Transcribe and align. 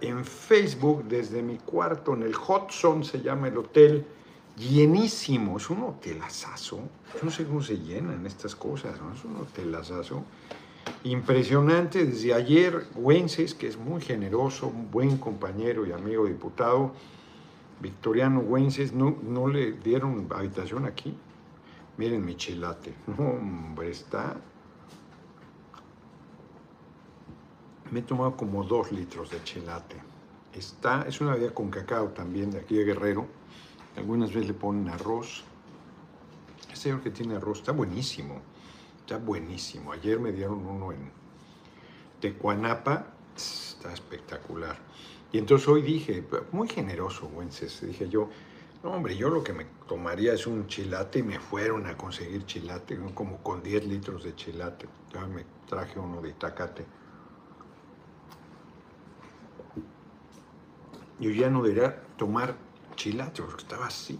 en 0.00 0.24
Facebook 0.24 1.04
desde 1.04 1.42
mi 1.42 1.58
cuarto 1.58 2.14
en 2.14 2.22
el 2.22 2.34
Hudson, 2.34 3.04
se 3.04 3.20
llama 3.20 3.48
el 3.48 3.58
hotel, 3.58 4.06
llenísimo, 4.56 5.56
es 5.56 5.68
un 5.70 5.82
hotelazazo, 5.82 6.76
yo 6.76 7.20
no 7.22 7.30
sé 7.30 7.44
cómo 7.44 7.62
se 7.62 7.78
llenan 7.78 8.24
estas 8.26 8.54
cosas, 8.54 9.00
¿no? 9.00 9.12
es 9.12 9.24
un 9.24 9.36
hotelazazo 9.36 10.22
impresionante. 11.04 12.04
Desde 12.04 12.34
ayer, 12.34 12.86
Wences, 12.94 13.54
que 13.54 13.66
es 13.66 13.76
muy 13.76 14.00
generoso, 14.00 14.68
un 14.68 14.90
buen 14.90 15.18
compañero 15.18 15.86
y 15.86 15.92
amigo 15.92 16.26
diputado, 16.26 16.92
Victoriano 17.80 18.40
Wences, 18.40 18.92
no, 18.92 19.16
no 19.22 19.48
le 19.48 19.72
dieron 19.72 20.26
habitación 20.30 20.86
aquí. 20.86 21.14
Miren 21.96 22.24
mi 22.24 22.36
chilate, 22.36 22.94
hombre, 23.18 23.90
está 23.90 24.36
me 27.94 28.00
he 28.00 28.02
tomado 28.02 28.36
como 28.36 28.64
dos 28.64 28.90
litros 28.90 29.30
de 29.30 29.40
chelate. 29.44 29.94
Está, 30.52 31.02
es 31.06 31.20
una 31.20 31.34
bebida 31.34 31.54
con 31.54 31.70
cacao 31.70 32.08
también 32.08 32.50
de 32.50 32.58
aquí 32.58 32.74
de 32.74 32.84
Guerrero. 32.84 33.24
Algunas 33.96 34.30
veces 34.30 34.48
le 34.48 34.54
ponen 34.54 34.88
arroz. 34.88 35.44
Este 36.60 36.74
señor 36.74 37.02
que 37.02 37.10
tiene 37.10 37.36
arroz 37.36 37.58
está 37.58 37.70
buenísimo. 37.70 38.42
Está 38.98 39.18
buenísimo. 39.18 39.92
Ayer 39.92 40.18
me 40.18 40.32
dieron 40.32 40.66
uno 40.66 40.90
en 40.90 41.08
Tecuanapa. 42.20 43.06
Está 43.36 43.92
espectacular. 43.92 44.76
Y 45.30 45.38
entonces 45.38 45.68
hoy 45.68 45.82
dije, 45.82 46.24
muy 46.50 46.66
generoso, 46.66 47.28
Wences. 47.28 47.80
Dije 47.80 48.08
yo, 48.08 48.28
no, 48.82 48.90
hombre, 48.90 49.16
yo 49.16 49.30
lo 49.30 49.44
que 49.44 49.52
me 49.52 49.66
tomaría 49.86 50.32
es 50.32 50.48
un 50.48 50.66
chilate 50.66 51.20
y 51.20 51.22
me 51.22 51.38
fueron 51.38 51.86
a 51.86 51.96
conseguir 51.96 52.44
chilate, 52.44 52.98
como 53.14 53.40
con 53.40 53.62
10 53.62 53.86
litros 53.86 54.24
de 54.24 54.34
chilate. 54.34 54.88
Ya 55.12 55.24
me 55.28 55.44
traje 55.68 56.00
uno 56.00 56.20
de 56.20 56.30
Itacate. 56.30 57.03
Yo 61.20 61.30
ya 61.30 61.50
no 61.50 61.62
debería 61.62 62.02
tomar 62.16 62.56
porque 63.46 63.62
estaba 63.62 63.86
así. 63.86 64.18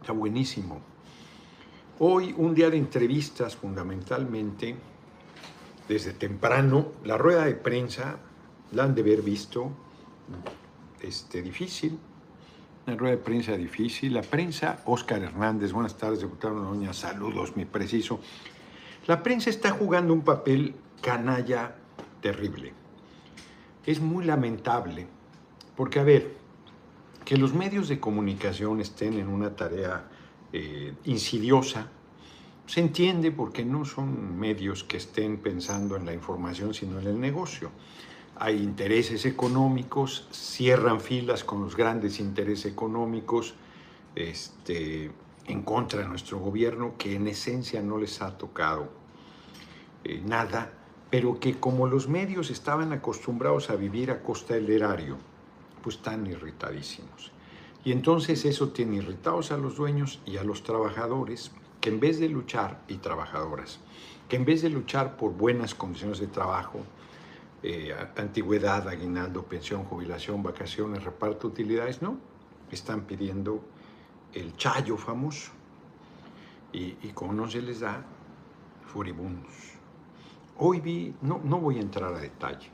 Está 0.00 0.12
buenísimo. 0.12 0.80
Hoy 1.98 2.34
un 2.36 2.54
día 2.54 2.68
de 2.70 2.76
entrevistas 2.76 3.56
fundamentalmente, 3.56 4.76
desde 5.88 6.12
temprano, 6.12 6.92
la 7.04 7.16
rueda 7.16 7.44
de 7.44 7.54
prensa 7.54 8.18
la 8.72 8.84
han 8.84 8.94
de 8.94 9.02
haber 9.02 9.22
visto, 9.22 9.70
este, 11.00 11.42
difícil, 11.42 11.98
una 12.86 12.96
rueda 12.96 13.16
de 13.16 13.22
prensa 13.22 13.56
difícil. 13.56 14.12
La 14.12 14.22
prensa, 14.22 14.82
Oscar 14.86 15.22
Hernández, 15.22 15.72
buenas 15.72 15.96
tardes, 15.96 16.20
diputado 16.20 16.60
Doña, 16.60 16.92
saludos, 16.92 17.56
mi 17.56 17.64
preciso. 17.64 18.20
La 19.06 19.22
prensa 19.22 19.50
está 19.50 19.70
jugando 19.70 20.12
un 20.12 20.22
papel 20.22 20.74
canalla 21.00 21.76
terrible 22.20 22.83
es 23.86 24.00
muy 24.00 24.24
lamentable, 24.24 25.06
porque 25.76 26.00
a 26.00 26.04
ver, 26.04 26.36
que 27.24 27.36
los 27.36 27.54
medios 27.54 27.88
de 27.88 28.00
comunicación 28.00 28.80
estén 28.80 29.14
en 29.14 29.28
una 29.28 29.56
tarea 29.56 30.08
eh, 30.52 30.94
insidiosa, 31.04 31.88
se 32.66 32.80
entiende 32.80 33.30
porque 33.30 33.64
no 33.64 33.84
son 33.84 34.38
medios 34.38 34.84
que 34.84 34.96
estén 34.96 35.38
pensando 35.38 35.96
en 35.96 36.06
la 36.06 36.14
información, 36.14 36.72
sino 36.72 36.98
en 36.98 37.06
el 37.06 37.20
negocio. 37.20 37.70
Hay 38.36 38.62
intereses 38.62 39.26
económicos, 39.26 40.28
cierran 40.32 41.00
filas 41.00 41.44
con 41.44 41.62
los 41.62 41.76
grandes 41.76 42.20
intereses 42.20 42.72
económicos 42.72 43.54
este, 44.14 45.10
en 45.46 45.62
contra 45.62 46.00
de 46.00 46.08
nuestro 46.08 46.38
gobierno, 46.38 46.94
que 46.98 47.14
en 47.14 47.28
esencia 47.28 47.82
no 47.82 47.98
les 47.98 48.20
ha 48.22 48.36
tocado 48.36 48.88
eh, 50.04 50.22
nada 50.24 50.72
pero 51.14 51.38
que 51.38 51.60
como 51.60 51.86
los 51.86 52.08
medios 52.08 52.50
estaban 52.50 52.92
acostumbrados 52.92 53.70
a 53.70 53.76
vivir 53.76 54.10
a 54.10 54.20
costa 54.20 54.54
del 54.54 54.68
erario, 54.68 55.16
pues 55.80 55.94
están 55.94 56.26
irritadísimos. 56.26 57.30
Y 57.84 57.92
entonces 57.92 58.44
eso 58.44 58.70
tiene 58.70 58.96
irritados 58.96 59.52
a 59.52 59.56
los 59.56 59.76
dueños 59.76 60.20
y 60.26 60.38
a 60.38 60.42
los 60.42 60.64
trabajadores, 60.64 61.52
que 61.80 61.90
en 61.90 62.00
vez 62.00 62.18
de 62.18 62.28
luchar, 62.28 62.80
y 62.88 62.96
trabajadoras, 62.96 63.78
que 64.28 64.34
en 64.34 64.44
vez 64.44 64.62
de 64.62 64.70
luchar 64.70 65.16
por 65.16 65.30
buenas 65.30 65.72
condiciones 65.76 66.18
de 66.18 66.26
trabajo, 66.26 66.80
eh, 67.62 67.94
antigüedad, 68.16 68.88
aguinaldo, 68.88 69.44
pensión, 69.44 69.84
jubilación, 69.84 70.42
vacaciones, 70.42 71.04
reparto, 71.04 71.46
utilidades, 71.46 72.02
no, 72.02 72.18
están 72.72 73.02
pidiendo 73.02 73.62
el 74.32 74.56
chayo 74.56 74.96
famoso. 74.96 75.52
Y, 76.72 76.96
y 77.02 77.12
como 77.14 77.32
no 77.32 77.48
se 77.48 77.62
les 77.62 77.78
da, 77.78 78.04
furibundos. 78.92 79.73
Hoy 80.56 80.80
vi, 80.80 81.12
no, 81.22 81.40
no 81.42 81.58
voy 81.58 81.78
a 81.78 81.80
entrar 81.80 82.14
a 82.14 82.20
detalle, 82.20 82.70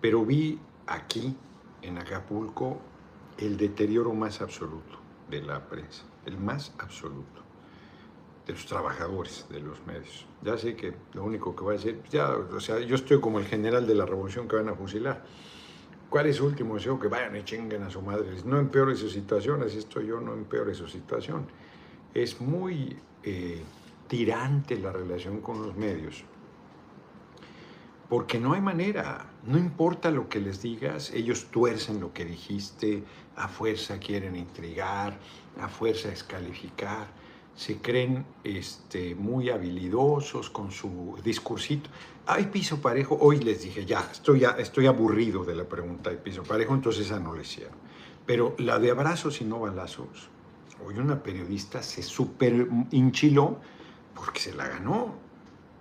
pero 0.00 0.24
vi 0.24 0.56
aquí, 0.86 1.36
en 1.82 1.98
Acapulco, 1.98 2.78
el 3.38 3.56
deterioro 3.56 4.14
más 4.14 4.40
absoluto 4.40 4.98
de 5.28 5.42
la 5.42 5.66
prensa, 5.66 6.04
el 6.26 6.38
más 6.38 6.72
absoluto, 6.78 7.42
de 8.46 8.52
los 8.52 8.66
trabajadores 8.66 9.46
de 9.50 9.58
los 9.58 9.84
medios. 9.84 10.26
Ya 10.42 10.56
sé 10.56 10.76
que 10.76 10.94
lo 11.14 11.24
único 11.24 11.56
que 11.56 11.64
voy 11.64 11.74
a 11.74 11.78
decir, 11.78 12.00
ya, 12.08 12.36
o 12.36 12.60
sea, 12.60 12.78
yo 12.78 12.94
estoy 12.94 13.20
como 13.20 13.40
el 13.40 13.46
general 13.46 13.84
de 13.84 13.96
la 13.96 14.06
revolución 14.06 14.46
que 14.46 14.54
van 14.54 14.68
a 14.68 14.74
fusilar. 14.74 15.24
¿Cuál 16.08 16.26
es 16.26 16.36
su 16.36 16.46
último 16.46 16.76
deseo? 16.76 17.00
Que 17.00 17.08
vayan 17.08 17.34
y 17.34 17.42
chinguen 17.42 17.82
a 17.82 17.90
su 17.90 18.00
madre. 18.00 18.28
No 18.44 18.60
empeore 18.60 18.94
su 18.94 19.08
situación, 19.08 19.60
así 19.64 19.78
estoy 19.78 20.06
yo, 20.06 20.20
no 20.20 20.34
empeore 20.34 20.72
su 20.72 20.86
situación. 20.86 21.46
Es 22.14 22.40
muy 22.40 22.96
eh, 23.24 23.60
tirante 24.06 24.78
la 24.78 24.92
relación 24.92 25.40
con 25.40 25.62
los 25.62 25.74
medios 25.74 26.24
porque 28.12 28.38
no 28.38 28.52
hay 28.52 28.60
manera, 28.60 29.24
no 29.46 29.56
importa 29.56 30.10
lo 30.10 30.28
que 30.28 30.38
les 30.38 30.60
digas, 30.60 31.12
ellos 31.14 31.46
tuercen 31.50 31.98
lo 31.98 32.12
que 32.12 32.26
dijiste, 32.26 33.02
a 33.36 33.48
fuerza 33.48 33.98
quieren 33.98 34.36
intrigar, 34.36 35.18
a 35.58 35.66
fuerza 35.66 36.10
descalificar, 36.10 37.06
se 37.56 37.78
creen 37.78 38.26
este, 38.44 39.14
muy 39.14 39.48
habilidosos 39.48 40.50
con 40.50 40.70
su 40.72 41.18
discursito. 41.24 41.88
¿Hay 42.26 42.48
piso 42.48 42.82
parejo? 42.82 43.16
Hoy 43.18 43.38
les 43.38 43.62
dije, 43.62 43.86
ya, 43.86 44.06
estoy, 44.12 44.40
ya, 44.40 44.50
estoy 44.58 44.88
aburrido 44.88 45.42
de 45.46 45.54
la 45.54 45.64
pregunta 45.64 46.10
de 46.10 46.18
piso 46.18 46.42
parejo, 46.42 46.74
entonces 46.74 47.06
esa 47.06 47.18
no 47.18 47.32
le 47.32 47.40
hicieron. 47.40 47.78
Pero 48.26 48.54
la 48.58 48.78
de 48.78 48.90
abrazos 48.90 49.40
y 49.40 49.46
no 49.46 49.58
balazos, 49.58 50.28
hoy 50.84 50.98
una 50.98 51.22
periodista 51.22 51.82
se 51.82 52.02
super 52.02 52.68
hinchiló 52.90 53.58
porque 54.14 54.38
se 54.38 54.52
la 54.52 54.68
ganó. 54.68 55.21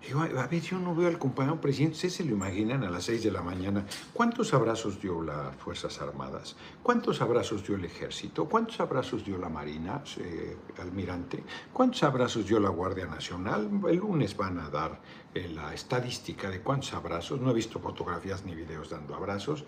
Digo, 0.05 0.21
a 0.21 0.47
ver, 0.47 0.61
yo 0.61 0.79
no 0.79 0.95
veo 0.95 1.07
al 1.07 1.19
compañero 1.19 1.61
presidente, 1.61 1.93
ustedes 1.93 2.15
se 2.15 2.25
lo 2.25 2.31
imaginan 2.31 2.83
a 2.83 2.89
las 2.89 3.03
6 3.03 3.23
de 3.23 3.31
la 3.31 3.43
mañana. 3.43 3.85
¿Cuántos 4.13 4.51
abrazos 4.51 4.99
dio 4.99 5.21
las 5.21 5.55
Fuerzas 5.57 6.01
Armadas? 6.01 6.55
¿Cuántos 6.81 7.21
abrazos 7.21 7.65
dio 7.67 7.75
el 7.75 7.85
Ejército? 7.85 8.45
¿Cuántos 8.45 8.79
abrazos 8.79 9.23
dio 9.23 9.37
la 9.37 9.47
Marina, 9.47 10.03
eh, 10.17 10.57
almirante? 10.79 11.43
¿Cuántos 11.71 12.01
abrazos 12.01 12.47
dio 12.47 12.59
la 12.59 12.69
Guardia 12.69 13.05
Nacional? 13.05 13.69
El 13.87 13.97
lunes 13.97 14.35
van 14.35 14.57
a 14.57 14.71
dar 14.71 14.99
eh, 15.35 15.47
la 15.53 15.71
estadística 15.71 16.49
de 16.49 16.61
cuántos 16.61 16.93
abrazos. 16.93 17.39
No 17.39 17.51
he 17.51 17.53
visto 17.53 17.79
fotografías 17.79 18.43
ni 18.43 18.55
videos 18.55 18.89
dando 18.89 19.13
abrazos. 19.13 19.65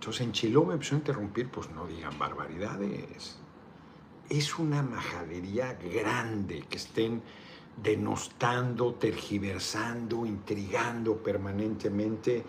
Entonces 0.00 0.22
en 0.22 0.32
Chiló 0.32 0.64
me 0.64 0.74
empezó 0.74 0.94
a 0.94 0.98
interrumpir, 0.98 1.50
pues 1.50 1.68
no 1.70 1.86
digan 1.86 2.18
barbaridades. 2.18 3.36
Es 4.30 4.58
una 4.58 4.82
majadería 4.82 5.74
grande 5.74 6.64
que 6.70 6.76
estén 6.76 7.22
denostando, 7.82 8.94
tergiversando, 8.94 10.26
intrigando 10.26 11.16
permanentemente. 11.16 12.44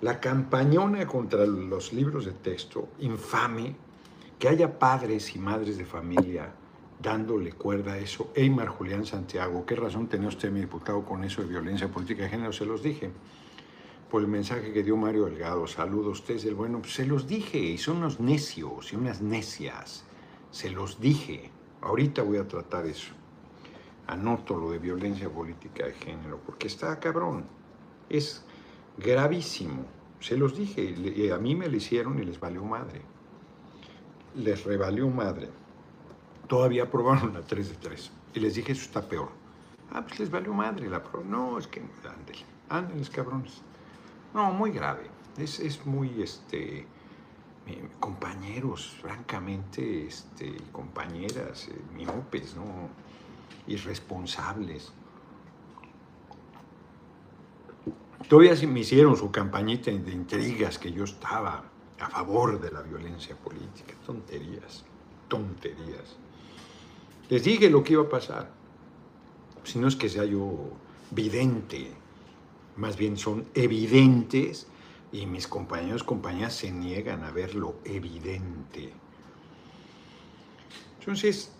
La 0.00 0.20
campañona 0.20 1.06
contra 1.06 1.44
los 1.46 1.92
libros 1.92 2.24
de 2.24 2.32
texto, 2.32 2.88
infame, 3.00 3.74
que 4.38 4.48
haya 4.48 4.78
padres 4.78 5.34
y 5.34 5.38
madres 5.38 5.76
de 5.78 5.84
familia 5.84 6.52
dándole 7.00 7.52
cuerda 7.52 7.94
a 7.94 7.98
eso. 7.98 8.30
Eymar 8.34 8.68
Julián 8.68 9.06
Santiago, 9.06 9.64
¿qué 9.66 9.76
razón 9.76 10.08
tenía 10.08 10.28
usted, 10.28 10.50
mi 10.50 10.60
diputado, 10.60 11.04
con 11.04 11.24
eso 11.24 11.42
de 11.42 11.48
violencia 11.48 11.88
política 11.88 12.24
de 12.24 12.30
género? 12.30 12.52
Se 12.52 12.64
los 12.64 12.82
dije 12.82 13.10
por 14.10 14.22
el 14.22 14.28
mensaje 14.28 14.72
que 14.72 14.82
dio 14.82 14.96
Mario 14.96 15.26
Delgado. 15.26 15.66
Saludos, 15.66 16.20
usted 16.20 16.36
es 16.36 16.44
el 16.44 16.54
bueno. 16.54 16.80
Pues 16.80 16.94
se 16.94 17.06
los 17.06 17.26
dije, 17.26 17.58
y 17.58 17.78
son 17.78 17.98
unos 17.98 18.20
necios 18.20 18.92
y 18.92 18.96
unas 18.96 19.20
necias. 19.20 20.04
Se 20.50 20.70
los 20.70 21.00
dije. 21.00 21.50
Ahorita 21.80 22.22
voy 22.22 22.38
a 22.38 22.48
tratar 22.48 22.86
eso 22.86 23.12
anoto 24.08 24.56
lo 24.56 24.70
de 24.70 24.78
violencia 24.78 25.30
política 25.30 25.86
de 25.86 25.92
género, 25.92 26.40
porque 26.44 26.66
está 26.66 26.98
cabrón, 26.98 27.46
es 28.08 28.44
gravísimo. 28.96 29.84
Se 30.20 30.36
los 30.36 30.56
dije, 30.56 31.32
a 31.32 31.38
mí 31.38 31.54
me 31.54 31.68
lo 31.68 31.76
hicieron 31.76 32.18
y 32.18 32.24
les 32.24 32.40
valió 32.40 32.64
madre. 32.64 33.02
Les 34.34 34.64
revalió 34.64 35.08
madre. 35.08 35.48
Todavía 36.48 36.84
aprobaron 36.84 37.34
la 37.34 37.42
3 37.42 37.68
de 37.68 37.74
3. 37.76 38.10
Y 38.34 38.40
les 38.40 38.54
dije, 38.54 38.72
eso 38.72 38.82
está 38.82 39.02
peor. 39.02 39.28
Ah, 39.92 40.02
pues 40.02 40.18
les 40.18 40.30
valió 40.30 40.52
madre 40.52 40.88
la 40.88 41.02
prueba. 41.02 41.28
No, 41.28 41.58
es 41.58 41.68
que 41.68 41.80
ándale, 41.80 42.44
ándeles 42.68 43.10
cabrones. 43.10 43.62
No, 44.34 44.52
muy 44.52 44.72
grave. 44.72 45.08
Es, 45.36 45.60
es 45.60 45.86
muy, 45.86 46.20
este, 46.20 46.86
compañeros, 48.00 48.96
francamente, 49.00 50.06
este, 50.06 50.56
compañeras, 50.72 51.68
eh, 51.68 51.80
miopes, 51.94 52.56
¿no? 52.56 52.88
Irresponsables. 53.68 54.92
Todavía 58.28 58.54
me 58.66 58.80
hicieron 58.80 59.16
su 59.16 59.30
campañita 59.30 59.90
de 59.90 60.12
intrigas 60.12 60.78
que 60.78 60.92
yo 60.92 61.04
estaba 61.04 61.64
a 61.98 62.08
favor 62.08 62.60
de 62.60 62.70
la 62.70 62.82
violencia 62.82 63.36
política. 63.36 63.94
Tonterías, 64.04 64.84
tonterías. 65.28 66.16
Les 67.28 67.44
dije 67.44 67.70
lo 67.70 67.82
que 67.82 67.94
iba 67.94 68.02
a 68.02 68.08
pasar. 68.08 68.50
Si 69.64 69.78
no 69.78 69.88
es 69.88 69.96
que 69.96 70.08
sea 70.08 70.24
yo 70.24 70.70
vidente, 71.10 71.92
más 72.76 72.96
bien 72.96 73.16
son 73.16 73.46
evidentes 73.54 74.66
y 75.12 75.26
mis 75.26 75.46
compañeros 75.46 76.04
compañeras 76.04 76.54
se 76.54 76.70
niegan 76.70 77.24
a 77.24 77.30
ver 77.30 77.54
lo 77.54 77.76
evidente. 77.84 78.92
Entonces, 81.00 81.52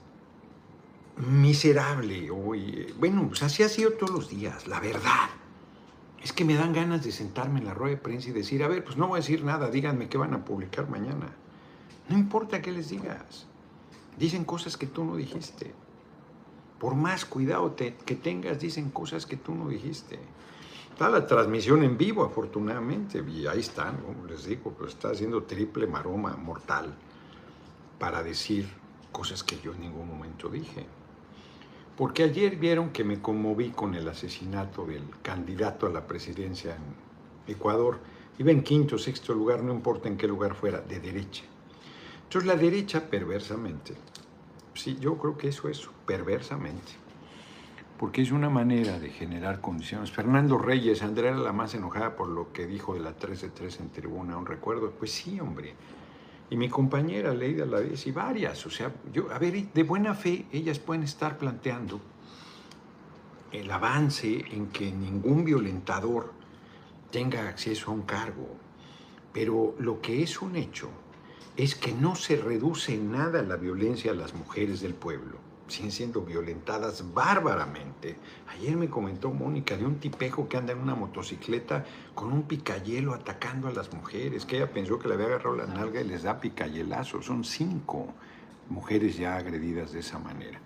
miserable 1.19 2.31
hoy. 2.31 2.94
Bueno, 2.99 3.26
pues 3.29 3.43
así 3.43 3.62
ha 3.62 3.69
sido 3.69 3.93
todos 3.93 4.12
los 4.12 4.31
días, 4.31 4.67
la 4.67 4.81
verdad. 4.81 5.29
Es 6.23 6.32
que 6.32 6.44
me 6.44 6.55
dan 6.55 6.73
ganas 6.73 7.05
de 7.05 7.12
sentarme 7.12 7.61
en 7.61 7.67
la 7.67 7.75
rueda 7.75 7.97
de 7.97 8.00
prensa 8.00 8.31
y 8.31 8.32
decir, 8.32 8.62
a 8.62 8.69
ver, 8.69 8.85
pues 8.85 8.97
no 8.97 9.09
voy 9.09 9.19
a 9.19 9.23
decir 9.23 9.44
nada, 9.44 9.70
díganme 9.70 10.09
qué 10.09 10.19
van 10.19 10.35
a 10.35 10.44
publicar 10.44 10.88
mañana. 10.88 11.29
No 12.09 12.17
importa 12.17 12.62
qué 12.62 12.73
les 12.73 12.88
digas. 12.88 13.47
Dicen 14.19 14.44
cosas 14.44 14.76
que 14.76 14.87
tú 14.87 15.05
no 15.05 15.17
dijiste. 15.17 15.73
Por 16.81 16.94
más 16.94 17.25
cuidado 17.25 17.75
que 17.76 18.15
tengas, 18.15 18.61
dicen 18.61 18.91
cosas 18.91 19.26
que 19.26 19.37
tú 19.37 19.55
no 19.55 19.69
dijiste. 19.69 20.19
Está 20.93 21.09
la 21.09 21.26
transmisión 21.26 21.85
en 21.85 21.97
vivo, 21.97 22.25
afortunadamente, 22.25 23.25
y 23.29 23.47
ahí 23.47 23.61
están, 23.61 23.99
como 23.99 24.25
les 24.26 24.47
digo, 24.47 24.73
pues 24.73 24.94
está 24.94 25.11
haciendo 25.11 25.44
triple 25.44 25.87
maroma 25.87 26.37
mortal 26.37 26.94
para 27.99 28.23
decir 28.23 28.69
cosas 29.12 29.44
que 29.44 29.61
yo 29.61 29.73
en 29.73 29.81
ningún 29.81 30.09
momento 30.09 30.49
dije. 30.49 30.87
Porque 31.98 32.22
ayer 32.22 32.54
vieron 32.54 32.90
que 32.90 33.02
me 33.02 33.20
conmoví 33.20 33.70
con 33.70 33.96
el 33.96 34.08
asesinato 34.08 34.86
del 34.86 35.02
candidato 35.20 35.84
a 35.84 35.90
la 35.90 36.06
presidencia 36.06 36.76
en 36.76 37.52
Ecuador. 37.52 37.98
Iba 38.38 38.52
en 38.52 38.62
quinto, 38.62 38.98
sexto 38.98 39.34
lugar, 39.34 39.64
no 39.64 39.74
importa 39.74 40.06
en 40.06 40.16
qué 40.16 40.28
lugar 40.28 40.54
fuera, 40.54 40.80
de 40.80 41.00
derecha. 41.00 41.42
Entonces 42.22 42.46
la 42.46 42.54
derecha, 42.54 43.10
perversamente, 43.10 43.94
sí, 44.74 44.96
yo 45.00 45.18
creo 45.18 45.36
que 45.36 45.48
eso 45.48 45.68
es, 45.68 45.88
perversamente, 46.06 46.92
porque 47.98 48.22
es 48.22 48.30
una 48.30 48.48
manera 48.48 49.00
de 49.00 49.10
generar 49.10 49.60
condiciones. 49.60 50.12
Fernando 50.12 50.56
Reyes, 50.56 51.02
Andrea 51.02 51.32
era 51.32 51.40
la 51.40 51.52
más 51.52 51.74
enojada 51.74 52.14
por 52.14 52.28
lo 52.28 52.52
que 52.52 52.68
dijo 52.68 52.94
de 52.94 53.00
la 53.00 53.16
13 53.16 53.48
3 53.48 53.80
en 53.80 53.88
tribuna, 53.90 54.36
un 54.36 54.46
recuerdo. 54.46 54.92
Pues 54.92 55.10
sí, 55.10 55.40
hombre, 55.40 55.74
y 56.50 56.56
mi 56.56 56.68
compañera 56.68 57.34
Leida 57.34 57.66
la 57.66 57.80
y 57.82 58.10
varias, 58.10 58.64
o 58.66 58.70
sea, 58.70 58.92
yo, 59.12 59.30
a 59.30 59.38
ver, 59.38 59.72
de 59.72 59.82
buena 59.82 60.14
fe, 60.14 60.46
ellas 60.52 60.78
pueden 60.78 61.02
estar 61.02 61.36
planteando 61.36 62.00
el 63.52 63.70
avance 63.70 64.44
en 64.50 64.68
que 64.68 64.90
ningún 64.90 65.44
violentador 65.44 66.32
tenga 67.10 67.48
acceso 67.48 67.90
a 67.90 67.94
un 67.94 68.02
cargo, 68.02 68.48
pero 69.32 69.74
lo 69.78 70.00
que 70.00 70.22
es 70.22 70.40
un 70.40 70.56
hecho 70.56 70.90
es 71.56 71.74
que 71.74 71.92
no 71.92 72.14
se 72.14 72.36
reduce 72.36 72.94
en 72.94 73.12
nada 73.12 73.42
la 73.42 73.56
violencia 73.56 74.12
a 74.12 74.14
las 74.14 74.34
mujeres 74.34 74.80
del 74.80 74.94
pueblo 74.94 75.47
siguen 75.69 75.93
siendo 75.93 76.23
violentadas 76.23 77.15
bárbaramente. 77.15 78.17
Ayer 78.49 78.76
me 78.76 78.88
comentó 78.88 79.31
Mónica 79.31 79.76
de 79.76 79.85
un 79.85 79.97
tipejo 79.97 80.49
que 80.49 80.56
anda 80.56 80.73
en 80.73 80.81
una 80.81 80.94
motocicleta 80.94 81.85
con 82.15 82.32
un 82.32 82.43
picayelo 82.43 83.15
atacando 83.15 83.69
a 83.69 83.73
las 83.73 83.93
mujeres, 83.93 84.44
que 84.44 84.56
ella 84.56 84.73
pensó 84.73 84.99
que 84.99 85.09
le 85.09 85.15
había 85.15 85.26
agarrado 85.26 85.56
la 85.56 85.67
nalga 85.67 86.00
y 86.00 86.05
les 86.05 86.23
da 86.23 86.41
picayelazo. 86.41 87.23
Son 87.23 87.44
cinco 87.44 88.09
mujeres 88.69 89.17
ya 89.17 89.37
agredidas 89.37 89.93
de 89.93 90.00
esa 90.00 90.19
manera. 90.19 90.61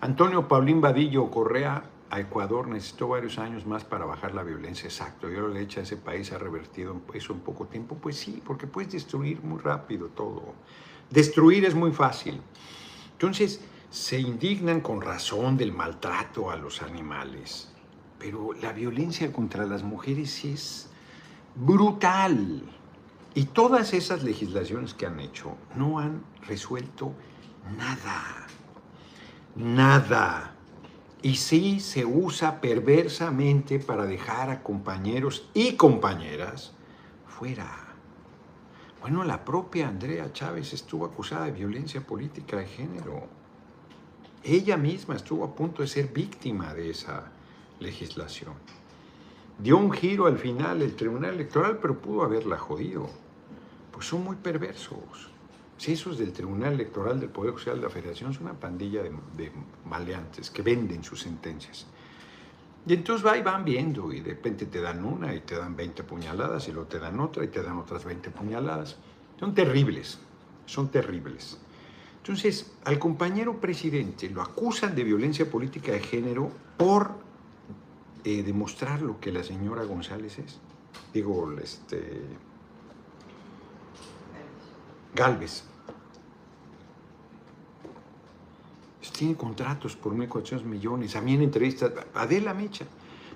Antonio 0.00 0.48
Paulín 0.48 0.80
Vadillo 0.80 1.30
Correa 1.30 1.82
a 2.10 2.18
Ecuador 2.18 2.66
necesitó 2.66 3.08
varios 3.08 3.38
años 3.38 3.66
más 3.66 3.84
para 3.84 4.04
bajar 4.04 4.34
la 4.34 4.42
violencia, 4.42 4.86
exacto. 4.86 5.30
Yo 5.30 5.46
le 5.46 5.60
hecho 5.60 5.78
a 5.78 5.84
ese 5.84 5.96
país 5.96 6.32
ha 6.32 6.38
revertido 6.38 7.00
eso 7.14 7.32
en 7.32 7.40
poco 7.40 7.66
tiempo. 7.66 7.96
Pues 8.00 8.16
sí, 8.16 8.42
porque 8.44 8.66
puedes 8.66 8.92
destruir 8.92 9.40
muy 9.42 9.60
rápido 9.60 10.08
todo. 10.08 10.54
Destruir 11.08 11.64
es 11.64 11.74
muy 11.74 11.92
fácil. 11.92 12.40
Entonces, 13.12 13.60
se 13.90 14.20
indignan 14.20 14.80
con 14.80 15.00
razón 15.00 15.56
del 15.56 15.72
maltrato 15.72 16.50
a 16.50 16.56
los 16.56 16.80
animales, 16.80 17.72
pero 18.20 18.52
la 18.52 18.72
violencia 18.72 19.32
contra 19.32 19.66
las 19.66 19.82
mujeres 19.82 20.44
es 20.44 20.88
brutal. 21.56 22.62
Y 23.34 23.46
todas 23.46 23.92
esas 23.92 24.22
legislaciones 24.22 24.94
que 24.94 25.06
han 25.06 25.18
hecho 25.18 25.56
no 25.74 25.98
han 25.98 26.22
resuelto 26.46 27.12
nada. 27.76 28.46
Nada. 29.56 30.54
Y 31.22 31.36
sí 31.36 31.80
se 31.80 32.04
usa 32.04 32.60
perversamente 32.60 33.80
para 33.80 34.06
dejar 34.06 34.50
a 34.50 34.62
compañeros 34.62 35.48
y 35.52 35.72
compañeras 35.72 36.72
fuera. 37.26 37.88
Bueno, 39.00 39.24
la 39.24 39.44
propia 39.44 39.88
Andrea 39.88 40.32
Chávez 40.32 40.72
estuvo 40.72 41.04
acusada 41.04 41.46
de 41.46 41.52
violencia 41.52 42.00
política 42.06 42.58
de 42.58 42.66
género. 42.66 43.39
Ella 44.42 44.78
misma 44.78 45.16
estuvo 45.16 45.44
a 45.44 45.54
punto 45.54 45.82
de 45.82 45.88
ser 45.88 46.08
víctima 46.08 46.72
de 46.72 46.90
esa 46.90 47.30
legislación. 47.78 48.54
Dio 49.58 49.76
un 49.76 49.92
giro 49.92 50.24
al 50.26 50.38
final 50.38 50.80
el 50.80 50.96
Tribunal 50.96 51.34
Electoral, 51.34 51.78
pero 51.80 51.98
pudo 51.98 52.22
haberla 52.22 52.56
jodido. 52.56 53.10
Pues 53.92 54.06
son 54.06 54.24
muy 54.24 54.36
perversos. 54.36 55.28
Si 55.76 55.92
esos 55.92 56.16
del 56.18 56.32
Tribunal 56.32 56.74
Electoral 56.74 57.20
del 57.20 57.28
Poder 57.28 57.52
Judicial 57.52 57.76
de 57.76 57.82
la 57.82 57.90
Federación 57.90 58.32
son 58.32 58.44
una 58.44 58.54
pandilla 58.58 59.02
de, 59.02 59.10
de, 59.36 59.52
maleantes 59.84 60.50
que 60.50 60.62
venden 60.62 61.04
sus 61.04 61.20
sentencias. 61.20 61.86
Y 62.86 62.94
entonces 62.94 63.26
va 63.26 63.36
y 63.36 63.42
van 63.42 63.62
viendo 63.62 64.10
y 64.10 64.20
de 64.20 64.30
repente 64.30 64.64
te 64.64 64.80
dan 64.80 65.04
una 65.04 65.34
y 65.34 65.40
te 65.40 65.56
dan 65.56 65.76
20 65.76 66.02
puñaladas 66.04 66.66
y 66.68 66.72
luego 66.72 66.88
te 66.88 66.98
dan 66.98 67.20
otra 67.20 67.44
y 67.44 67.48
te 67.48 67.62
dan 67.62 67.76
otras 67.76 68.06
20 68.06 68.30
puñaladas. 68.30 68.96
Son 69.38 69.54
terribles, 69.54 70.18
son 70.64 70.88
terribles. 70.88 71.58
Entonces, 72.22 72.70
al 72.84 72.98
compañero 72.98 73.60
presidente 73.60 74.28
lo 74.28 74.42
acusan 74.42 74.94
de 74.94 75.04
violencia 75.04 75.50
política 75.50 75.92
de 75.92 76.00
género 76.00 76.50
por 76.76 77.14
eh, 78.24 78.42
demostrar 78.42 79.00
lo 79.00 79.18
que 79.18 79.32
la 79.32 79.42
señora 79.42 79.84
González 79.84 80.38
es. 80.38 80.58
Digo, 81.14 81.50
este. 81.62 82.22
Galvez. 85.14 85.64
Tiene 89.12 89.34
contratos 89.34 89.96
por 89.96 90.14
1.400 90.14 90.62
millones. 90.62 91.14
A 91.14 91.20
mí 91.20 91.34
en 91.34 91.42
entrevistas, 91.42 91.92
Adela 92.14 92.54
Mecha. 92.54 92.86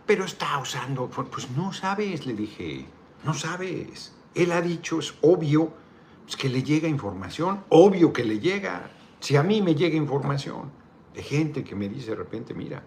Pero 0.07 0.25
está 0.25 0.59
usando. 0.59 1.11
Pues 1.11 1.51
no 1.51 1.75
sabes, 1.75 2.25
le 2.25 2.33
dije. 2.33 2.87
No 3.23 3.35
sabes. 3.35 4.15
Él 4.35 4.53
ha 4.53 4.63
dicho, 4.63 4.99
es 4.99 5.15
obvio 5.21 5.75
pues 6.25 6.37
que 6.37 6.49
le 6.49 6.63
llega 6.63 6.89
información, 6.89 7.65
obvio 7.69 8.13
que 8.13 8.25
le 8.25 8.39
llega. 8.39 8.91
Si 9.21 9.37
a 9.37 9.43
mí 9.43 9.61
me 9.63 9.75
llega 9.75 9.97
información 9.97 10.71
de 11.15 11.23
gente 11.23 11.63
que 11.63 11.75
me 11.75 11.89
dice 11.89 12.11
de 12.11 12.17
repente, 12.17 12.55
mira, 12.55 12.83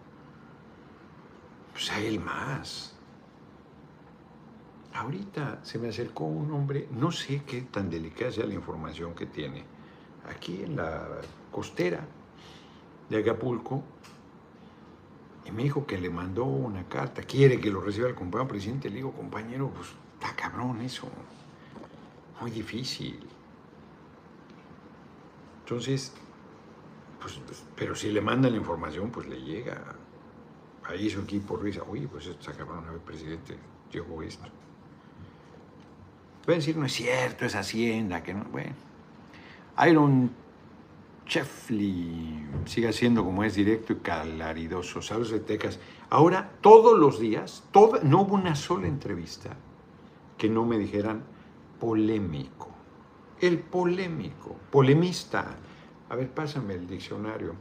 pues 1.72 1.92
a 1.92 2.00
él 2.00 2.20
más. 2.20 2.96
Ahorita 4.94 5.60
se 5.64 5.78
me 5.78 5.90
acercó 5.90 6.24
un 6.24 6.52
hombre, 6.52 6.88
no 6.92 7.12
sé 7.12 7.44
qué 7.46 7.62
tan 7.62 7.90
delicada 7.90 8.32
sea 8.32 8.46
la 8.48 8.56
información 8.56 9.14
que 9.14 9.28
tiene, 9.28 9.64
aquí 10.28 10.64
en 10.64 10.76
la 10.76 11.08
costera 11.52 12.04
de 13.08 13.18
Acapulco, 13.18 13.84
y 15.46 15.52
me 15.52 15.64
dijo 15.64 15.86
que 15.86 16.00
le 16.00 16.10
mandó 16.10 16.46
una 16.46 16.84
carta, 16.90 17.22
quiere 17.22 17.62
que 17.62 17.70
lo 17.70 17.80
reciba 17.80 18.10
el 18.10 18.16
compañero 18.16 18.50
presidente. 18.50 18.90
Le 18.90 18.98
digo, 18.98 19.14
compañero, 19.14 19.70
pues 19.70 19.88
está 20.20 20.36
cabrón 20.36 20.82
eso 20.82 21.08
muy 22.42 22.52
difícil. 22.52 23.20
Entonces, 25.60 26.14
pues, 27.20 27.40
pero 27.76 27.96
si 27.96 28.12
le 28.12 28.22
mandan 28.22 28.52
la 28.52 28.58
información, 28.58 29.12
pues 29.12 29.28
le 29.28 29.42
llega. 29.42 29.96
Ahí 30.86 31.10
su 31.10 31.22
equipo 31.22 31.58
risa, 31.58 31.84
oye, 31.84 32.08
pues 32.08 32.28
esto 32.28 32.50
acabaron 32.50 32.88
a 32.88 32.92
ver, 32.92 33.02
presidente, 33.02 33.58
llegó 33.92 34.22
esto. 34.24 34.48
Pueden 36.46 36.62
decir, 36.62 36.78
no 36.78 36.86
es 36.86 36.94
cierto, 36.94 37.46
es 37.46 37.56
Hacienda, 37.56 38.24
que 38.24 38.34
no, 38.34 38.46
bueno. 38.46 38.74
Iron 39.86 40.32
Chefly 41.26 42.46
sigue 42.66 42.94
siendo 42.94 43.24
como 43.26 43.44
es 43.44 43.56
directo 43.56 43.94
y 43.94 43.98
calaridoso. 43.98 45.02
Saludos 45.02 45.32
de 45.32 45.42
Tecas. 45.42 45.78
Ahora, 46.10 46.52
todos 46.62 46.98
los 46.98 47.20
días, 47.20 47.64
no 48.04 48.22
hubo 48.22 48.36
una 48.36 48.56
sola 48.56 48.88
entrevista 48.88 49.58
que 50.38 50.50
no 50.50 50.66
me 50.66 50.78
dijeran, 50.78 51.24
polémico. 51.80 52.70
El 53.40 53.60
polémico, 53.60 54.56
polemista. 54.72 55.56
A 56.10 56.16
ver, 56.16 56.30
pásame 56.30 56.76
el 56.76 56.88
diccionario, 56.88 57.56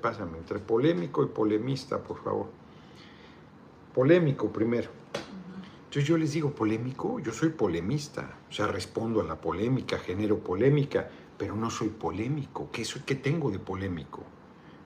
pásame 0.00 0.38
entre 0.38 0.58
polémico 0.58 1.24
y 1.24 1.26
polemista, 1.26 2.02
por 2.02 2.22
favor. 2.22 2.50
Polémico 3.94 4.52
primero. 4.52 4.90
Entonces 5.84 6.04
yo 6.04 6.16
les 6.16 6.32
digo, 6.32 6.52
polémico, 6.52 7.18
yo 7.18 7.32
soy 7.32 7.48
polemista, 7.48 8.38
o 8.48 8.52
sea, 8.52 8.68
respondo 8.68 9.20
a 9.20 9.24
la 9.24 9.40
polémica, 9.40 9.98
genero 9.98 10.38
polémica, 10.38 11.10
pero 11.36 11.56
no 11.56 11.70
soy 11.70 11.88
polémico. 11.88 12.70
¿Qué, 12.70 12.84
soy, 12.84 13.02
qué 13.04 13.16
tengo 13.16 13.50
de 13.50 13.58
polémico? 13.58 14.22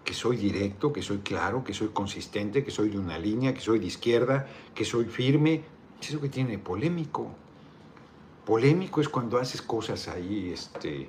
que 0.05 0.13
soy 0.13 0.37
directo, 0.37 0.93
que 0.93 1.03
soy 1.03 1.19
claro, 1.19 1.65
que 1.65 1.73
soy 1.73 1.89
consistente, 1.89 2.63
que 2.63 2.71
soy 2.71 2.91
de 2.91 2.99
una 2.99 3.19
línea, 3.19 3.55
que 3.55 3.61
soy 3.61 3.79
de 3.79 3.87
izquierda, 3.87 4.47
que 4.75 4.85
soy 4.85 5.07
firme. 5.07 5.65
Eso 6.01 6.21
que 6.21 6.29
tiene 6.29 6.59
polémico. 6.59 7.35
Polémico 8.45 9.01
es 9.01 9.09
cuando 9.09 9.39
haces 9.39 9.63
cosas 9.63 10.07
ahí, 10.07 10.53
este, 10.53 11.09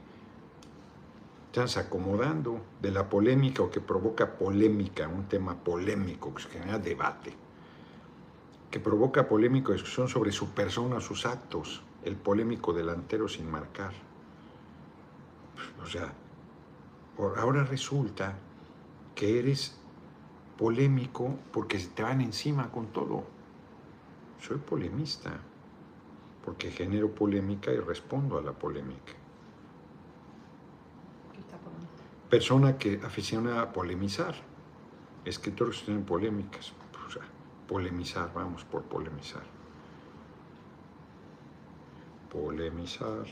estás 1.48 1.76
acomodando 1.76 2.62
de 2.82 2.92
la 2.92 3.10
polémica 3.10 3.62
o 3.62 3.70
que 3.70 3.82
provoca 3.82 4.38
polémica, 4.38 5.10
un 5.10 5.28
tema 5.28 5.56
polémico 5.56 6.34
que 6.34 6.44
genera 6.44 6.80
debate, 6.80 7.34
que 8.72 8.80
provoca 8.80 9.28
polémico 9.28 9.74
discusión 9.74 10.08
sobre 10.08 10.32
su 10.32 10.52
persona, 10.52 11.02
sus 11.02 11.26
actos, 11.26 11.84
el 12.06 12.16
polémico 12.16 12.72
delantero 12.72 13.28
sin 13.28 13.52
marcar. 13.52 13.92
O 15.84 15.88
sea, 15.88 16.14
ahora 17.18 17.66
resulta 17.66 18.38
que 19.14 19.40
eres 19.40 19.78
polémico 20.58 21.36
porque 21.52 21.80
se 21.80 21.90
te 21.90 22.02
van 22.02 22.22
encima 22.22 22.72
con 22.72 22.88
todo. 22.88 23.26
Soy 24.40 24.58
polemista 24.58 25.42
porque 26.46 26.72
genero 26.72 27.10
polémica 27.10 27.72
y 27.72 27.80
respondo 27.80 28.38
a 28.38 28.42
la 28.42 28.54
polémica. 28.54 29.14
Persona 32.30 32.78
que 32.78 33.02
aficiona 33.04 33.62
a 33.62 33.74
polemizar, 33.74 34.36
escritores 35.26 35.80
que 35.80 35.86
tienen 35.86 36.06
polémicas, 36.06 36.74
polemizar, 37.68 38.32
vamos 38.34 38.64
por 38.64 38.84
polemizar. 38.84 39.44
Polemizar, 42.32 43.26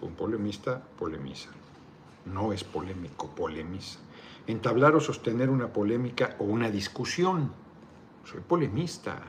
un 0.00 0.14
polemista 0.14 0.80
polemiza, 0.98 1.50
no 2.26 2.52
es 2.52 2.62
polémico, 2.62 3.28
polemiza 3.28 3.98
entablar 4.48 4.96
o 4.96 5.00
sostener 5.00 5.50
una 5.50 5.72
polémica 5.72 6.34
o 6.38 6.44
una 6.44 6.70
discusión. 6.70 7.52
Soy 8.24 8.40
polemista. 8.40 9.20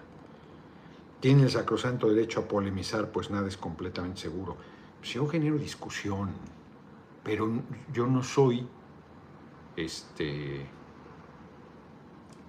Tiene 1.20 1.44
el 1.44 1.50
sacrosanto 1.50 2.08
derecho 2.08 2.42
a 2.42 2.48
polemizar, 2.48 3.12
pues 3.12 3.30
nada 3.30 3.48
es 3.48 3.58
completamente 3.58 4.22
seguro. 4.22 4.56
Si 5.02 5.14
yo 5.14 5.28
genero 5.28 5.58
discusión, 5.58 6.32
pero 7.24 7.50
yo 7.94 8.08
no 8.08 8.24
soy 8.24 8.68
este, 9.76 10.66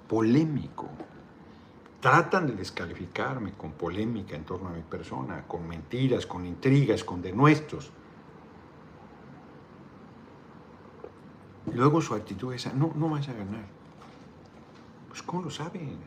polémico. 0.08 0.88
Tratan 2.00 2.46
de 2.46 2.54
descalificarme 2.54 3.52
con 3.52 3.72
polémica 3.72 4.34
en 4.34 4.44
torno 4.44 4.68
a 4.68 4.72
mi 4.72 4.82
persona, 4.82 5.46
con 5.46 5.68
mentiras, 5.68 6.26
con 6.26 6.46
intrigas, 6.46 7.04
con 7.04 7.20
denuestos. 7.20 7.92
Luego 11.72 12.00
su 12.00 12.14
actitud 12.14 12.54
es, 12.54 12.72
no, 12.74 12.92
no 12.94 13.10
vas 13.10 13.28
a 13.28 13.34
ganar. 13.34 13.66
Pues 15.08 15.22
¿cómo 15.22 15.42
lo 15.42 15.50
saben? 15.50 15.98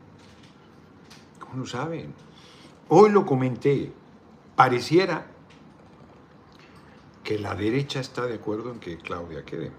¿Cómo 1.38 1.58
lo 1.58 1.66
saben? 1.66 2.12
Hoy 2.88 3.10
lo 3.10 3.24
comenté, 3.24 3.92
pareciera 4.56 5.26
que 7.22 7.38
la 7.38 7.54
derecha 7.54 8.00
está 8.00 8.26
de 8.26 8.34
acuerdo 8.34 8.72
en 8.72 8.80
que 8.80 8.98
Claudia 8.98 9.44
quede. 9.44 9.72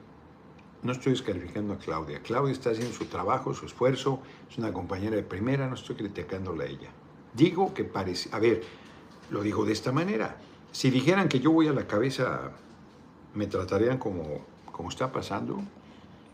No 0.81 0.91
estoy 0.91 1.13
descalificando 1.13 1.73
a 1.73 1.77
Claudia. 1.77 2.21
Claudia 2.21 2.51
está 2.51 2.71
haciendo 2.71 2.93
su 2.93 3.05
trabajo, 3.05 3.53
su 3.53 3.65
esfuerzo, 3.65 4.19
es 4.49 4.57
una 4.57 4.73
compañera 4.73 5.15
de 5.15 5.23
primera, 5.23 5.67
no 5.67 5.75
estoy 5.75 5.95
criticándola 5.95 6.63
a 6.63 6.67
ella. 6.67 6.89
Digo 7.33 7.73
que 7.73 7.83
parece, 7.83 8.29
a 8.33 8.39
ver, 8.39 8.63
lo 9.29 9.41
digo 9.41 9.65
de 9.65 9.73
esta 9.73 9.91
manera. 9.91 10.37
Si 10.71 10.89
dijeran 10.89 11.29
que 11.29 11.39
yo 11.39 11.51
voy 11.51 11.67
a 11.67 11.73
la 11.73 11.87
cabeza, 11.87 12.51
me 13.33 13.47
tratarían 13.47 13.97
como 13.97 14.55
como 14.75 14.89
está 14.89 15.09
pasando 15.09 15.63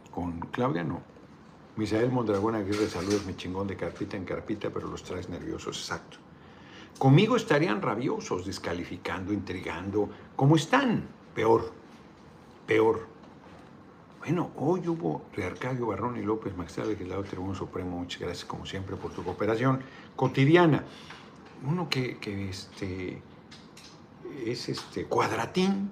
con 0.09 0.39
Claudia, 0.51 0.83
no. 0.83 0.99
Misael 1.75 2.11
Mondragón 2.11 2.55
Aguirre, 2.55 2.87
saludos, 2.87 3.23
mi 3.27 3.35
chingón 3.35 3.67
de 3.67 3.77
carpita 3.77 4.17
en 4.17 4.25
carpita, 4.25 4.71
pero 4.71 4.87
los 4.87 5.03
traes 5.03 5.29
nerviosos, 5.29 5.77
exacto. 5.77 6.17
Conmigo 6.97 7.35
estarían 7.35 7.81
rabiosos, 7.81 8.45
descalificando, 8.45 9.33
intrigando, 9.33 10.09
como 10.35 10.55
están, 10.55 11.07
peor, 11.33 11.71
peor. 12.67 13.07
Bueno, 14.19 14.51
hoy 14.55 14.87
hubo 14.87 15.23
Rearcadio 15.33 15.87
Barrón 15.87 16.17
y 16.17 16.21
López, 16.21 16.55
magistrado 16.55 16.91
legislador 16.91 17.25
Tribunal 17.25 17.55
Supremo, 17.55 17.97
muchas 17.97 18.21
gracias 18.21 18.45
como 18.45 18.67
siempre 18.67 18.95
por 18.95 19.11
tu 19.11 19.23
cooperación 19.23 19.81
cotidiana. 20.15 20.83
Uno 21.65 21.89
que, 21.89 22.17
que 22.17 22.49
este, 22.49 23.21
es 24.45 24.69
este 24.69 25.05
cuadratín, 25.05 25.89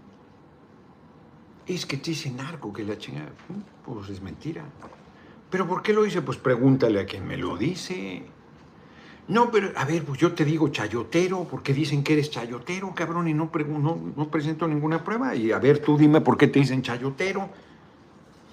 es 1.66 1.86
que 1.86 1.98
te 1.98 2.12
dice 2.12 2.32
narco, 2.32 2.74
que 2.74 2.84
la 2.84 2.98
chingada, 2.98 3.32
pues 3.86 4.10
es 4.10 4.22
mentira. 4.22 4.64
¿Pero 5.50 5.68
por 5.68 5.82
qué 5.82 5.94
lo 5.94 6.04
dice? 6.04 6.22
Pues 6.22 6.38
pregúntale 6.38 7.00
a 7.00 7.06
quien 7.06 7.28
me 7.28 7.38
lo 7.38 7.58
dice. 7.58 8.24
No, 9.30 9.52
pero 9.52 9.72
a 9.76 9.86
ver, 9.86 10.04
pues 10.04 10.20
yo 10.20 10.34
te 10.34 10.44
digo 10.44 10.70
chayotero, 10.70 11.44
porque 11.44 11.72
dicen 11.72 12.04
que 12.04 12.14
eres 12.14 12.32
chayotero, 12.32 12.96
cabrón, 12.96 13.28
y 13.28 13.34
no, 13.36 13.52
no, 13.54 14.00
no 14.16 14.32
presento 14.32 14.68
ninguna 14.68 15.04
prueba. 15.04 15.36
Y 15.36 15.52
a 15.52 15.60
ver, 15.60 15.78
tú 15.78 16.00
dime 16.00 16.20
por 16.20 16.36
qué 16.36 16.48
te 16.48 16.58
dicen 16.58 16.82
chayotero. 16.82 17.48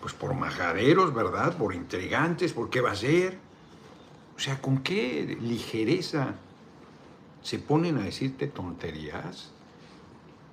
Pues 0.03 0.13
por 0.13 0.35
majaderos, 0.35 1.15
¿verdad? 1.15 1.57
Por 1.57 1.75
intrigantes, 1.75 2.53
¿por 2.53 2.69
qué 2.69 2.83
va 2.83 2.91
a 2.91 2.95
ser? 2.95 3.39
O 4.37 4.39
sea, 4.39 4.61
¿con 4.61 4.83
qué 4.83 5.39
ligereza 5.41 6.35
se 7.41 7.59
ponen 7.59 7.97
a 7.97 8.03
decirte 8.03 8.47
tonterías? 8.47 9.53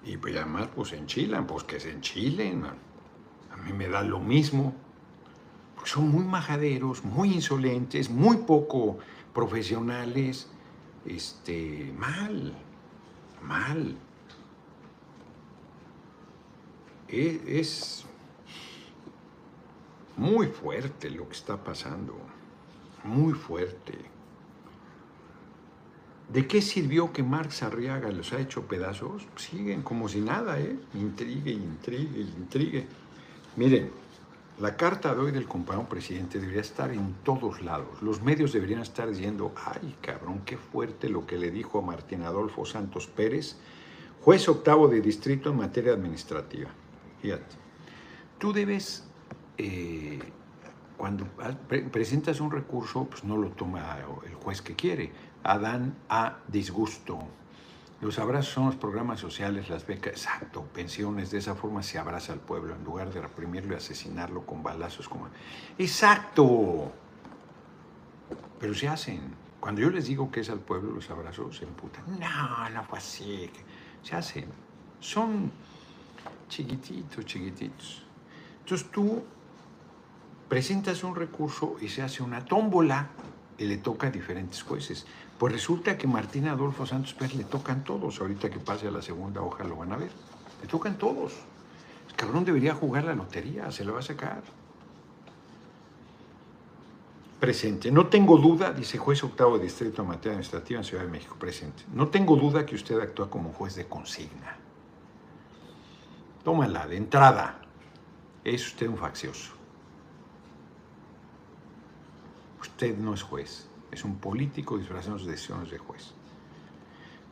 Y 0.05 0.15
pues 0.15 0.37
además, 0.37 0.69
pues 0.73 0.93
enchilan, 0.93 1.45
pues 1.47 1.65
que 1.65 1.81
se 1.81 1.91
enchilen. 1.91 2.63
A 2.63 3.57
mí 3.57 3.73
me 3.73 3.89
da 3.89 4.01
lo 4.01 4.21
mismo. 4.21 4.73
Porque 5.75 5.89
son 5.89 6.07
muy 6.07 6.23
majaderos, 6.23 7.03
muy 7.03 7.33
insolentes, 7.33 8.09
muy 8.09 8.37
poco 8.37 8.99
profesionales. 9.33 10.47
Este, 11.05 11.93
mal, 11.97 12.53
mal. 13.41 13.97
Es, 17.07 17.41
es 17.45 18.05
muy 20.17 20.47
fuerte 20.47 21.09
lo 21.09 21.27
que 21.27 21.35
está 21.35 21.63
pasando. 21.63 22.15
Muy 23.03 23.33
fuerte. 23.33 24.13
¿De 26.31 26.47
qué 26.47 26.61
sirvió 26.61 27.11
que 27.11 27.21
Marx 27.21 27.61
Arriaga 27.63 28.09
los 28.09 28.33
ha 28.33 28.39
hecho 28.39 28.63
pedazos? 28.63 29.27
Siguen 29.35 29.83
como 29.83 30.07
si 30.07 30.21
nada, 30.21 30.59
¿eh? 30.59 30.79
Intrigue, 30.95 31.51
intrigue, 31.51 32.21
intrigue. 32.21 32.87
Miren, 33.55 33.91
la 34.59 34.77
carta 34.77 35.15
de 35.15 35.21
hoy 35.21 35.31
del 35.31 35.47
compañero 35.47 35.89
presidente 35.89 36.39
debería 36.39 36.61
estar 36.61 36.91
en 36.91 37.15
todos 37.23 37.61
lados. 37.61 38.01
Los 38.01 38.21
medios 38.21 38.53
deberían 38.53 38.81
estar 38.81 39.09
diciendo, 39.09 39.53
ay 39.65 39.95
cabrón, 40.01 40.41
qué 40.45 40.57
fuerte 40.57 41.09
lo 41.09 41.25
que 41.25 41.37
le 41.37 41.49
dijo 41.49 41.79
a 41.79 41.81
Martín 41.81 42.21
Adolfo 42.21 42.65
Santos 42.65 43.07
Pérez, 43.07 43.57
juez 44.21 44.47
octavo 44.47 44.87
de 44.87 45.01
distrito 45.01 45.49
en 45.49 45.57
materia 45.57 45.93
administrativa. 45.93 46.69
Fíjate, 47.21 47.55
tú 48.37 48.53
debes, 48.53 49.05
eh, 49.57 50.19
cuando 50.97 51.25
presentas 51.91 52.39
un 52.39 52.51
recurso, 52.51 53.05
pues 53.05 53.23
no 53.23 53.37
lo 53.37 53.49
toma 53.49 53.97
el 54.25 54.35
juez 54.35 54.61
que 54.61 54.75
quiere 54.75 55.11
Adán 55.43 55.95
a 56.09 56.37
disgusto. 56.47 57.19
Los 58.03 58.19
abrazos 58.19 58.53
son 58.53 58.65
los 58.65 58.75
programas 58.75 59.21
sociales, 59.21 59.69
las 59.69 59.87
becas, 59.87 60.11
exacto, 60.11 60.63
pensiones, 60.73 61.31
de 61.31 61.37
esa 61.37 61.55
forma 61.55 61.81
se 61.81 61.97
abraza 61.97 62.33
al 62.33 62.39
pueblo 62.39 62.75
en 62.75 62.83
lugar 62.83 63.13
de 63.13 63.21
reprimirlo 63.21 63.75
y 63.75 63.77
asesinarlo 63.77 64.45
con 64.45 64.61
balazos 64.61 65.07
como... 65.07 65.29
Exacto. 65.77 66.91
Pero 68.59 68.73
se 68.73 68.89
hacen. 68.89 69.21
Cuando 69.61 69.79
yo 69.79 69.89
les 69.89 70.05
digo 70.05 70.29
que 70.29 70.41
es 70.41 70.49
al 70.49 70.59
pueblo 70.59 70.91
los 70.91 71.09
abrazos, 71.09 71.55
se 71.55 71.63
emputan. 71.63 72.03
No, 72.19 72.69
no 72.71 72.83
fue 72.83 72.97
así. 72.97 73.49
Se 74.01 74.17
hacen. 74.17 74.49
Son 74.99 75.49
chiquititos, 76.49 77.25
chiquititos. 77.25 78.03
Entonces 78.59 78.91
tú 78.91 79.23
presentas 80.49 81.05
un 81.05 81.15
recurso 81.15 81.77
y 81.79 81.87
se 81.87 82.01
hace 82.01 82.21
una 82.21 82.43
tómbola 82.43 83.07
y 83.57 83.65
le 83.65 83.77
toca 83.77 84.07
a 84.07 84.11
diferentes 84.11 84.61
jueces. 84.61 85.05
Pues 85.43 85.51
resulta 85.51 85.97
que 85.97 86.07
Martín 86.07 86.47
Adolfo 86.47 86.85
Santos 86.85 87.13
Pérez 87.13 87.35
le 87.35 87.43
tocan 87.43 87.83
todos. 87.83 88.21
Ahorita 88.21 88.49
que 88.49 88.59
pase 88.59 88.87
a 88.87 88.91
la 88.91 89.01
segunda 89.01 89.41
hoja 89.41 89.65
lo 89.65 89.75
van 89.75 89.91
a 89.91 89.97
ver. 89.97 90.09
Le 90.61 90.69
tocan 90.69 90.97
todos. 90.97 91.33
El 92.07 92.15
cabrón 92.15 92.45
debería 92.45 92.73
jugar 92.73 93.03
la 93.03 93.13
lotería, 93.13 93.69
se 93.69 93.83
lo 93.83 93.91
va 93.91 93.99
a 93.99 94.03
sacar. 94.03 94.41
Presente. 97.41 97.91
No 97.91 98.07
tengo 98.07 98.37
duda, 98.37 98.71
dice 98.71 98.97
juez 98.97 99.21
octavo 99.21 99.59
distrito 99.59 100.01
de 100.01 100.07
materia 100.07 100.31
administrativa 100.31 100.79
en 100.79 100.85
Ciudad 100.85 101.03
de 101.03 101.11
México. 101.11 101.35
Presente. 101.37 101.83
No 101.93 102.07
tengo 102.07 102.37
duda 102.37 102.65
que 102.65 102.75
usted 102.75 102.97
actúa 103.01 103.29
como 103.29 103.51
juez 103.51 103.75
de 103.75 103.85
consigna. 103.85 104.55
Tómala 106.45 106.87
de 106.87 106.95
entrada. 106.95 107.59
Es 108.45 108.65
usted 108.65 108.87
un 108.87 108.97
faccioso. 108.97 109.51
Usted 112.61 112.97
no 112.97 113.13
es 113.13 113.21
juez 113.21 113.72
es 113.93 114.03
un 114.03 114.17
político 114.17 114.77
disfrazando 114.77 115.23
decisiones 115.23 115.69
de 115.69 115.77
juez. 115.77 116.11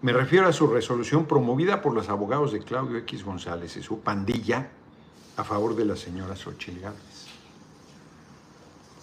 Me 0.01 0.13
refiero 0.13 0.48
a 0.48 0.53
su 0.53 0.68
resolución 0.68 1.25
promovida 1.25 1.82
por 1.82 1.94
los 1.94 2.10
abogados 2.10 2.51
de 2.51 2.60
Claudio 2.60 2.98
X 2.98 3.24
González 3.24 3.75
y 3.77 3.84
su 3.84 4.00
pandilla 4.00 4.70
a 5.38 5.44
favor 5.44 5.75
de 5.75 5.86
la 5.86 5.96
señora 5.96 6.36
Xochitl 6.36 6.80
Gálvez. 6.80 7.27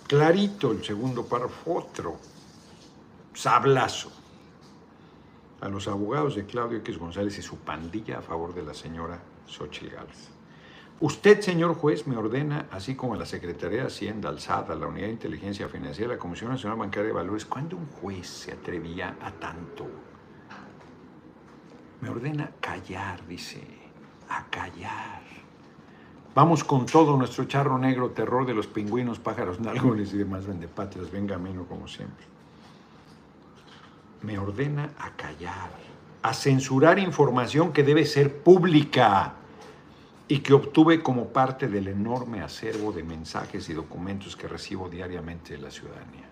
Clarito 0.07 0.73
el 0.73 0.85
segundo 0.85 1.25
párrafo, 1.27 1.75
otro 1.75 2.17
sablazo 3.35 4.11
a 5.61 5.69
los 5.69 5.87
abogados 5.87 6.37
de 6.37 6.47
Claudio 6.47 6.79
X 6.79 6.99
González 6.99 7.39
y 7.39 7.43
su 7.43 7.59
pandilla 7.59 8.19
a 8.19 8.23
favor 8.23 8.55
de 8.55 8.63
la 8.63 8.75
señora 8.75 9.21
Xochitl 9.47 9.95
Gálvez. 9.95 10.38
Usted, 11.01 11.41
señor 11.43 11.75
juez, 11.77 12.09
me 12.09 12.17
ordena, 12.17 12.67
así 12.73 12.97
como 12.97 13.15
a 13.15 13.17
la 13.17 13.27
Secretaría 13.27 13.83
de 13.83 13.87
Hacienda, 13.87 14.29
al 14.29 14.41
SAT, 14.41 14.71
a 14.71 14.75
la 14.75 14.89
Unidad 14.89 15.07
de 15.07 15.13
Inteligencia 15.13 15.69
Financiera, 15.69 16.15
la 16.15 16.19
Comisión 16.19 16.51
Nacional 16.51 16.77
Bancaria 16.77 17.09
de 17.09 17.13
Valores, 17.13 17.45
¿cuándo 17.45 17.77
un 17.77 17.87
juez 17.87 18.27
se 18.27 18.53
atrevía 18.53 19.17
a 19.21 19.31
tanto? 19.31 19.87
Me 22.01 22.09
ordena 22.09 22.51
callar, 22.61 23.25
dice, 23.29 23.63
a 24.29 24.45
callar. 24.47 25.23
Vamos 26.35 26.65
con 26.65 26.85
todo 26.85 27.17
nuestro 27.17 27.45
charro 27.45 27.79
negro, 27.79 28.11
terror 28.11 28.45
de 28.45 28.55
los 28.55 28.67
pingüinos, 28.67 29.21
pájaros, 29.21 29.61
nalgones 29.61 30.13
y 30.13 30.19
demás 30.19 30.49
vendepatrias, 30.49 31.13
venga 31.13 31.39
menos 31.39 31.69
como 31.69 31.87
siempre. 31.87 32.27
Me 34.23 34.37
ordena 34.37 34.91
a 34.99 35.11
callar, 35.11 35.71
a 36.23 36.35
censurar 36.35 36.99
información 36.99 37.73
que 37.73 37.85
debe 37.85 38.05
ser 38.05 38.43
pública 38.43 39.35
y 40.29 40.41
que 40.41 40.53
obtuve 40.53 41.03
como 41.03 41.29
parte 41.29 41.69
del 41.69 41.89
enorme 41.89 42.43
acervo 42.43 42.93
de 42.93 43.03
mensajes 43.03 43.69
y 43.71 43.73
documentos 43.73 44.37
que 44.37 44.47
recibo 44.47 44.91
diariamente 44.91 45.55
de 45.55 45.63
la 45.63 45.71
ciudadanía. 45.71 46.29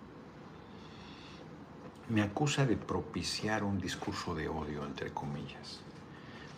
Me 2.10 2.22
acusa 2.22 2.66
de 2.66 2.76
propiciar 2.76 3.64
un 3.64 3.80
discurso 3.80 4.34
de 4.34 4.48
odio, 4.48 4.84
entre 4.84 5.10
comillas. 5.10 5.80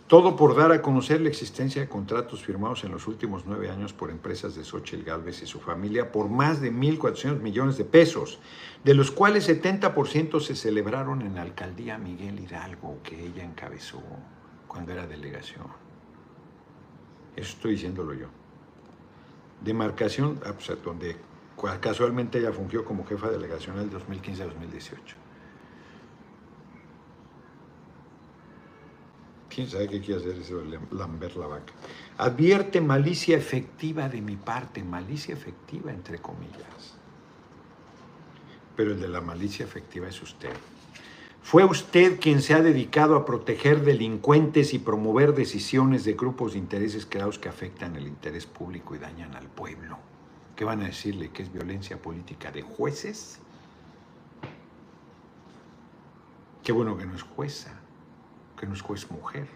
Todo 0.07 0.35
por 0.35 0.55
dar 0.55 0.71
a 0.71 0.81
conocer 0.81 1.21
la 1.21 1.29
existencia 1.29 1.81
de 1.81 1.87
contratos 1.87 2.43
firmados 2.43 2.83
en 2.83 2.91
los 2.91 3.07
últimos 3.07 3.43
nueve 3.45 3.69
años 3.69 3.93
por 3.93 4.09
empresas 4.09 4.55
de 4.55 4.63
Xochitl 4.63 5.05
Galvez 5.05 5.41
y 5.41 5.45
su 5.45 5.59
familia 5.59 6.11
por 6.11 6.29
más 6.29 6.59
de 6.61 6.73
1.400 6.73 7.39
millones 7.39 7.77
de 7.77 7.85
pesos, 7.85 8.39
de 8.83 8.95
los 8.95 9.11
cuales 9.11 9.47
70% 9.47 10.39
se 10.41 10.55
celebraron 10.55 11.21
en 11.21 11.35
la 11.35 11.43
alcaldía 11.43 11.99
Miguel 11.99 12.39
Hidalgo, 12.39 12.97
que 13.03 13.23
ella 13.23 13.43
encabezó 13.43 14.01
cuando 14.67 14.91
era 14.91 15.07
delegación. 15.07 15.88
Eso 17.39 17.53
estoy 17.53 17.71
diciéndolo 17.71 18.13
yo. 18.13 18.27
Demarcación, 19.61 20.41
ah, 20.45 20.53
pues, 20.53 20.71
donde 20.83 21.15
casualmente 21.79 22.39
ella 22.39 22.51
fungió 22.51 22.83
como 22.83 23.05
jefa 23.05 23.29
delegacional 23.29 23.89
2015-2018. 23.89 25.15
¿Quién 29.49 29.67
sabe 29.67 29.87
qué 29.87 29.99
quiere 29.99 30.21
hacer 30.21 30.39
eso 30.39 30.61
Lambert 30.91 31.35
la 31.35 31.47
vaca? 31.47 31.73
Advierte 32.17 32.81
malicia 32.81 33.37
efectiva 33.37 34.07
de 34.07 34.21
mi 34.21 34.35
parte, 34.35 34.83
malicia 34.83 35.33
efectiva 35.33 35.91
entre 35.91 36.19
comillas. 36.19 36.95
Pero 38.75 38.91
el 38.91 39.01
de 39.01 39.07
la 39.07 39.21
malicia 39.21 39.65
efectiva 39.65 40.07
es 40.07 40.21
usted. 40.21 40.53
Fue 41.41 41.63
usted 41.65 42.19
quien 42.19 42.41
se 42.41 42.53
ha 42.53 42.61
dedicado 42.61 43.15
a 43.15 43.25
proteger 43.25 43.83
delincuentes 43.83 44.73
y 44.73 44.79
promover 44.79 45.33
decisiones 45.33 46.03
de 46.03 46.13
grupos 46.13 46.53
de 46.53 46.59
intereses 46.59 47.05
creados 47.05 47.39
que 47.39 47.49
afectan 47.49 47.95
el 47.95 48.07
interés 48.07 48.45
público 48.45 48.93
y 48.93 48.99
dañan 48.99 49.35
al 49.35 49.47
pueblo. 49.47 49.97
¿Qué 50.55 50.65
van 50.65 50.81
a 50.81 50.87
decirle 50.87 51.29
que 51.29 51.41
es 51.41 51.51
violencia 51.51 52.01
política 52.01 52.51
de 52.51 52.61
jueces? 52.61 53.39
Qué 56.63 56.71
bueno 56.71 56.97
que 56.97 57.05
no 57.05 57.15
es 57.15 57.23
jueza, 57.23 57.71
que 58.59 58.67
no 58.67 58.73
es 58.73 58.81
juez 58.81 59.09
mujer. 59.09 59.47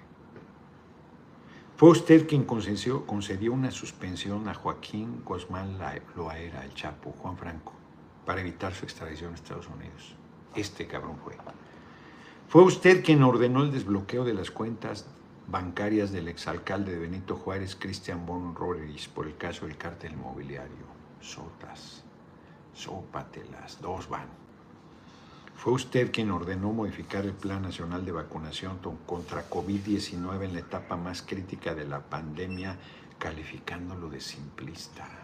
Fue 1.75 1.89
usted 1.89 2.27
quien 2.27 2.45
concedió, 2.45 3.03
una 3.51 3.69
suspensión 3.69 4.47
a 4.47 4.53
Joaquín 4.53 5.21
Guzmán 5.25 5.77
Loaera, 6.15 6.63
el 6.63 6.73
Chapo, 6.73 7.11
Juan 7.19 7.37
Franco, 7.37 7.73
para 8.25 8.41
evitar 8.41 8.73
su 8.73 8.85
extradición 8.85 9.33
a 9.33 9.35
Estados 9.35 9.67
Unidos. 9.67 10.15
Este 10.55 10.87
cabrón 10.87 11.17
fue. 11.23 11.35
Fue 12.53 12.61
usted 12.61 13.03
quien 13.03 13.23
ordenó 13.23 13.63
el 13.63 13.71
desbloqueo 13.71 14.23
de 14.23 14.35
las 14.35 14.51
cuentas 14.51 15.07
bancarias 15.47 16.11
del 16.11 16.27
exalcalde 16.27 16.91
de 16.91 16.99
Benito 16.99 17.35
Juárez, 17.35 17.75
Cristian 17.75 18.27
von 18.27 18.53
Roderis, 18.53 19.07
por 19.07 19.25
el 19.25 19.35
caso 19.37 19.65
del 19.65 19.75
cártel 19.75 20.11
inmobiliario. 20.11 20.85
Sotas, 21.19 22.03
sópatelas, 22.75 23.81
dos 23.81 24.07
van. 24.07 24.27
Fue 25.55 25.73
usted 25.73 26.11
quien 26.11 26.29
ordenó 26.29 26.71
modificar 26.71 27.25
el 27.25 27.33
Plan 27.33 27.63
Nacional 27.63 28.05
de 28.05 28.11
Vacunación 28.11 28.77
contra 29.07 29.49
COVID-19 29.49 30.43
en 30.43 30.53
la 30.53 30.59
etapa 30.59 30.95
más 30.95 31.23
crítica 31.23 31.73
de 31.73 31.85
la 31.85 32.01
pandemia, 32.01 32.77
calificándolo 33.17 34.11
de 34.11 34.21
simplista. 34.21 35.22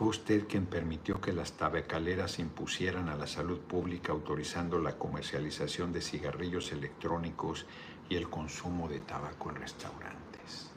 Fue 0.00 0.08
usted 0.08 0.48
quien 0.48 0.64
permitió 0.64 1.20
que 1.20 1.30
las 1.30 1.52
tabacaleras 1.52 2.38
impusieran 2.38 3.10
a 3.10 3.16
la 3.16 3.26
salud 3.26 3.58
pública 3.58 4.12
autorizando 4.12 4.78
la 4.78 4.96
comercialización 4.96 5.92
de 5.92 6.00
cigarrillos 6.00 6.72
electrónicos 6.72 7.66
y 8.08 8.16
el 8.16 8.30
consumo 8.30 8.88
de 8.88 9.00
tabaco 9.00 9.50
en 9.50 9.56
restaurantes. 9.56 10.70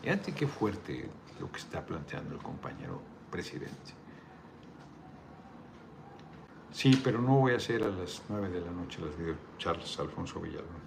Fíjate 0.00 0.32
qué 0.36 0.46
fuerte 0.46 1.10
lo 1.40 1.50
que 1.50 1.58
está 1.58 1.84
planteando 1.84 2.36
el 2.36 2.40
compañero 2.40 3.02
presidente. 3.28 3.92
Sí, 6.70 7.00
pero 7.02 7.20
no 7.20 7.40
voy 7.40 7.54
a 7.54 7.56
hacer 7.56 7.82
a 7.82 7.88
las 7.88 8.22
nueve 8.28 8.50
de 8.50 8.60
la 8.60 8.70
noche 8.70 9.00
las 9.00 9.18
videocharlas, 9.18 9.98
Alfonso 9.98 10.38
Villalón. 10.38 10.81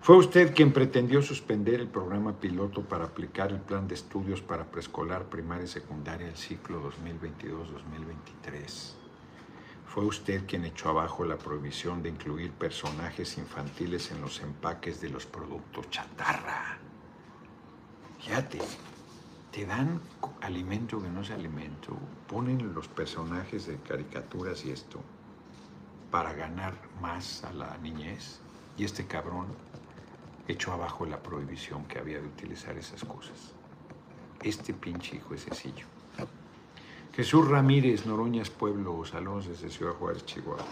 Fue 0.00 0.16
usted 0.16 0.54
quien 0.54 0.72
pretendió 0.72 1.20
suspender 1.20 1.80
el 1.80 1.88
programa 1.88 2.32
piloto 2.32 2.82
para 2.82 3.04
aplicar 3.04 3.50
el 3.50 3.60
plan 3.60 3.86
de 3.86 3.94
estudios 3.94 4.40
para 4.40 4.64
preescolar, 4.64 5.24
primaria 5.24 5.64
y 5.64 5.68
secundaria 5.68 6.28
el 6.28 6.36
ciclo 6.36 6.80
2022-2023. 6.90 8.92
Fue 9.86 10.04
usted 10.04 10.46
quien 10.46 10.64
echó 10.64 10.90
abajo 10.90 11.24
la 11.24 11.36
prohibición 11.36 12.02
de 12.02 12.10
incluir 12.10 12.52
personajes 12.52 13.36
infantiles 13.36 14.10
en 14.10 14.22
los 14.22 14.40
empaques 14.40 15.00
de 15.00 15.10
los 15.10 15.26
productos 15.26 15.90
chatarra. 15.90 16.78
Fíjate, 18.20 18.58
te 19.50 19.66
dan 19.66 20.00
alimento 20.40 21.02
que 21.02 21.08
no 21.08 21.22
es 21.22 21.30
alimento, 21.30 21.96
ponen 22.28 22.74
los 22.74 22.88
personajes 22.88 23.66
de 23.66 23.76
caricaturas 23.76 24.64
y 24.64 24.70
esto 24.70 25.00
para 26.10 26.32
ganar 26.32 26.74
más 27.00 27.44
a 27.44 27.52
la 27.52 27.76
niñez. 27.78 28.40
Y 28.76 28.84
este 28.84 29.06
cabrón 29.06 29.46
echó 30.48 30.72
abajo 30.72 31.06
la 31.06 31.22
prohibición 31.22 31.84
que 31.84 31.98
había 31.98 32.20
de 32.20 32.26
utilizar 32.26 32.76
esas 32.76 33.04
cosas. 33.04 33.52
Este 34.42 34.72
pinche 34.72 35.16
hijo 35.16 35.34
es 35.34 35.42
sencillo. 35.42 35.86
Jesús 37.14 37.48
Ramírez, 37.48 38.06
Noroñas 38.06 38.48
Pueblo, 38.48 39.04
Salón 39.04 39.44
desde 39.46 39.70
Ciudad 39.70 39.92
Juárez, 39.92 40.24
Chihuahua. 40.24 40.64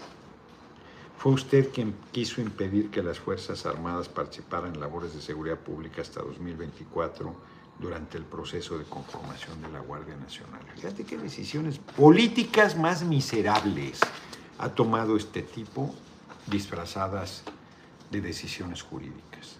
Fue 1.17 1.33
usted 1.33 1.71
quien 1.73 1.95
quiso 2.11 2.41
impedir 2.41 2.89
que 2.89 3.03
las 3.03 3.19
Fuerzas 3.19 3.65
Armadas 3.65 4.07
participaran 4.07 4.73
en 4.73 4.79
labores 4.79 5.13
de 5.13 5.21
seguridad 5.21 5.57
pública 5.57 6.01
hasta 6.01 6.21
2024 6.21 7.35
durante 7.79 8.17
el 8.17 8.23
proceso 8.23 8.77
de 8.77 8.85
conformación 8.85 9.61
de 9.61 9.69
la 9.69 9.79
Guardia 9.79 10.15
Nacional. 10.15 10.61
Fíjate 10.75 11.03
qué 11.03 11.17
decisiones 11.17 11.79
políticas 11.79 12.77
más 12.77 13.03
miserables 13.03 13.99
ha 14.57 14.69
tomado 14.69 15.17
este 15.17 15.41
tipo 15.41 15.93
disfrazadas 16.47 17.43
de 18.09 18.21
decisiones 18.21 18.81
jurídicas. 18.81 19.57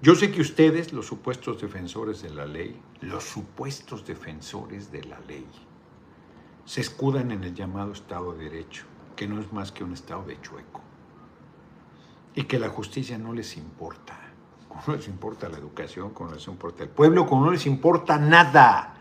Yo 0.00 0.14
sé 0.14 0.30
que 0.30 0.40
ustedes, 0.40 0.92
los 0.92 1.06
supuestos 1.06 1.60
defensores 1.60 2.22
de 2.22 2.30
la 2.30 2.46
ley, 2.46 2.80
los 3.00 3.24
supuestos 3.24 4.06
defensores 4.06 4.92
de 4.92 5.02
la 5.02 5.18
ley, 5.20 5.44
se 6.64 6.82
escudan 6.82 7.32
en 7.32 7.42
el 7.42 7.52
llamado 7.52 7.92
Estado 7.92 8.32
de 8.32 8.44
Derecho, 8.44 8.84
que 9.16 9.26
no 9.26 9.40
es 9.40 9.52
más 9.52 9.72
que 9.72 9.82
un 9.82 9.92
Estado 9.92 10.22
de 10.22 10.40
chueco, 10.40 10.80
y 12.36 12.44
que 12.44 12.60
la 12.60 12.68
justicia 12.68 13.18
no 13.18 13.32
les 13.32 13.56
importa, 13.56 14.16
como 14.68 14.82
no 14.86 14.94
les 14.94 15.08
importa 15.08 15.48
la 15.48 15.58
educación, 15.58 16.10
como 16.10 16.30
no 16.30 16.36
les 16.36 16.46
importa 16.46 16.84
el 16.84 16.90
pueblo, 16.90 17.26
como 17.26 17.46
no 17.46 17.50
les 17.50 17.66
importa 17.66 18.18
nada. 18.18 18.94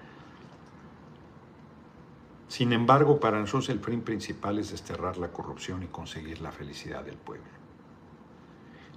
Sin 2.47 2.73
embargo, 2.73 3.19
para 3.19 3.39
nosotros 3.39 3.69
el 3.69 3.81
fin 3.81 4.01
principal 4.01 4.57
es 4.57 4.71
desterrar 4.71 5.17
la 5.17 5.27
corrupción 5.27 5.83
y 5.83 5.88
conseguir 5.88 6.41
la 6.41 6.51
felicidad 6.51 7.03
del 7.03 7.17
pueblo. 7.17 7.66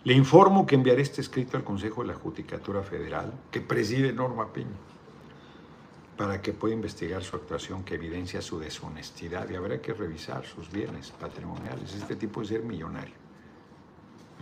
Le 0.02 0.14
informo 0.14 0.64
que 0.64 0.76
enviaré 0.76 1.02
este 1.02 1.20
escrito 1.20 1.58
al 1.58 1.64
Consejo 1.64 2.00
de 2.00 2.08
la 2.08 2.14
Judicatura 2.14 2.82
Federal, 2.82 3.34
que 3.50 3.60
preside 3.60 4.14
Norma 4.14 4.50
Peña, 4.50 4.78
para 6.16 6.40
que 6.40 6.54
pueda 6.54 6.72
investigar 6.72 7.22
su 7.22 7.36
actuación 7.36 7.84
que 7.84 7.96
evidencia 7.96 8.40
su 8.40 8.58
deshonestidad 8.58 9.50
y 9.50 9.56
habrá 9.56 9.82
que 9.82 9.92
revisar 9.92 10.46
sus 10.46 10.72
bienes 10.72 11.10
patrimoniales. 11.10 11.94
Este 11.94 12.16
tipo 12.16 12.40
de 12.40 12.46
ser 12.46 12.62
millonario, 12.62 13.14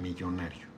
millonario, 0.00 0.68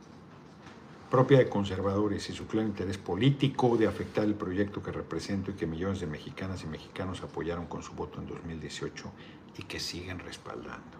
propia 1.10 1.38
de 1.38 1.50
conservadores 1.50 2.30
y 2.30 2.32
su 2.32 2.46
claro 2.46 2.66
interés 2.66 2.96
político 2.96 3.76
de 3.76 3.86
afectar 3.86 4.24
el 4.24 4.34
proyecto 4.34 4.82
que 4.82 4.92
represento 4.92 5.50
y 5.50 5.54
que 5.54 5.66
millones 5.66 6.00
de 6.00 6.06
mexicanas 6.06 6.62
y 6.62 6.66
mexicanos 6.66 7.22
apoyaron 7.22 7.66
con 7.66 7.82
su 7.82 7.92
voto 7.92 8.18
en 8.18 8.28
2018 8.28 9.12
y 9.58 9.62
que 9.64 9.78
siguen 9.78 10.20
respaldando. 10.20 10.99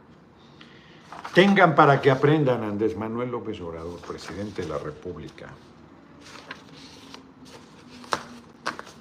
Tengan 1.35 1.77
para 1.77 2.01
que 2.01 2.11
aprendan 2.11 2.65
Andrés 2.65 2.97
Manuel 2.97 3.31
López 3.31 3.61
Obrador, 3.61 4.01
presidente 4.01 4.63
de 4.63 4.69
la 4.69 4.79
República. 4.79 5.49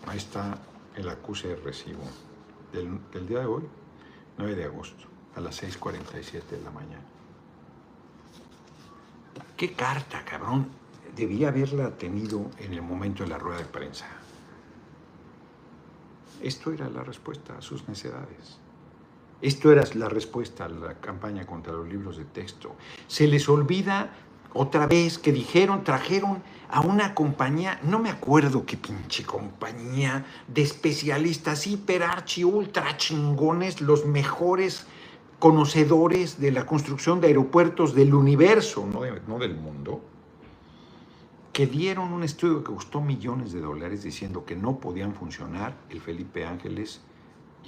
Ahí 0.06 0.18
está 0.18 0.58
el 0.96 1.10
acuse 1.10 1.48
de 1.50 1.56
recibo 1.56 2.04
del, 2.72 3.28
día 3.28 3.40
de 3.40 3.46
hoy, 3.46 3.64
9 4.38 4.56
de 4.56 4.66
agosto, 4.66 5.06
a 5.36 5.40
las 5.40 5.62
6.47 5.64 6.44
de 6.50 6.62
la 6.62 6.72
mañana. 6.72 7.04
¿Qué 9.58 9.74
carta, 9.74 10.24
cabrón? 10.24 10.68
Debía 11.16 11.50
haberla 11.50 11.92
tenido 11.98 12.50
en 12.60 12.74
el 12.74 12.82
momento 12.82 13.24
de 13.24 13.30
la 13.30 13.38
rueda 13.38 13.58
de 13.58 13.66
prensa. 13.66 14.06
Esto 16.42 16.72
era 16.72 16.90
la 16.90 17.04
respuesta 17.04 17.58
a 17.58 17.62
sus 17.62 17.88
necedades. 17.90 18.60
Esto 19.42 19.72
era 19.72 19.84
la 19.94 20.10
respuesta 20.10 20.66
a 20.66 20.70
la 20.70 20.96
campaña 20.96 21.46
contra 21.46 21.74
los 21.74 21.88
libros 21.88 22.18
de 22.18 22.26
texto. 22.26 22.76
Se 23.08 23.28
les 23.28 23.48
olvida 23.48 24.12
otra 24.54 24.88
vez 24.88 25.18
que 25.18 25.32
dijeron, 25.32 25.84
trajeron 25.84 26.42
a 26.70 26.82
una 26.82 27.14
compañía, 27.14 27.80
no 27.84 28.00
me 28.00 28.10
acuerdo 28.10 28.66
qué 28.66 28.78
pinche 28.78 29.24
compañía, 29.24 30.26
de 30.48 30.62
especialistas 30.62 31.68
hiper 31.68 32.04
archi 32.04 32.44
ultra 32.44 32.98
chingones, 32.98 33.82
los 33.82 34.06
mejores 34.06 34.88
conocedores 35.38 36.40
de 36.40 36.52
la 36.52 36.66
construcción 36.66 37.22
de 37.22 37.28
aeropuertos 37.28 37.96
del 37.96 38.14
universo, 38.14 38.86
no, 38.86 39.02
no 39.28 39.40
del 39.40 39.56
mundo, 39.56 40.02
que 41.54 41.66
dieron 41.66 42.12
un 42.12 42.24
estudio 42.24 42.64
que 42.64 42.74
costó 42.74 43.02
millones 43.02 43.54
de 43.54 43.62
dólares 43.62 44.04
diciendo 44.04 44.46
que 44.46 44.56
no 44.56 44.80
podían 44.80 45.14
funcionar 45.14 45.76
el 45.90 46.02
Felipe 46.02 46.46
Ángeles 46.46 47.02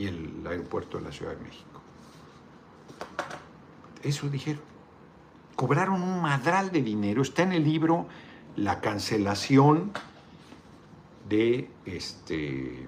y 0.01 0.07
el 0.07 0.47
aeropuerto 0.47 0.97
de 0.97 1.03
la 1.03 1.11
Ciudad 1.11 1.35
de 1.35 1.43
México. 1.43 1.79
Eso 4.01 4.29
dijeron. 4.29 4.63
Cobraron 5.55 6.01
un 6.01 6.21
madral 6.23 6.71
de 6.71 6.81
dinero. 6.81 7.21
Está 7.21 7.43
en 7.43 7.51
el 7.51 7.63
libro 7.63 8.07
la 8.55 8.81
cancelación 8.81 9.91
de 11.29 11.69
este. 11.85 12.87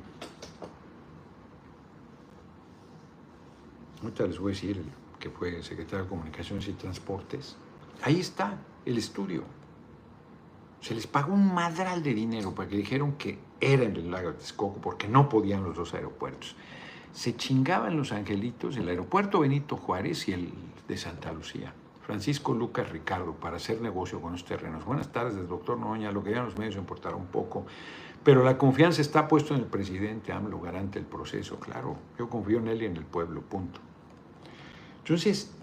Ahorita 4.01 4.25
les 4.25 4.39
voy 4.39 4.53
a 4.53 4.55
decir 4.55 4.83
que 5.19 5.29
fue 5.29 5.61
secretario 5.61 6.05
de 6.05 6.09
Comunicaciones 6.09 6.67
y 6.67 6.73
Transportes. 6.73 7.55
Ahí 8.01 8.19
está 8.19 8.57
el 8.85 8.97
estudio. 8.97 9.43
Se 10.81 10.95
les 10.95 11.05
pagó 11.05 11.33
un 11.33 11.53
madral 11.53 12.01
de 12.01 12.15
dinero 12.15 12.55
para 12.55 12.67
que 12.67 12.75
dijeron 12.75 13.13
que 13.13 13.37
era 13.61 13.83
en 13.83 13.95
el 13.95 14.09
lago 14.09 14.31
de 14.31 14.39
Texcoco 14.39 14.81
porque 14.81 15.07
no 15.07 15.29
podían 15.29 15.63
los 15.63 15.75
dos 15.75 15.93
aeropuertos. 15.93 16.55
Se 17.13 17.35
chingaban 17.35 17.95
los 17.95 18.11
angelitos 18.11 18.75
el 18.75 18.89
aeropuerto 18.89 19.39
Benito 19.39 19.77
Juárez 19.77 20.27
y 20.27 20.33
el 20.33 20.53
de 20.87 20.97
Santa 20.97 21.31
Lucía. 21.31 21.73
Francisco 22.01 22.53
Lucas 22.53 22.89
Ricardo, 22.89 23.33
para 23.33 23.57
hacer 23.57 23.81
negocio 23.81 24.19
con 24.19 24.33
los 24.33 24.43
terrenos. 24.43 24.83
Buenas 24.83 25.11
tardes, 25.11 25.47
doctor 25.47 25.77
Noña. 25.77 26.11
Lo 26.11 26.23
que 26.23 26.31
ya 26.31 26.43
los 26.43 26.57
medios 26.57 26.75
importará 26.75 27.15
un 27.15 27.27
poco, 27.27 27.65
pero 28.23 28.43
la 28.43 28.57
confianza 28.57 29.01
está 29.01 29.27
puesta 29.27 29.53
en 29.53 29.61
el 29.61 29.67
presidente 29.67 30.33
AMLO, 30.33 30.59
garante 30.59 30.99
el 30.99 31.05
proceso, 31.05 31.59
claro. 31.59 31.97
Yo 32.17 32.29
confío 32.29 32.57
en 32.57 32.67
él 32.67 32.81
y 32.81 32.85
en 32.87 32.97
el 32.97 33.05
pueblo, 33.05 33.41
punto. 33.41 33.79
Entonces, 34.99 35.53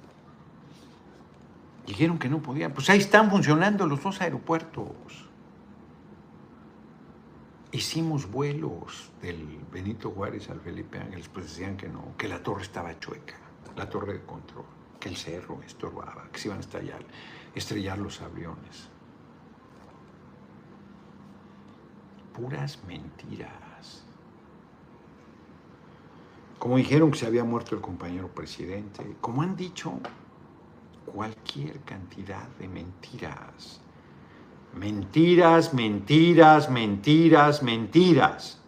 dijeron 1.86 2.18
que 2.18 2.28
no 2.28 2.40
podían. 2.40 2.72
Pues 2.72 2.88
ahí 2.90 2.98
están 2.98 3.28
funcionando 3.28 3.86
los 3.86 4.02
dos 4.02 4.20
aeropuertos. 4.20 5.29
Hicimos 7.72 8.30
vuelos 8.30 9.10
del 9.22 9.46
Benito 9.72 10.10
Juárez 10.10 10.50
al 10.50 10.60
Felipe 10.60 10.98
Ángeles, 10.98 11.28
pues 11.28 11.46
decían 11.46 11.76
que 11.76 11.88
no, 11.88 12.16
que 12.18 12.26
la 12.26 12.42
torre 12.42 12.62
estaba 12.62 12.98
chueca, 12.98 13.36
la 13.76 13.88
torre 13.88 14.14
de 14.14 14.24
control 14.24 14.64
que 15.00 15.08
el 15.08 15.16
cerro 15.16 15.60
estorbaba, 15.66 16.28
que 16.30 16.38
se 16.38 16.48
iban 16.48 16.58
a 16.58 16.60
estallar, 16.60 17.00
estrellar 17.54 17.98
los 17.98 18.20
aviones. 18.20 18.88
Puras 22.34 22.78
mentiras. 22.86 24.04
Como 26.58 26.76
dijeron 26.76 27.10
que 27.10 27.18
se 27.18 27.26
había 27.26 27.42
muerto 27.44 27.74
el 27.74 27.80
compañero 27.80 28.28
presidente, 28.28 29.16
como 29.20 29.42
han 29.42 29.56
dicho 29.56 29.98
cualquier 31.06 31.80
cantidad 31.80 32.46
de 32.58 32.68
mentiras. 32.68 33.80
Mentiras, 34.74 35.74
mentiras, 35.74 36.70
mentiras, 36.70 37.62
mentiras. 37.62 38.60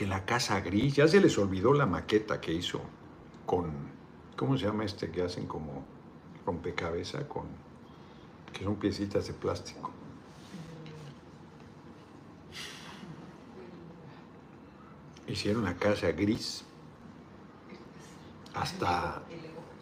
que 0.00 0.06
la 0.06 0.24
casa 0.24 0.58
gris, 0.60 0.96
ya 0.96 1.06
se 1.06 1.20
les 1.20 1.36
olvidó 1.36 1.74
la 1.74 1.84
maqueta 1.84 2.40
que 2.40 2.54
hizo 2.54 2.80
con, 3.44 3.70
¿cómo 4.34 4.56
se 4.56 4.64
llama 4.64 4.86
este 4.86 5.10
que 5.10 5.20
hacen 5.20 5.46
como 5.46 5.84
rompecabezas 6.46 7.24
con, 7.24 7.44
que 8.50 8.64
son 8.64 8.76
piecitas 8.76 9.26
de 9.26 9.34
plástico? 9.34 9.90
Hicieron 15.28 15.64
la 15.64 15.74
casa 15.74 16.10
gris, 16.12 16.64
hasta 18.54 19.20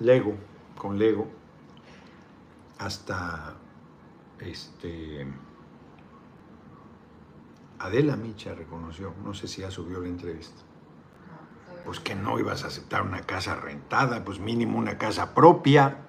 Lego, 0.01 0.35
con 0.77 0.99
Lego, 0.99 1.29
hasta 2.79 3.57
este 4.41 5.27
Adela 7.79 8.17
Micha 8.17 8.55
reconoció, 8.55 9.15
no 9.25 9.35
sé 9.35 9.47
si 9.47 9.61
ya 9.61 9.71
subió 9.71 10.01
la 10.01 10.09
entrevista, 10.09 10.63
pues 11.85 12.01
que 12.01 12.15
no 12.15 12.39
ibas 12.39 12.65
a 12.65 12.69
aceptar 12.69 13.03
una 13.03 13.23
casa 13.23 13.55
rentada, 13.55 14.25
pues 14.25 14.41
mínimo 14.41 14.79
una 14.79 14.99
casa 14.99 15.35
propia. 15.35 16.05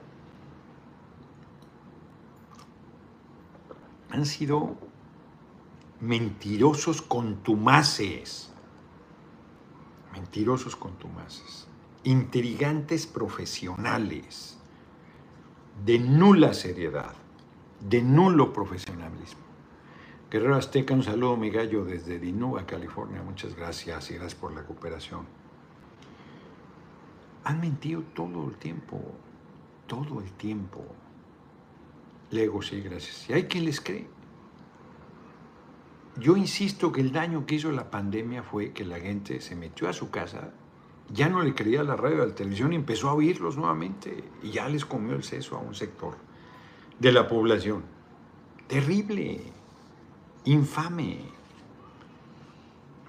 Han 4.09 4.25
sido 4.25 4.75
mentirosos 5.99 7.03
contumaces, 7.03 8.51
mentirosos 10.11 10.75
contumaces, 10.75 11.67
intrigantes 12.03 13.05
profesionales, 13.05 14.58
de 15.85 15.99
nula 15.99 16.53
seriedad, 16.53 17.13
de 17.79 18.01
nulo 18.01 18.51
profesionalismo. 18.53 19.49
Guerrero 20.29 20.55
Azteca, 20.55 20.93
un 20.93 21.01
saludo, 21.01 21.37
mi 21.37 21.49
gallo, 21.49 21.85
desde 21.85 22.19
Dinúa, 22.19 22.65
California. 22.65 23.23
Muchas 23.23 23.55
gracias 23.55 24.11
y 24.11 24.13
gracias 24.13 24.35
por 24.35 24.53
la 24.53 24.63
cooperación. 24.63 25.25
Han 27.45 27.59
mentido 27.59 28.03
todo 28.13 28.47
el 28.47 28.55
tiempo, 28.57 29.01
todo 29.87 30.21
el 30.21 30.31
tiempo. 30.33 30.85
Lego, 32.29 32.61
sí, 32.61 32.81
gracias. 32.81 33.27
Y 33.27 33.33
hay 33.33 33.45
quien 33.45 33.65
les 33.65 33.81
cree. 33.81 34.07
Yo 36.17 36.37
insisto 36.37 36.91
que 36.91 37.01
el 37.01 37.11
daño 37.11 37.47
que 37.47 37.55
hizo 37.55 37.71
la 37.71 37.89
pandemia 37.89 38.43
fue 38.43 38.71
que 38.71 38.85
la 38.85 38.99
gente 38.99 39.41
se 39.41 39.55
metió 39.55 39.89
a 39.89 39.93
su 39.93 40.11
casa, 40.11 40.51
ya 41.11 41.29
no 41.29 41.41
le 41.41 41.55
creía 41.55 41.81
a 41.81 41.83
la 41.83 41.95
radio, 41.95 42.23
a 42.23 42.27
la 42.27 42.35
televisión 42.35 42.73
y 42.73 42.75
empezó 42.75 43.09
a 43.09 43.13
oírlos 43.13 43.57
nuevamente 43.57 44.23
y 44.43 44.51
ya 44.51 44.67
les 44.67 44.85
comió 44.85 45.15
el 45.15 45.23
seso 45.23 45.55
a 45.57 45.59
un 45.59 45.73
sector 45.73 46.15
de 46.99 47.11
la 47.11 47.27
población. 47.27 47.83
Terrible 48.67 49.41
infame. 50.45 51.19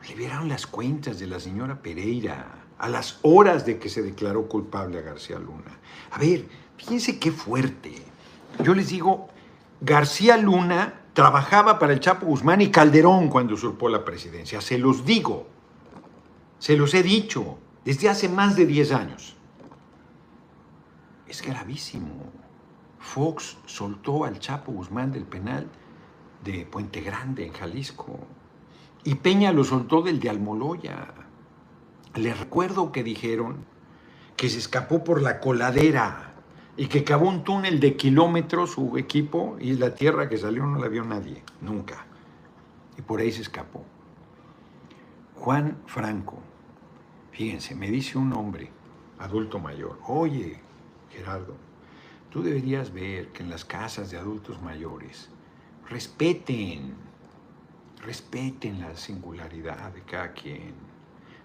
Liberaron 0.09 0.49
las 0.49 0.67
cuentas 0.67 1.19
de 1.19 1.27
la 1.27 1.39
señora 1.39 1.83
Pereira 1.83 2.61
a 2.79 2.89
las 2.89 3.19
horas 3.23 3.67
de 3.67 3.79
que 3.79 3.91
se 3.91 4.03
declaró 4.03 4.49
culpable 4.49 4.99
a 4.99 5.03
García 5.03 5.39
Luna. 5.39 5.79
A 6.11 6.19
ver, 6.19 6.47
fíjense 6.79 7.19
qué 7.19 7.31
fuerte. 7.31 7.93
Yo 8.65 8.75
les 8.75 8.89
digo, 8.89 9.29
García 9.83 10.39
Luna 10.39 10.95
trabajaba 11.13 11.79
para 11.79 11.93
el 11.93 12.01
Chapo 12.01 12.27
Guzmán 12.27 12.63
y 12.63 12.71
Calderón 12.71 13.29
cuando 13.29 13.55
usurpó 13.55 13.91
la 13.91 14.05
presidencia. 14.05 14.63
Se 14.63 14.79
los 14.79 15.05
digo, 15.05 15.47
se 16.59 16.77
los 16.77 16.95
he 16.95 17.03
dicho 17.03 17.59
desde 17.85 18.09
hace 18.09 18.29
más 18.29 18.57
de 18.57 18.67
10 18.67 18.93
años. 18.93 19.37
Es 21.27 21.43
gravísimo. 21.43 22.31
Fox 22.99 23.57
soltó 23.67 24.25
al 24.25 24.39
Chapo 24.39 24.73
Guzmán 24.73 25.13
del 25.13 25.25
penal 25.25 25.67
de 26.45 26.67
Puente 26.67 27.01
Grande, 27.01 27.47
en 27.47 27.53
Jalisco. 27.53 28.19
Y 29.05 29.15
Peña 29.17 29.53
lo 29.53 29.65
soltó 29.65 30.03
del 30.03 30.21
de 30.21 30.31
Almoloya. 30.31 31.15
Les 32.15 32.39
recuerdo 32.39 32.93
que 32.93 33.03
dijeron 33.03 33.65
que 34.37 34.49
se 34.49 34.59
escapó 34.59 35.05
por 35.05 35.23
la 35.23 35.41
coladera 35.41 36.35
y 36.77 36.87
que 36.87 37.05
cavó 37.05 37.29
un 37.29 37.45
túnel 37.45 37.81
de 37.81 37.97
kilómetros 37.97 38.73
su 38.73 38.97
equipo 38.97 39.57
y 39.61 39.75
la 39.75 39.95
tierra 39.95 40.29
que 40.29 40.39
salió 40.39 40.67
no 40.67 40.79
la 40.79 40.89
vio 40.89 41.05
nadie, 41.05 41.43
nunca. 41.61 42.07
Y 42.99 43.03
por 43.03 43.21
ahí 43.21 43.33
se 43.33 43.43
escapó. 43.43 43.85
Juan 45.37 45.79
Franco, 45.87 46.39
fíjense, 47.33 47.75
me 47.75 47.91
dice 47.91 48.19
un 48.19 48.33
hombre, 48.33 48.71
adulto 49.19 49.59
mayor, 49.59 49.99
oye, 50.07 50.61
Gerardo, 51.11 51.55
tú 52.31 52.43
deberías 52.43 52.93
ver 52.93 53.29
que 53.29 53.43
en 53.43 53.51
las 53.51 53.65
casas 53.65 54.11
de 54.11 54.19
adultos 54.19 54.61
mayores 54.63 55.29
respeten, 55.89 56.95
respeten 58.03 58.81
la 58.81 58.97
singularidad 58.97 59.93
de 59.93 60.03
cada 60.03 60.33
quien. 60.33 60.91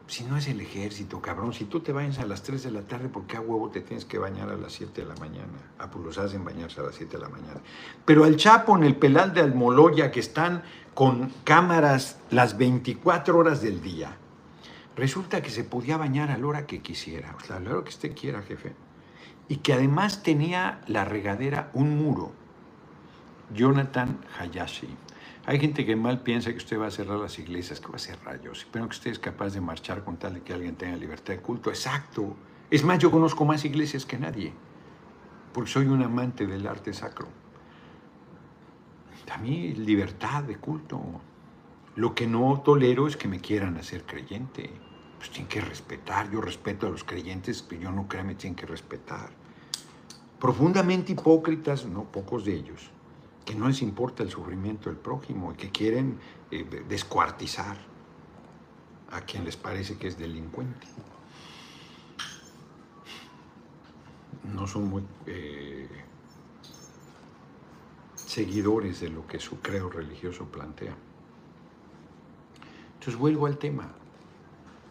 Si 0.07 0.23
no 0.23 0.37
es 0.37 0.47
el 0.47 0.61
ejército, 0.61 1.19
cabrón, 1.19 1.51
si 1.51 1.65
tú 1.65 1.79
te 1.79 1.91
bañas 1.91 2.19
a 2.19 2.27
las 2.27 2.43
3 2.43 2.61
de 2.61 2.71
la 2.71 2.81
tarde, 2.81 3.09
¿por 3.09 3.25
qué 3.25 3.37
a 3.37 3.41
huevo 3.41 3.71
te 3.71 3.81
tienes 3.81 4.05
que 4.05 4.19
bañar 4.19 4.49
a 4.49 4.55
las 4.55 4.73
7 4.73 5.01
de 5.01 5.07
la 5.07 5.15
mañana? 5.15 5.73
Ah, 5.79 5.89
pues 5.89 6.05
los 6.05 6.17
hacen 6.19 6.45
bañarse 6.45 6.79
a 6.79 6.83
las 6.83 6.93
7 6.93 7.17
de 7.17 7.23
la 7.23 7.29
mañana. 7.29 7.59
Pero 8.05 8.23
al 8.23 8.35
Chapo 8.37 8.77
en 8.77 8.83
el 8.83 8.95
Pelal 8.95 9.33
de 9.33 9.41
Almoloya, 9.41 10.11
que 10.11 10.19
están 10.19 10.61
con 10.93 11.33
cámaras 11.43 12.19
las 12.29 12.55
24 12.55 13.35
horas 13.35 13.63
del 13.63 13.81
día, 13.81 14.15
resulta 14.95 15.41
que 15.41 15.49
se 15.49 15.63
podía 15.63 15.97
bañar 15.97 16.31
a 16.31 16.37
la 16.37 16.47
hora 16.47 16.65
que 16.65 16.81
quisiera, 16.81 17.35
o 17.35 17.39
sea, 17.41 17.57
a 17.57 17.59
la 17.59 17.71
hora 17.71 17.83
que 17.83 17.89
usted 17.89 18.15
quiera, 18.15 18.41
jefe. 18.41 18.73
Y 19.47 19.57
que 19.57 19.73
además 19.73 20.23
tenía 20.23 20.81
la 20.87 21.05
regadera 21.05 21.69
un 21.73 21.97
muro. 21.97 22.31
Jonathan 23.53 24.19
Hayashi 24.39 24.97
hay 25.47 25.59
gente 25.59 25.85
que 25.85 25.95
mal 25.95 26.21
piensa 26.21 26.49
que 26.51 26.57
usted 26.57 26.79
va 26.79 26.87
a 26.87 26.91
cerrar 26.91 27.19
las 27.19 27.37
iglesias, 27.37 27.79
que 27.79 27.87
va 27.87 27.97
a 27.97 27.99
cerrar 27.99 28.41
yo. 28.41 28.51
Espero 28.51 28.87
que 28.89 28.95
usted 28.95 29.11
es 29.11 29.19
capaz 29.19 29.53
de 29.53 29.61
marchar 29.61 30.03
con 30.03 30.17
tal 30.17 30.33
de 30.33 30.41
que 30.41 30.53
alguien 30.53 30.75
tenga 30.75 30.97
libertad 30.97 31.33
de 31.33 31.39
culto. 31.39 31.69
Exacto. 31.69 32.35
Es 32.71 32.83
más, 32.83 32.97
yo 32.97 33.11
conozco 33.11 33.45
más 33.45 33.63
iglesias 33.63 34.07
que 34.07 34.17
nadie, 34.17 34.53
porque 35.53 35.69
soy 35.69 35.85
un 35.85 36.01
amante 36.01 36.47
del 36.47 36.65
arte 36.65 36.93
sacro. 36.93 37.27
A 39.31 39.37
mí, 39.37 39.73
libertad 39.73 40.43
de 40.43 40.55
culto. 40.55 41.01
Lo 41.95 42.15
que 42.15 42.25
no 42.25 42.61
tolero 42.61 43.05
es 43.07 43.17
que 43.17 43.27
me 43.27 43.39
quieran 43.39 43.77
hacer 43.77 44.03
creyente. 44.03 44.71
Pues 45.17 45.29
tienen 45.31 45.47
que 45.47 45.61
respetar. 45.61 46.29
Yo 46.31 46.41
respeto 46.41 46.87
a 46.87 46.89
los 46.89 47.03
creyentes, 47.03 47.61
pero 47.61 47.83
yo 47.83 47.91
no 47.91 48.07
creo 48.07 48.23
me 48.23 48.35
tienen 48.35 48.55
que 48.55 48.65
respetar. 48.65 49.29
Profundamente 50.39 51.13
hipócritas, 51.13 51.85
no 51.85 52.03
pocos 52.03 52.45
de 52.45 52.53
ellos 52.55 52.91
que 53.45 53.53
no 53.53 53.67
les 53.67 53.81
importa 53.83 54.23
el 54.23 54.31
sufrimiento 54.31 54.89
del 54.89 54.97
prójimo 54.97 55.53
y 55.53 55.55
que 55.55 55.69
quieren 55.69 56.17
eh, 56.49 56.65
descuartizar 56.89 57.77
a 59.11 59.21
quien 59.21 59.45
les 59.45 59.55
parece 59.55 59.97
que 59.97 60.07
es 60.07 60.17
delincuente. 60.17 60.87
No 64.51 64.67
son 64.67 64.89
muy 64.89 65.03
eh, 65.27 65.87
seguidores 68.15 68.99
de 68.99 69.09
lo 69.09 69.25
que 69.27 69.39
su 69.39 69.59
creo 69.59 69.89
religioso 69.89 70.45
plantea. 70.45 70.95
Entonces 72.95 73.15
vuelvo 73.15 73.45
al 73.45 73.57
tema. 73.57 73.93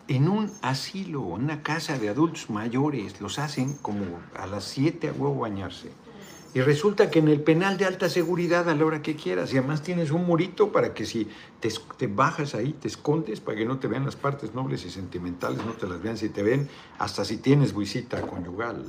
En 0.06 0.28
un 0.28 0.50
asilo, 0.60 1.20
una 1.20 1.62
casa 1.62 1.98
de 1.98 2.10
adultos 2.10 2.50
mayores, 2.50 3.20
los 3.20 3.38
hacen 3.38 3.74
como 3.74 4.20
a 4.36 4.46
las 4.46 4.64
7 4.64 5.08
a 5.08 5.12
huevo 5.12 5.40
bañarse 5.40 5.90
y 6.54 6.60
resulta 6.60 7.10
que 7.10 7.18
en 7.18 7.26
el 7.26 7.42
penal 7.42 7.76
de 7.76 7.84
alta 7.84 8.08
seguridad 8.08 8.68
a 8.68 8.76
la 8.76 8.84
hora 8.84 9.02
que 9.02 9.16
quieras, 9.16 9.52
y 9.52 9.58
además 9.58 9.82
tienes 9.82 10.12
un 10.12 10.24
murito 10.24 10.70
para 10.70 10.94
que 10.94 11.04
si 11.04 11.28
te, 11.58 12.06
bajas 12.06 12.54
ahí, 12.54 12.74
te 12.74 12.86
escondes 12.86 13.40
para 13.40 13.58
que 13.58 13.64
no 13.64 13.80
te 13.80 13.88
vean 13.88 14.04
las 14.04 14.14
partes 14.14 14.54
nobles 14.54 14.84
y 14.84 14.90
sentimentales, 14.90 15.66
no 15.66 15.72
te 15.72 15.88
las 15.88 16.00
vean 16.00 16.16
si 16.16 16.28
te 16.28 16.44
ven, 16.44 16.68
hasta 16.98 17.24
si 17.24 17.38
tienes 17.38 17.76
visita 17.76 18.22
conyugal. 18.22 18.86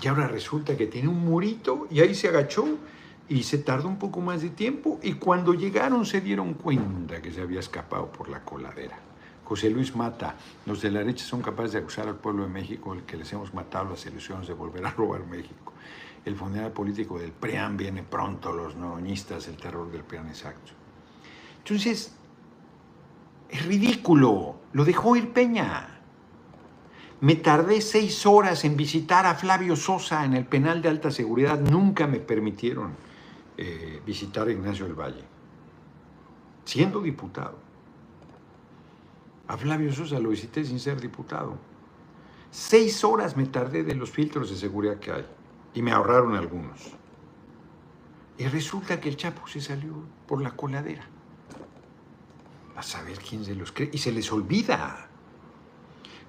Y 0.00 0.06
ahora 0.06 0.28
resulta 0.28 0.76
que 0.76 0.86
tiene 0.86 1.08
un 1.08 1.24
murito 1.24 1.88
y 1.90 2.00
ahí 2.00 2.14
se 2.14 2.28
agachó 2.28 2.66
y 3.28 3.42
se 3.42 3.58
tardó 3.58 3.88
un 3.88 3.98
poco 3.98 4.20
más 4.20 4.42
de 4.42 4.50
tiempo 4.50 5.00
y 5.02 5.14
cuando 5.14 5.54
llegaron 5.54 6.06
se 6.06 6.20
dieron 6.20 6.54
cuenta 6.54 7.20
que 7.20 7.32
se 7.32 7.40
había 7.40 7.58
escapado 7.58 8.12
por 8.12 8.28
la 8.28 8.44
coladera. 8.44 9.13
José 9.44 9.68
Luis 9.68 9.94
Mata, 9.94 10.36
los 10.64 10.80
de 10.80 10.90
la 10.90 11.00
derecha 11.00 11.24
son 11.24 11.42
capaces 11.42 11.72
de 11.72 11.78
acusar 11.78 12.08
al 12.08 12.16
pueblo 12.16 12.44
de 12.44 12.48
México 12.48 12.94
el 12.94 13.02
que 13.02 13.16
les 13.16 13.30
hemos 13.32 13.52
matado 13.52 13.90
las 13.90 14.04
ilusiones 14.06 14.48
de 14.48 14.54
volver 14.54 14.84
a 14.86 14.90
robar 14.90 15.26
México. 15.26 15.72
El 16.24 16.36
funeral 16.36 16.72
político 16.72 17.18
del 17.18 17.32
PRIAN 17.32 17.76
viene 17.76 18.02
pronto, 18.02 18.52
los 18.52 18.74
noñistas, 18.74 19.46
el 19.48 19.56
terror 19.56 19.90
del 19.90 20.02
PRIAN 20.02 20.28
exacto. 20.28 20.72
Entonces, 21.58 22.14
es 23.50 23.66
ridículo, 23.66 24.56
lo 24.72 24.84
dejó 24.84 25.16
ir 25.16 25.32
Peña. 25.32 26.00
Me 27.20 27.36
tardé 27.36 27.80
seis 27.82 28.24
horas 28.26 28.64
en 28.64 28.76
visitar 28.76 29.26
a 29.26 29.34
Flavio 29.34 29.76
Sosa 29.76 30.24
en 30.24 30.34
el 30.34 30.46
penal 30.46 30.80
de 30.80 30.88
alta 30.88 31.10
seguridad. 31.10 31.60
Nunca 31.60 32.06
me 32.06 32.18
permitieron 32.18 32.94
eh, 33.56 34.00
visitar 34.04 34.48
a 34.48 34.52
Ignacio 34.52 34.86
del 34.86 34.94
Valle, 34.94 35.24
siendo 36.64 37.00
diputado. 37.00 37.58
A 39.48 39.56
Flavio 39.56 39.92
Sosa 39.92 40.18
lo 40.18 40.30
visité 40.30 40.64
sin 40.64 40.80
ser 40.80 41.00
diputado. 41.00 41.58
Seis 42.50 43.04
horas 43.04 43.36
me 43.36 43.46
tardé 43.46 43.82
de 43.82 43.94
los 43.94 44.10
filtros 44.10 44.48
de 44.48 44.56
seguridad 44.56 44.98
que 44.98 45.12
hay 45.12 45.26
y 45.74 45.82
me 45.82 45.92
ahorraron 45.92 46.36
algunos. 46.36 46.92
Y 48.38 48.46
resulta 48.46 49.00
que 49.00 49.08
el 49.08 49.16
Chapo 49.16 49.46
se 49.46 49.60
salió 49.60 49.92
por 50.26 50.40
la 50.40 50.52
coladera. 50.52 51.04
A 52.76 52.82
saber 52.82 53.18
quién 53.18 53.44
se 53.44 53.54
los 53.54 53.70
cree. 53.70 53.90
Y 53.92 53.98
se 53.98 54.12
les 54.12 54.32
olvida. 54.32 55.08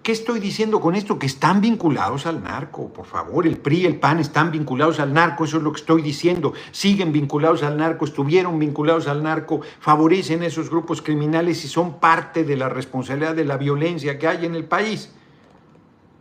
¿Qué 0.05 0.11
estoy 0.11 0.39
diciendo 0.39 0.79
con 0.81 0.93
esto? 0.93 1.17
Que 1.17 1.25
están 1.25 1.61
vinculados 1.61 2.27
al 2.27 2.43
narco, 2.43 2.93
por 2.93 3.07
favor. 3.07 3.47
El 3.47 3.57
PRI 3.57 3.87
el 3.87 3.99
PAN 3.99 4.19
están 4.19 4.51
vinculados 4.51 4.99
al 4.99 5.11
narco, 5.11 5.45
eso 5.45 5.57
es 5.57 5.63
lo 5.63 5.71
que 5.71 5.79
estoy 5.79 6.03
diciendo. 6.03 6.53
Siguen 6.69 7.11
vinculados 7.11 7.63
al 7.63 7.75
narco, 7.75 8.05
estuvieron 8.05 8.59
vinculados 8.59 9.07
al 9.07 9.23
narco, 9.23 9.61
favorecen 9.79 10.43
esos 10.43 10.69
grupos 10.69 11.01
criminales 11.01 11.65
y 11.65 11.67
son 11.67 11.99
parte 11.99 12.43
de 12.43 12.55
la 12.55 12.69
responsabilidad 12.69 13.33
de 13.33 13.45
la 13.45 13.57
violencia 13.57 14.19
que 14.19 14.27
hay 14.27 14.45
en 14.45 14.53
el 14.53 14.65
país. 14.65 15.11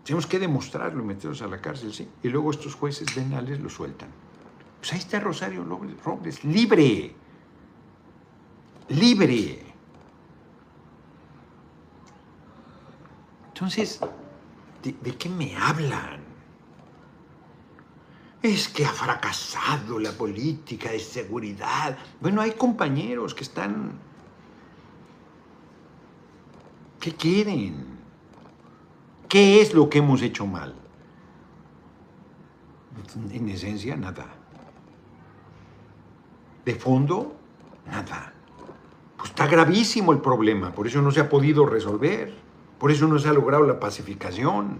Tenemos 0.02 0.26
que 0.26 0.38
demostrarlo 0.38 1.02
y 1.02 1.06
meterlos 1.06 1.42
a 1.42 1.46
la 1.46 1.60
cárcel, 1.60 1.92
sí. 1.92 2.08
Y 2.22 2.30
luego 2.30 2.52
estos 2.52 2.74
jueces 2.74 3.12
penales 3.12 3.60
lo 3.60 3.68
sueltan. 3.68 4.08
Pues 4.80 4.94
ahí 4.94 4.98
está 4.98 5.20
Rosario 5.20 5.62
Robles, 5.62 6.42
libre. 6.42 7.14
Libre. 8.88 9.63
Entonces, 13.54 14.00
¿de, 14.82 15.16
qué 15.16 15.28
me 15.28 15.54
hablan? 15.56 16.18
Es 18.42 18.66
que 18.66 18.84
ha 18.84 18.88
fracasado 18.88 20.00
la 20.00 20.10
política 20.10 20.90
de 20.90 20.98
seguridad. 20.98 21.96
Bueno, 22.20 22.40
hay 22.40 22.50
compañeros 22.50 23.32
que 23.32 23.44
están... 23.44 23.92
¿Qué 26.98 27.14
quieren? 27.14 27.96
¿Qué 29.28 29.60
es 29.62 29.72
lo 29.72 29.88
que 29.88 29.98
hemos 29.98 30.20
hecho 30.22 30.48
mal? 30.48 30.74
En 33.30 33.48
esencia, 33.48 33.94
nada. 33.94 34.26
De 36.64 36.74
fondo, 36.74 37.36
nada. 37.86 38.32
Pues 39.16 39.30
está 39.30 39.46
gravísimo 39.46 40.10
el 40.10 40.18
problema, 40.18 40.74
por 40.74 40.88
eso 40.88 41.00
no 41.00 41.12
se 41.12 41.20
ha 41.20 41.28
podido 41.28 41.64
resolver. 41.66 42.43
Por 42.84 42.92
eso 42.92 43.08
no 43.08 43.18
se 43.18 43.30
ha 43.30 43.32
logrado 43.32 43.64
la 43.66 43.80
pacificación. 43.80 44.78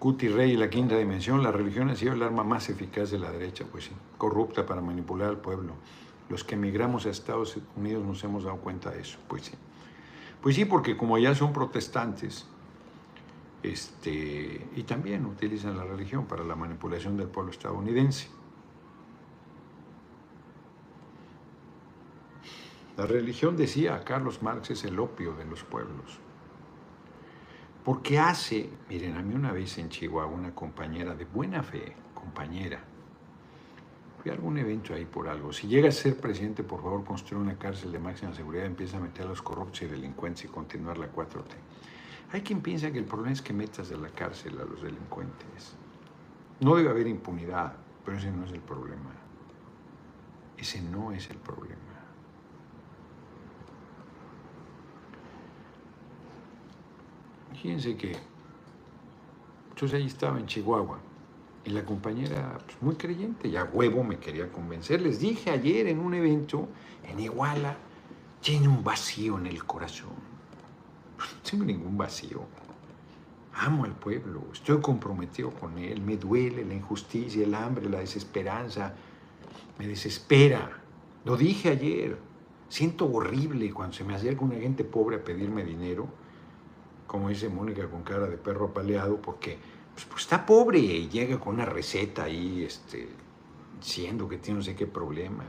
Cuti 0.00 0.26
Rey 0.26 0.50
y 0.50 0.56
la 0.56 0.68
quinta 0.68 0.96
dimensión, 0.98 1.44
la 1.44 1.52
religión 1.52 1.90
ha 1.90 1.94
sido 1.94 2.14
el 2.14 2.24
arma 2.24 2.42
más 2.42 2.68
eficaz 2.70 3.12
de 3.12 3.20
la 3.20 3.30
derecha, 3.30 3.66
pues 3.70 3.84
sí, 3.84 3.92
corrupta 4.18 4.66
para 4.66 4.80
manipular 4.80 5.28
al 5.28 5.36
pueblo. 5.36 5.74
Los 6.28 6.42
que 6.42 6.56
emigramos 6.56 7.06
a 7.06 7.10
Estados 7.10 7.56
Unidos 7.76 8.04
nos 8.04 8.24
hemos 8.24 8.42
dado 8.42 8.56
cuenta 8.56 8.90
de 8.90 9.00
eso, 9.00 9.20
pues 9.28 9.44
sí. 9.44 9.52
Pues 10.42 10.56
sí, 10.56 10.64
porque 10.64 10.96
como 10.96 11.18
ya 11.18 11.36
son 11.36 11.52
protestantes, 11.52 12.48
este, 13.62 14.66
y 14.74 14.82
también 14.82 15.24
utilizan 15.24 15.76
la 15.76 15.84
religión 15.84 16.26
para 16.26 16.42
la 16.42 16.56
manipulación 16.56 17.16
del 17.16 17.28
pueblo 17.28 17.52
estadounidense. 17.52 18.26
La 22.96 23.06
religión, 23.06 23.56
decía 23.56 24.04
Carlos 24.04 24.40
Marx, 24.40 24.70
es 24.70 24.84
el 24.84 25.00
opio 25.00 25.34
de 25.34 25.44
los 25.44 25.64
pueblos. 25.64 26.20
Porque 27.84 28.18
hace, 28.18 28.70
miren, 28.88 29.16
a 29.16 29.22
mí 29.22 29.34
una 29.34 29.50
vez 29.50 29.78
en 29.78 29.88
Chihuahua, 29.88 30.32
una 30.32 30.54
compañera 30.54 31.14
de 31.14 31.24
buena 31.24 31.62
fe, 31.62 31.94
compañera, 32.14 32.82
fui 34.22 34.30
a 34.30 34.34
algún 34.34 34.56
evento 34.58 34.94
ahí 34.94 35.04
por 35.04 35.28
algo. 35.28 35.52
Si 35.52 35.66
llega 35.66 35.88
a 35.88 35.92
ser 35.92 36.16
presidente, 36.18 36.62
por 36.62 36.82
favor, 36.82 37.04
construye 37.04 37.42
una 37.42 37.58
cárcel 37.58 37.90
de 37.90 37.98
máxima 37.98 38.32
seguridad, 38.32 38.64
empieza 38.64 38.96
a 38.96 39.00
meter 39.00 39.26
a 39.26 39.28
los 39.28 39.42
corruptos 39.42 39.82
y 39.82 39.86
delincuentes 39.86 40.44
y 40.44 40.48
continuar 40.48 40.96
la 40.96 41.12
4T. 41.12 41.52
Hay 42.32 42.42
quien 42.42 42.62
piensa 42.62 42.90
que 42.92 42.98
el 42.98 43.04
problema 43.04 43.32
es 43.32 43.42
que 43.42 43.52
metas 43.52 43.88
de 43.88 43.98
la 43.98 44.08
cárcel 44.08 44.58
a 44.60 44.64
los 44.64 44.82
delincuentes. 44.82 45.74
No 46.60 46.76
debe 46.76 46.90
haber 46.90 47.08
impunidad, 47.08 47.74
pero 48.04 48.16
ese 48.16 48.30
no 48.30 48.44
es 48.44 48.52
el 48.52 48.60
problema. 48.60 49.10
Ese 50.56 50.80
no 50.80 51.12
es 51.12 51.28
el 51.28 51.36
problema. 51.36 51.83
Fíjense 57.60 57.96
que 57.96 58.16
entonces 59.70 59.98
ahí 59.98 60.06
estaba 60.06 60.38
en 60.38 60.46
Chihuahua 60.46 60.98
y 61.64 61.70
la 61.70 61.84
compañera 61.84 62.58
pues, 62.64 62.80
muy 62.80 62.94
creyente, 62.94 63.50
ya 63.50 63.64
huevo 63.64 64.04
me 64.04 64.18
quería 64.18 64.50
convencer. 64.50 65.00
Les 65.00 65.18
dije 65.18 65.50
ayer 65.50 65.88
en 65.88 65.98
un 65.98 66.14
evento 66.14 66.68
en 67.02 67.18
Iguala, 67.20 67.76
tiene 68.40 68.68
un 68.68 68.84
vacío 68.84 69.38
en 69.38 69.46
el 69.46 69.64
corazón. 69.64 70.12
No 71.18 71.50
tengo 71.50 71.64
ningún 71.64 71.96
vacío. 71.96 72.42
Amo 73.54 73.84
al 73.84 73.94
pueblo, 73.94 74.42
estoy 74.52 74.80
comprometido 74.80 75.50
con 75.50 75.78
él, 75.78 76.00
me 76.02 76.16
duele 76.16 76.64
la 76.64 76.74
injusticia, 76.74 77.44
el 77.44 77.54
hambre, 77.54 77.88
la 77.88 78.00
desesperanza, 78.00 78.94
me 79.78 79.86
desespera. 79.86 80.82
Lo 81.24 81.36
dije 81.36 81.70
ayer, 81.70 82.18
siento 82.68 83.10
horrible 83.10 83.72
cuando 83.72 83.94
se 83.94 84.04
me 84.04 84.14
acerca 84.14 84.44
una 84.44 84.56
gente 84.56 84.82
pobre 84.82 85.16
a 85.16 85.24
pedirme 85.24 85.62
dinero, 85.62 86.08
como 87.06 87.28
dice 87.28 87.48
Mónica 87.48 87.88
con 87.88 88.02
cara 88.02 88.26
de 88.26 88.36
perro 88.36 88.66
apaleado, 88.66 89.20
porque 89.20 89.58
pues, 89.94 90.06
pues, 90.06 90.22
está 90.22 90.44
pobre 90.44 90.78
y 90.78 91.08
llega 91.08 91.38
con 91.38 91.54
una 91.54 91.64
receta 91.64 92.24
ahí, 92.24 92.64
este, 92.64 93.08
diciendo 93.78 94.28
que 94.28 94.38
tiene 94.38 94.58
no 94.58 94.64
sé 94.64 94.74
qué 94.74 94.86
problema. 94.86 95.44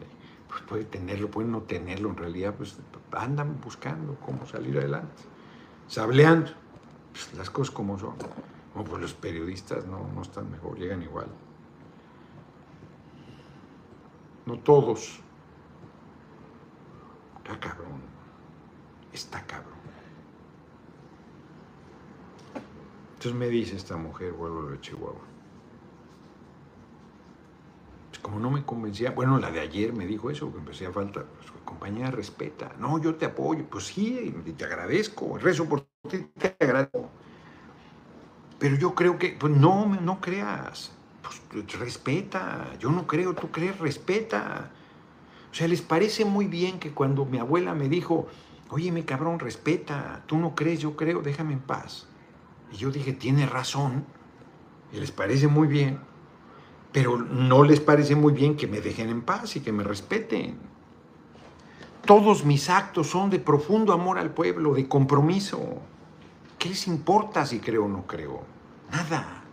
Pues 0.47 0.61
puede 0.63 0.85
tenerlo, 0.85 1.29
puede 1.29 1.47
no 1.47 1.63
tenerlo, 1.63 2.09
en 2.09 2.17
realidad 2.17 2.53
pues 2.55 2.77
andan 3.11 3.59
buscando 3.59 4.15
cómo 4.25 4.45
salir 4.45 4.77
adelante, 4.77 5.23
sableando 5.87 6.51
pues, 7.11 7.33
las 7.33 7.49
cosas 7.49 7.73
como 7.73 7.97
son. 7.97 8.15
Como 8.73 8.85
pues 8.85 9.01
los 9.01 9.13
periodistas 9.13 9.85
no, 9.85 10.07
no 10.13 10.21
están 10.21 10.51
mejor, 10.51 10.77
llegan 10.77 11.01
igual. 11.01 11.27
No 14.45 14.59
todos. 14.59 15.19
Está 17.37 17.59
cabrón. 17.59 18.01
Está 19.13 19.45
cabrón. 19.45 19.74
Entonces 23.25 23.39
me 23.39 23.49
dice 23.49 23.75
esta 23.75 23.97
mujer, 23.97 24.33
vuelvo 24.33 24.69
de 24.69 24.79
Chihuahua. 24.81 25.19
Pues 28.09 28.19
como 28.19 28.39
no 28.39 28.51
me 28.51 28.63
convencía, 28.63 29.09
bueno, 29.09 29.39
la 29.39 29.49
de 29.49 29.61
ayer 29.61 29.93
me 29.93 30.05
dijo 30.05 30.29
eso, 30.29 30.51
que 30.51 30.59
empecé 30.59 30.85
a 30.85 30.91
falta, 30.91 31.23
pues, 31.23 31.51
compañía 31.65 32.11
respeta. 32.11 32.75
No, 32.79 33.01
yo 33.01 33.15
te 33.15 33.25
apoyo, 33.25 33.65
pues 33.67 33.85
sí, 33.85 34.31
te 34.55 34.65
agradezco, 34.65 35.39
rezo 35.39 35.65
por 35.65 35.87
ti, 36.07 36.19
te 36.37 36.55
agradezco. 36.59 37.09
Pero 38.59 38.75
yo 38.75 38.93
creo 38.93 39.17
que, 39.17 39.35
pues 39.39 39.51
no, 39.51 39.87
no 39.87 40.21
creas, 40.21 40.91
pues 41.23 41.79
respeta, 41.79 42.75
yo 42.77 42.91
no 42.91 43.07
creo, 43.07 43.33
tú 43.33 43.49
crees, 43.49 43.79
respeta. 43.79 44.69
O 45.51 45.55
sea, 45.55 45.67
les 45.67 45.81
parece 45.81 46.25
muy 46.25 46.45
bien 46.45 46.77
que 46.77 46.91
cuando 46.91 47.25
mi 47.25 47.39
abuela 47.39 47.73
me 47.73 47.89
dijo, 47.89 48.27
oye, 48.69 48.91
mi 48.91 49.01
cabrón, 49.01 49.39
respeta, 49.39 50.23
tú 50.27 50.37
no 50.37 50.53
crees, 50.53 50.79
yo 50.79 50.95
creo, 50.95 51.23
déjame 51.23 51.53
en 51.53 51.61
paz. 51.61 52.07
Y 52.71 52.77
yo 52.77 52.91
dije, 52.91 53.13
tiene 53.13 53.45
razón, 53.45 54.05
y 54.91 54.99
les 54.99 55.11
parece 55.11 55.47
muy 55.47 55.67
bien, 55.67 55.99
pero 56.91 57.17
no 57.17 57.63
les 57.63 57.79
parece 57.79 58.15
muy 58.15 58.33
bien 58.33 58.55
que 58.55 58.67
me 58.67 58.81
dejen 58.81 59.09
en 59.09 59.21
paz 59.21 59.55
y 59.55 59.59
que 59.59 59.71
me 59.71 59.83
respeten. 59.83 60.57
Todos 62.05 62.45
mis 62.45 62.69
actos 62.69 63.07
son 63.07 63.29
de 63.29 63.39
profundo 63.39 63.91
amor 63.91 64.19
al 64.19 64.31
pueblo, 64.31 64.73
de 64.73 64.87
compromiso. 64.87 65.81
¿Qué 66.59 66.69
les 66.69 66.87
importa 66.87 67.45
si 67.45 67.59
creo 67.59 67.85
o 67.85 67.87
no 67.87 68.05
creo? 68.05 68.43
Nada. 68.91 69.43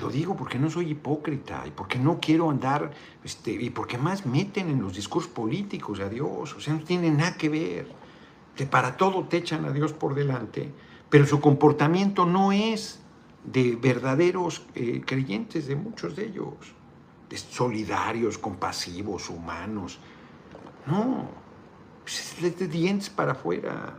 Lo 0.00 0.08
digo 0.08 0.36
porque 0.36 0.58
no 0.58 0.70
soy 0.70 0.90
hipócrita 0.90 1.64
y 1.66 1.70
porque 1.70 1.98
no 1.98 2.18
quiero 2.20 2.50
andar, 2.50 2.92
este, 3.24 3.52
y 3.52 3.70
porque 3.70 3.98
más 3.98 4.26
meten 4.26 4.70
en 4.70 4.82
los 4.82 4.94
discursos 4.94 5.30
políticos 5.30 6.00
a 6.00 6.08
Dios, 6.08 6.54
o 6.54 6.60
sea, 6.60 6.74
no 6.74 6.80
tiene 6.80 7.10
nada 7.10 7.36
que 7.36 7.48
ver. 7.48 7.88
Que 8.54 8.66
para 8.66 8.96
todo 8.96 9.24
te 9.24 9.38
echan 9.38 9.64
a 9.64 9.70
Dios 9.70 9.92
por 9.92 10.14
delante, 10.14 10.72
pero 11.16 11.24
su 11.24 11.40
comportamiento 11.40 12.26
no 12.26 12.52
es 12.52 12.98
de 13.42 13.74
verdaderos 13.74 14.66
eh, 14.74 15.00
creyentes, 15.02 15.66
de 15.66 15.74
muchos 15.74 16.14
de 16.14 16.26
ellos, 16.26 16.52
de 17.30 17.38
solidarios, 17.38 18.36
compasivos, 18.36 19.30
humanos. 19.30 19.98
No, 20.84 21.30
pues 22.02 22.38
es 22.44 22.58
de 22.58 22.68
dientes 22.68 23.08
para 23.08 23.32
afuera, 23.32 23.94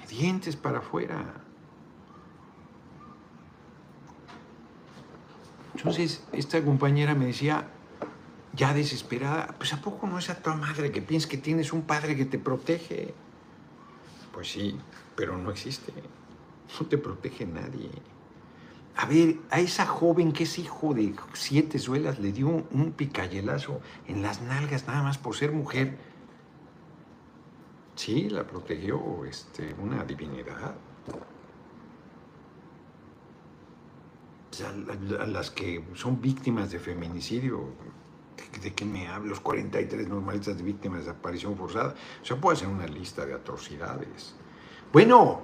de 0.00 0.16
dientes 0.16 0.56
para 0.56 0.78
afuera. 0.78 1.34
Entonces, 5.76 6.24
esta 6.32 6.60
compañera 6.64 7.14
me 7.14 7.26
decía, 7.26 7.68
ya 8.52 8.74
desesperada, 8.74 9.54
pues 9.58 9.72
¿a 9.72 9.80
poco 9.80 10.08
no 10.08 10.18
es 10.18 10.28
a 10.28 10.42
tu 10.42 10.50
madre 10.50 10.90
que 10.90 11.02
piensas 11.02 11.30
que 11.30 11.38
tienes 11.38 11.72
un 11.72 11.82
padre 11.82 12.16
que 12.16 12.24
te 12.24 12.40
protege? 12.40 13.14
Pues 14.36 14.50
sí, 14.50 14.78
pero 15.14 15.38
no 15.38 15.50
existe. 15.50 15.94
No 16.78 16.86
te 16.86 16.98
protege 16.98 17.46
nadie. 17.46 17.88
A 18.94 19.06
ver, 19.06 19.36
a 19.50 19.60
esa 19.60 19.86
joven 19.86 20.34
que 20.34 20.44
es 20.44 20.58
hijo 20.58 20.92
de 20.92 21.14
siete 21.32 21.78
suelas 21.78 22.18
le 22.18 22.32
dio 22.32 22.48
un 22.48 22.92
picayelazo 22.94 23.80
en 24.06 24.20
las 24.20 24.42
nalgas 24.42 24.86
nada 24.86 25.02
más 25.02 25.16
por 25.16 25.34
ser 25.34 25.52
mujer. 25.52 25.96
Sí, 27.94 28.28
la 28.28 28.46
protegió 28.46 29.24
este, 29.24 29.74
una 29.82 30.04
divinidad. 30.04 30.74
a, 34.62 35.26
las 35.26 35.50
que 35.50 35.82
son 35.94 36.20
víctimas 36.20 36.70
de 36.70 36.78
feminicidio, 36.78 37.70
¿de, 38.62 38.74
qué 38.74 38.84
me 38.84 39.08
hablo? 39.08 39.30
Los 39.30 39.40
43 39.40 40.08
normalistas 40.08 40.56
de 40.56 40.62
víctimas 40.62 41.00
de 41.00 41.06
desaparición 41.06 41.56
forzada. 41.56 41.94
O 42.22 42.24
sea, 42.24 42.40
puede 42.40 42.56
ser 42.56 42.68
una 42.68 42.86
lista 42.86 43.24
de 43.26 43.34
atrocidades. 43.34 44.34
Bueno, 44.92 45.42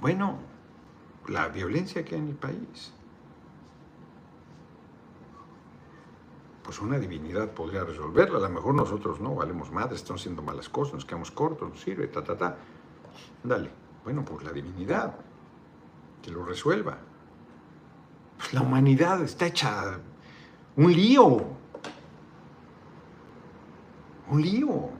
bueno, 0.00 0.38
la 1.28 1.48
violencia 1.48 2.04
que 2.04 2.14
hay 2.14 2.20
en 2.20 2.28
el 2.28 2.36
país. 2.36 2.92
Pues 6.62 6.80
una 6.80 6.98
divinidad 6.98 7.50
podría 7.50 7.84
resolverla. 7.84 8.38
A 8.38 8.42
lo 8.42 8.48
mejor 8.48 8.74
nosotros 8.74 9.20
no, 9.20 9.34
valemos 9.34 9.70
madres, 9.70 10.00
estamos 10.00 10.22
haciendo 10.22 10.42
malas 10.42 10.68
cosas, 10.68 10.94
nos 10.94 11.04
quedamos 11.04 11.30
cortos, 11.30 11.68
nos 11.68 11.80
sirve, 11.80 12.06
ta, 12.08 12.24
ta, 12.24 12.36
ta. 12.36 12.56
Dale. 13.42 13.70
Bueno, 14.02 14.24
pues 14.24 14.44
la 14.44 14.52
divinidad 14.52 15.14
que 16.22 16.30
lo 16.30 16.44
resuelva. 16.44 16.98
Pues 18.38 18.52
la 18.54 18.62
humanidad 18.62 19.22
está 19.22 19.46
hecha 19.46 19.98
un 20.76 20.92
lío. 20.92 21.44
Un 24.30 24.42
lío. 24.42 24.90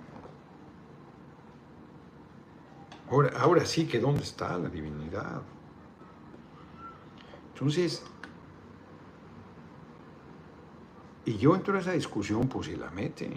Ahora, 3.10 3.38
ahora 3.38 3.64
sí 3.64 3.86
que 3.86 3.98
dónde 3.98 4.22
está 4.22 4.56
la 4.58 4.68
divinidad. 4.68 5.42
Entonces, 7.52 8.04
y 11.24 11.36
yo 11.38 11.54
entro 11.54 11.76
a 11.76 11.80
esa 11.80 11.92
discusión, 11.92 12.48
pues 12.48 12.66
si 12.66 12.76
la 12.76 12.90
mete. 12.90 13.30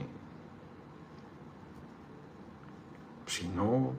Si 3.25 3.47
no 3.47 3.93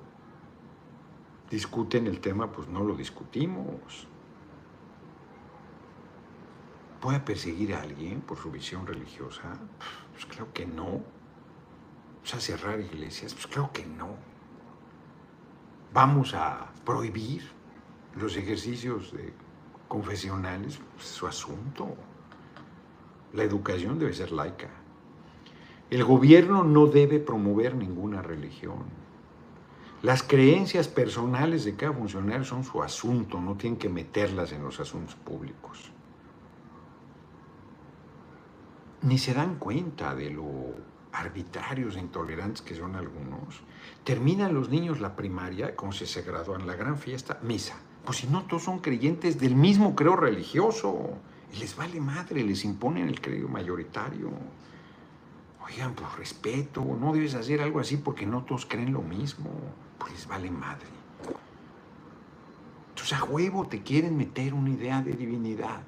discuten 1.50 2.06
el 2.06 2.20
tema, 2.20 2.50
pues 2.50 2.68
no 2.68 2.82
lo 2.82 2.94
discutimos. 2.94 4.06
¿Puede 7.00 7.20
perseguir 7.20 7.74
a 7.74 7.82
alguien 7.82 8.20
por 8.20 8.38
su 8.38 8.50
visión 8.50 8.84
religiosa? 8.84 9.42
Pues 10.12 10.26
creo 10.26 10.52
que 10.52 10.66
no. 10.66 10.86
O 10.86 12.24
sea, 12.24 12.40
cerrar 12.40 12.80
iglesias, 12.80 13.34
pues 13.34 13.46
creo 13.46 13.70
que 13.72 13.86
no. 13.86 14.16
Vamos 15.92 16.34
a 16.34 16.72
prohibir 16.84 17.48
los 18.16 18.36
ejercicios 18.36 19.14
confesionales, 19.86 20.80
pues 20.96 21.06
su 21.06 21.28
asunto. 21.28 21.94
La 23.32 23.44
educación 23.44 24.00
debe 24.00 24.12
ser 24.12 24.32
laica. 24.32 24.68
El 25.90 26.02
gobierno 26.02 26.64
no 26.64 26.86
debe 26.86 27.20
promover 27.20 27.76
ninguna 27.76 28.22
religión. 28.22 28.84
Las 30.02 30.24
creencias 30.24 30.88
personales 30.88 31.64
de 31.64 31.76
cada 31.76 31.92
funcionario 31.92 32.44
son 32.44 32.64
su 32.64 32.82
asunto, 32.82 33.40
no 33.40 33.56
tienen 33.56 33.78
que 33.78 33.88
meterlas 33.88 34.52
en 34.52 34.64
los 34.64 34.80
asuntos 34.80 35.14
públicos 35.14 35.92
ni 39.02 39.18
se 39.18 39.34
dan 39.34 39.56
cuenta 39.56 40.14
de 40.14 40.30
lo 40.30 40.74
arbitrarios 41.12 41.96
e 41.96 42.00
intolerantes 42.00 42.62
que 42.62 42.74
son 42.74 42.94
algunos. 42.96 43.62
Terminan 44.04 44.54
los 44.54 44.68
niños 44.68 45.00
la 45.00 45.16
primaria, 45.16 45.74
como 45.74 45.92
si 45.92 46.06
se 46.06 46.22
gradúan 46.22 46.66
la 46.66 46.76
gran 46.76 46.98
fiesta, 46.98 47.38
misa. 47.42 47.76
Pues 48.04 48.18
si 48.18 48.26
no, 48.26 48.44
todos 48.44 48.64
son 48.64 48.78
creyentes 48.78 49.38
del 49.38 49.54
mismo 49.54 49.94
creo 49.94 50.16
religioso. 50.16 51.18
Les 51.58 51.76
vale 51.76 52.00
madre, 52.00 52.44
les 52.44 52.64
imponen 52.64 53.08
el 53.08 53.20
credo 53.20 53.48
mayoritario. 53.48 54.30
Oigan, 55.66 55.94
por 55.94 56.18
respeto, 56.18 56.82
no 56.82 57.12
debes 57.12 57.34
hacer 57.34 57.60
algo 57.60 57.80
así 57.80 57.96
porque 57.96 58.26
no 58.26 58.44
todos 58.44 58.66
creen 58.66 58.92
lo 58.92 59.02
mismo. 59.02 59.50
Pues 59.98 60.12
les 60.12 60.26
vale 60.26 60.50
madre. 60.50 60.86
Entonces 62.90 63.18
a 63.18 63.24
huevo 63.24 63.66
te 63.66 63.82
quieren 63.82 64.16
meter 64.16 64.54
una 64.54 64.70
idea 64.70 65.02
de 65.02 65.12
divinidad 65.12 65.82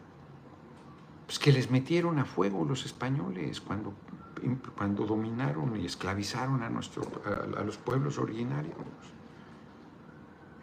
pues 1.31 1.39
que 1.39 1.53
les 1.53 1.71
metieron 1.71 2.19
a 2.19 2.25
fuego 2.25 2.65
los 2.65 2.85
españoles 2.85 3.61
cuando, 3.61 3.95
cuando 4.77 5.07
dominaron 5.07 5.81
y 5.81 5.87
esclavizaron 5.87 6.65
a, 6.65 6.69
nuestro, 6.69 7.05
a, 7.57 7.63
los 7.63 7.79
pueblos 7.79 8.19
originarios. 8.19 8.75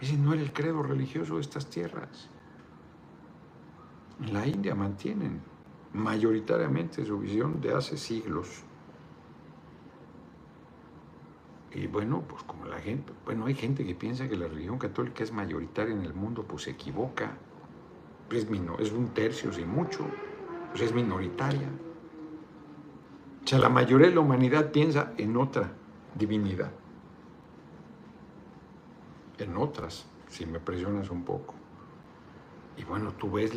Ese 0.01 0.18
no 0.18 0.34
era 0.34 0.41
el 0.41 0.51
credo 0.51 0.84
religioso 0.84 1.36
de 1.36 1.39
estas 1.39 1.68
tierras. 1.68 2.30
En 4.20 4.34
la 4.34 4.45
India 4.45 4.76
mantienen 4.76 5.39
mayoritariamente 5.93 7.05
su 7.05 7.18
visión 7.18 7.61
de 7.61 7.74
hace 7.74 7.95
siglos. 7.95 8.63
Y 11.72 11.88
bueno, 11.88 12.26
pues 12.28 12.43
como 12.43 12.65
la 12.65 12.80
gente, 12.80 13.13
bueno, 13.24 13.45
hay 13.45 13.55
gente 13.55 13.86
que 13.86 13.95
piensa 13.95 14.28
que 14.28 14.36
la 14.36 14.49
religión 14.49 14.78
católica 14.78 15.24
es 15.24 15.32
mayoritaria 15.32 15.95
en 15.95 16.01
el 16.01 16.13
mundo, 16.13 16.43
pues 16.43 16.63
se 16.63 16.72
equivoca. 16.72 17.38
Es, 18.30 18.45
es 18.80 18.91
un 18.91 19.13
tercio, 19.13 19.53
sin 19.53 19.70
mucho, 19.70 20.05
pues 20.70 20.82
es 20.82 20.93
minoritaria. 20.93 21.70
O 23.43 23.47
sea, 23.47 23.59
la 23.59 23.70
mayoría 23.70 24.07
de 24.07 24.15
la 24.15 24.22
humanidad 24.22 24.72
piensa 24.72 25.13
en 25.18 25.38
otra 25.38 25.72
divinidad. 26.15 26.72
En 29.38 29.55
otras, 29.55 30.05
si 30.28 30.45
me 30.45 30.59
presionas 30.59 31.09
un 31.09 31.24
poco. 31.24 31.53
Y 32.76 32.84
bueno, 32.84 33.13
tú 33.13 33.32
ves, 33.32 33.51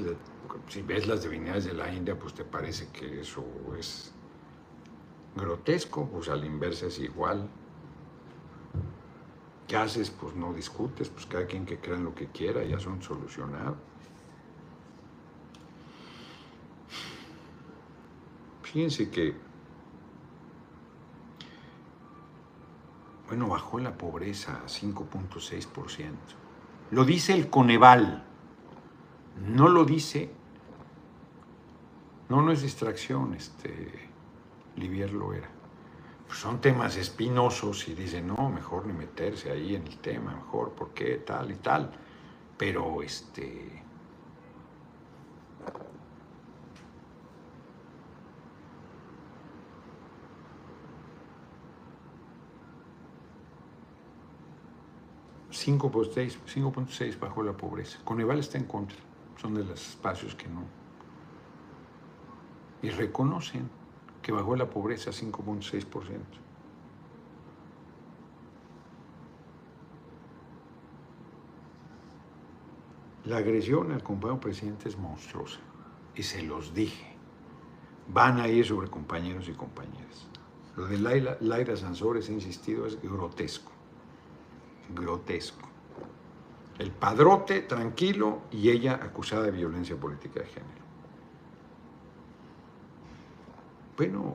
si 0.69 0.83
ves 0.83 1.07
las 1.07 1.23
divinidades 1.23 1.65
de 1.65 1.75
la 1.75 1.93
India, 1.93 2.19
pues 2.19 2.35
te 2.35 2.45
parece 2.45 2.89
que 2.89 3.21
eso 3.21 3.45
es 3.79 4.13
grotesco, 5.37 6.09
pues 6.09 6.29
a 6.29 6.37
la 6.37 6.47
inversa 6.47 6.87
es 6.87 6.99
igual. 6.99 7.49
¿Qué 9.67 9.77
haces? 9.77 10.11
Pues 10.11 10.35
no 10.35 10.53
discutes, 10.53 11.09
pues 11.09 11.27
cada 11.27 11.47
quien 11.47 11.67
que 11.67 11.79
crea 11.79 11.97
en 11.97 12.05
lo 12.05 12.15
que 12.15 12.29
quiera, 12.29 12.65
ya 12.65 12.79
son 12.79 13.03
solucionados. 13.03 13.77
Fíjense 18.73 19.11
que, 19.11 19.35
bueno, 23.27 23.49
bajó 23.49 23.81
la 23.81 23.99
pobreza 23.99 24.61
a 24.65 24.69
5.6%. 24.69 26.13
Lo 26.93 27.05
dice 27.05 27.35
el 27.35 27.51
Coneval, 27.51 28.25
no 29.45 29.69
lo 29.69 29.85
dice, 29.85 30.31
no, 32.29 32.43
no 32.43 32.53
es 32.53 32.63
distracción, 32.63 33.35
este, 33.35 34.09
Livier 34.77 35.13
lo 35.13 35.35
era. 35.35 35.51
Pues 36.29 36.39
son 36.39 36.61
temas 36.61 36.97
espinosos 36.97 37.89
y 37.89 37.95
dicen, 37.95 38.29
no, 38.29 38.51
mejor 38.51 38.87
ni 38.87 38.93
meterse 38.93 39.51
ahí 39.51 39.75
en 39.75 39.85
el 39.85 39.99
tema, 39.99 40.33
mejor, 40.33 40.75
¿por 40.75 40.91
qué? 40.91 41.17
Tal 41.17 41.51
y 41.51 41.57
tal. 41.57 41.91
Pero 42.57 43.03
este. 43.03 43.83
...5.6 55.67 57.19
bajo 57.19 57.43
la 57.43 57.53
pobreza. 57.53 57.99
Coneval 58.05 58.39
está 58.39 58.57
en 58.57 58.65
contra. 58.65 58.97
Son 59.37 59.55
de 59.55 59.65
los 59.65 59.81
espacios 59.81 60.35
que 60.35 60.49
no. 60.49 60.63
Y 62.83 62.89
reconocen 62.91 63.69
que 64.23 64.33
bajó 64.33 64.57
la 64.57 64.71
pobreza 64.71 65.11
a 65.11 65.13
5.6%. 65.13 66.19
La 73.27 73.37
agresión 73.37 73.93
al 73.93 74.03
compañero 74.03 74.41
presidente 74.41 74.89
es 74.89 74.97
monstruosa. 74.97 75.61
Y 76.15 76.23
se 76.23 76.43
los 76.43 76.73
dije. 76.73 77.17
Van 78.09 78.41
a 78.41 78.49
ir 78.49 78.67
sobre 78.67 78.89
compañeros 78.89 79.49
y 79.49 79.53
compañeras. 79.53 80.27
Lo 80.77 80.87
de 80.87 80.99
Laira, 80.99 81.37
Laira 81.41 81.77
Sansores, 81.77 82.29
he 82.31 82.33
insistido, 82.33 82.87
es 82.87 83.01
grotesco. 83.03 83.70
Grotesco. 84.95 85.69
El 86.79 86.93
padrote 86.93 87.61
tranquilo 87.63 88.43
y 88.51 88.71
ella 88.71 89.01
acusada 89.03 89.43
de 89.43 89.51
violencia 89.51 89.97
política 89.97 90.41
de 90.41 90.47
género. 90.47 90.81
bueno, 94.01 94.35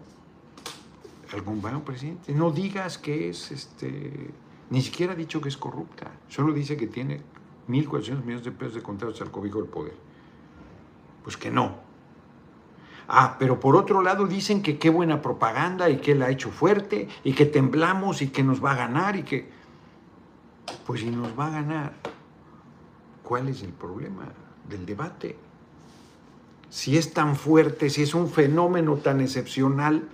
algún 1.34 1.56
compañero 1.56 1.84
presidente, 1.84 2.32
no 2.36 2.52
digas 2.52 3.00
que 3.00 3.30
es, 3.30 3.52
este, 3.52 4.30
ni 4.70 4.80
siquiera 4.84 5.14
ha 5.14 5.16
dicho 5.16 5.42
que 5.42 5.50
es 5.50 5.58
corrupta, 5.58 6.12
solo 6.30 6.54
dice 6.54 6.78
que 6.78 6.86
tiene 6.86 7.22
1.400 7.68 8.24
millones 8.24 8.44
de 8.44 8.52
pesos 8.52 8.76
de 8.76 8.84
contratos 8.84 9.20
al 9.22 9.32
cobijo 9.32 9.60
del 9.60 9.68
poder. 9.68 9.96
Pues 11.24 11.36
que 11.36 11.50
no. 11.50 11.78
Ah, 13.08 13.38
pero 13.40 13.60
por 13.60 13.76
otro 13.76 14.04
lado 14.04 14.28
dicen 14.28 14.62
que 14.62 14.78
qué 14.78 14.92
buena 14.92 15.24
propaganda 15.24 15.90
y 15.90 15.98
que 15.98 16.12
él 16.12 16.22
ha 16.22 16.30
hecho 16.30 16.52
fuerte 16.52 17.08
y 17.24 17.34
que 17.34 17.48
temblamos 17.48 18.22
y 18.22 18.28
que 18.28 18.44
nos 18.44 18.64
va 18.64 18.74
a 18.74 18.76
ganar 18.76 19.16
y 19.16 19.24
que... 19.24 19.50
Pues 20.86 21.02
si 21.02 21.10
nos 21.10 21.38
va 21.38 21.48
a 21.48 21.52
ganar, 21.52 21.94
¿cuál 23.24 23.50
es 23.50 23.64
el 23.64 23.74
problema 23.74 24.28
del 24.70 24.86
debate? 24.86 25.38
si 26.76 26.98
es 26.98 27.14
tan 27.14 27.38
fuerte, 27.38 27.90
si 27.90 28.04
es 28.04 28.14
un 28.14 28.30
fenómeno 28.30 28.98
tan 28.98 29.22
excepcional, 29.22 30.10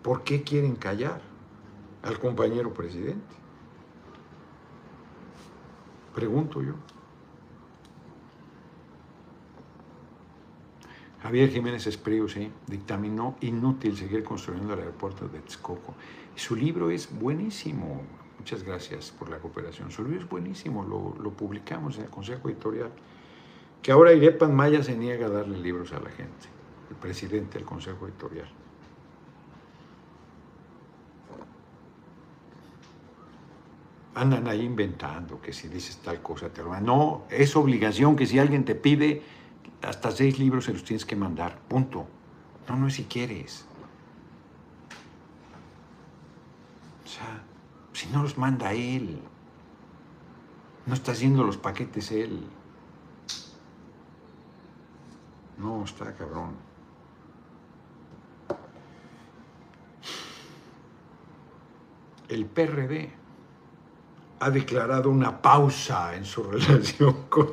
¿por 0.00 0.22
qué 0.22 0.44
quieren 0.44 0.76
callar 0.76 1.20
al 2.02 2.20
compañero 2.20 2.72
presidente? 2.72 3.34
Pregunto 6.14 6.62
yo. 6.62 6.74
Javier 11.20 11.50
Jiménez 11.50 11.84
Espriu 11.88 12.28
sí, 12.28 12.52
dictaminó 12.68 13.34
inútil 13.40 13.96
seguir 13.96 14.22
construyendo 14.22 14.74
el 14.74 14.78
aeropuerto 14.78 15.26
de 15.26 15.40
Texcoco. 15.40 15.94
Su 16.36 16.54
libro 16.54 16.90
es 16.90 17.12
buenísimo. 17.18 18.02
Muchas 18.46 18.62
gracias 18.62 19.10
por 19.10 19.28
la 19.28 19.40
cooperación. 19.40 19.90
Su 19.90 20.04
libro 20.04 20.20
es 20.20 20.28
buenísimo. 20.28 20.84
Lo, 20.84 21.20
lo 21.20 21.32
publicamos 21.32 21.98
en 21.98 22.04
el 22.04 22.10
Consejo 22.10 22.48
Editorial 22.48 22.92
que 23.82 23.90
ahora 23.90 24.12
Irepan 24.12 24.54
Maya 24.54 24.84
se 24.84 24.96
niega 24.96 25.26
a 25.26 25.30
darle 25.30 25.58
libros 25.58 25.92
a 25.92 25.98
la 25.98 26.10
gente, 26.10 26.46
el 26.88 26.94
presidente 26.94 27.58
del 27.58 27.66
Consejo 27.66 28.06
Editorial. 28.06 28.46
Andan 34.14 34.46
ahí 34.46 34.62
inventando 34.62 35.40
que 35.40 35.52
si 35.52 35.66
dices 35.66 35.96
tal 35.96 36.22
cosa 36.22 36.48
te 36.48 36.62
lo. 36.62 36.78
No, 36.80 37.24
es 37.28 37.56
obligación 37.56 38.14
que 38.14 38.26
si 38.26 38.38
alguien 38.38 38.64
te 38.64 38.76
pide 38.76 39.24
hasta 39.82 40.12
seis 40.12 40.38
libros 40.38 40.66
se 40.66 40.72
los 40.72 40.84
tienes 40.84 41.04
que 41.04 41.16
mandar. 41.16 41.58
Punto. 41.66 42.06
No, 42.68 42.76
no 42.76 42.86
es 42.86 42.94
si 42.94 43.06
quieres. 43.06 43.66
O 47.04 47.08
sea, 47.08 47.45
si 47.96 48.08
no 48.08 48.22
los 48.22 48.36
manda 48.36 48.74
él, 48.74 49.18
no 50.84 50.92
está 50.92 51.12
haciendo 51.12 51.42
los 51.44 51.56
paquetes 51.56 52.12
él. 52.12 52.46
No, 55.56 55.82
está 55.82 56.14
cabrón. 56.14 56.50
El 62.28 62.44
PRD 62.44 63.10
ha 64.40 64.50
declarado 64.50 65.08
una 65.08 65.40
pausa 65.40 66.14
en 66.16 66.26
su 66.26 66.42
relación 66.50 67.14
con... 67.30 67.52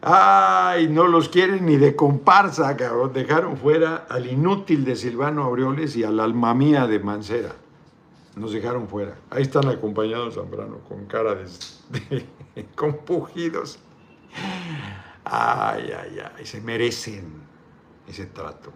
Ay, 0.00 0.86
no 0.86 1.08
los 1.08 1.28
quieren 1.28 1.66
ni 1.66 1.76
de 1.76 1.96
comparsa, 1.96 2.76
cabrón. 2.76 3.12
Dejaron 3.12 3.56
fuera 3.56 4.06
al 4.08 4.26
inútil 4.26 4.84
de 4.84 4.94
Silvano 4.94 5.42
Aureoles 5.42 5.96
y 5.96 6.04
al 6.04 6.20
alma 6.20 6.54
mía 6.54 6.86
de 6.86 7.00
Mancera. 7.00 7.56
Nos 8.36 8.52
dejaron 8.52 8.88
fuera. 8.88 9.18
Ahí 9.30 9.42
están 9.42 9.68
acompañados 9.68 10.34
Zambrano 10.34 10.78
con 10.80 11.06
cara 11.06 11.34
de, 11.34 11.46
de 12.54 12.66
compugidos. 12.76 13.78
Ay, 15.24 15.92
ay, 15.92 16.18
ay, 16.36 16.46
se 16.46 16.60
merecen 16.60 17.42
ese 18.06 18.26
trato 18.26 18.72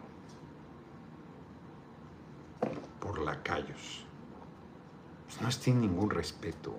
por 3.01 3.19
lacayos. 3.19 4.05
Pues 5.27 5.41
no 5.41 5.49
tienen 5.63 5.83
ningún 5.83 6.11
respeto. 6.11 6.77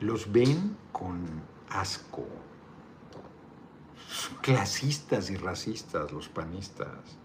Los 0.00 0.30
ven 0.30 0.76
con 0.92 1.24
asco. 1.70 2.26
Son 4.08 4.36
clasistas 4.38 5.30
y 5.30 5.36
racistas 5.36 6.12
los 6.12 6.28
panistas. 6.28 7.16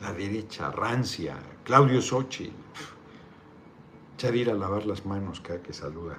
La 0.00 0.12
derecha, 0.12 0.70
rancia, 0.70 1.38
Claudio 1.64 2.02
Xochitl. 2.02 2.54
Echar 4.34 4.54
a 4.54 4.58
lavar 4.58 4.86
las 4.86 5.06
manos 5.06 5.40
cada 5.40 5.62
que 5.62 5.72
saluda 5.72 6.18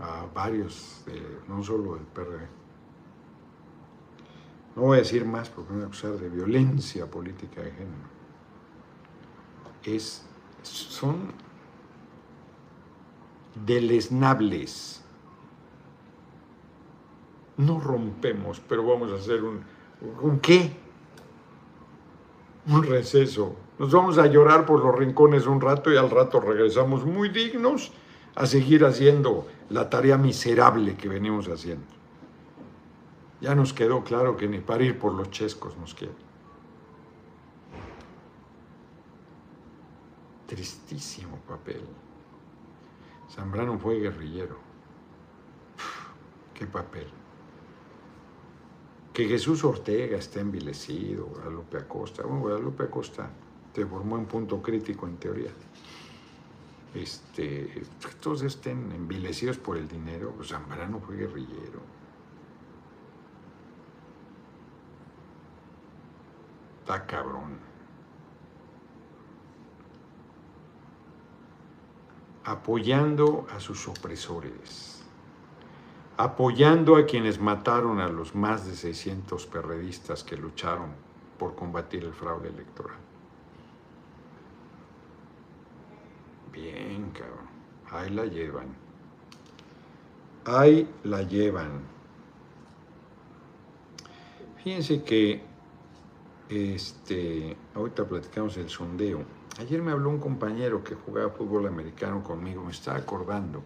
a 0.00 0.26
varios, 0.34 1.02
no 1.48 1.62
solo 1.64 1.94
del 1.94 2.04
PRD. 2.04 2.46
No 4.76 4.82
voy 4.82 4.98
a 4.98 5.00
decir 5.00 5.24
más 5.24 5.48
porque 5.48 5.70
me 5.70 5.78
voy 5.78 5.84
a 5.84 5.86
acusar 5.86 6.12
de 6.12 6.28
violencia 6.28 7.06
política 7.06 7.62
de 7.62 7.70
género. 7.72 8.08
Es, 9.82 10.24
son 10.62 11.32
deleznables. 13.66 15.02
No 17.56 17.80
rompemos, 17.80 18.60
pero 18.60 18.86
vamos 18.86 19.10
a 19.10 19.16
hacer 19.16 19.42
un... 19.42 19.64
¿Un 20.20 20.38
qué? 20.38 20.76
Un 22.66 22.84
receso. 22.84 23.56
Nos 23.78 23.92
vamos 23.92 24.18
a 24.18 24.26
llorar 24.26 24.66
por 24.66 24.84
los 24.84 24.94
rincones 24.94 25.46
un 25.46 25.60
rato 25.60 25.92
y 25.92 25.96
al 25.96 26.10
rato 26.10 26.40
regresamos 26.40 27.04
muy 27.04 27.28
dignos 27.28 27.92
a 28.34 28.44
seguir 28.44 28.84
haciendo 28.84 29.46
la 29.70 29.88
tarea 29.88 30.18
miserable 30.18 30.96
que 30.96 31.08
venimos 31.08 31.48
haciendo. 31.48 31.86
Ya 33.40 33.54
nos 33.54 33.72
quedó 33.72 34.02
claro 34.02 34.36
que 34.36 34.48
ni 34.48 34.58
para 34.58 34.82
ir 34.82 34.98
por 34.98 35.14
los 35.14 35.30
chescos 35.30 35.76
nos 35.76 35.94
quiere. 35.94 36.14
Tristísimo 40.46 41.36
papel. 41.46 41.82
Zambrano 43.30 43.78
fue 43.78 44.00
guerrillero. 44.00 44.56
qué 46.52 46.66
papel. 46.66 47.06
Que 49.12 49.28
Jesús 49.28 49.62
Ortega 49.62 50.18
esté 50.18 50.40
envilecido, 50.40 51.26
Guadalupe 51.26 51.76
Acosta. 51.76 52.22
Bueno, 52.24 52.40
Guadalupe 52.40 52.84
Acosta 52.84 53.30
se 53.78 53.86
formó 53.86 54.18
en 54.18 54.26
punto 54.26 54.60
crítico 54.60 55.06
en 55.06 55.18
teoría. 55.18 55.52
Este, 56.92 57.84
todos 58.20 58.42
estén 58.42 58.90
envilecidos 58.90 59.56
por 59.56 59.76
el 59.76 59.86
dinero. 59.86 60.34
Zambrano 60.42 60.98
fue 60.98 61.16
guerrillero. 61.16 61.80
Está 66.80 67.06
cabrón. 67.06 67.68
apoyando 72.44 73.46
a 73.54 73.60
sus 73.60 73.86
opresores, 73.88 75.02
apoyando 76.16 76.96
a 76.96 77.04
quienes 77.04 77.38
mataron 77.38 78.00
a 78.00 78.08
los 78.08 78.34
más 78.34 78.64
de 78.64 78.74
600 78.74 79.46
perredistas 79.46 80.24
que 80.24 80.34
lucharon 80.34 80.92
por 81.38 81.54
combatir 81.54 82.04
el 82.04 82.14
fraude 82.14 82.48
electoral. 82.48 83.07
Bien, 86.52 87.10
cabrón. 87.10 87.48
Ahí 87.90 88.10
la 88.10 88.24
llevan. 88.26 88.68
Ahí 90.44 90.88
la 91.04 91.22
llevan. 91.22 91.80
Fíjense 94.62 95.02
que 95.02 95.42
este, 96.48 97.56
ahorita 97.74 98.04
platicamos 98.06 98.56
el 98.56 98.68
sondeo. 98.68 99.22
Ayer 99.58 99.82
me 99.82 99.92
habló 99.92 100.10
un 100.10 100.18
compañero 100.18 100.82
que 100.84 100.94
jugaba 100.94 101.30
fútbol 101.30 101.66
americano 101.66 102.22
conmigo, 102.22 102.62
me 102.62 102.70
estaba 102.70 102.98
acordando. 102.98 103.62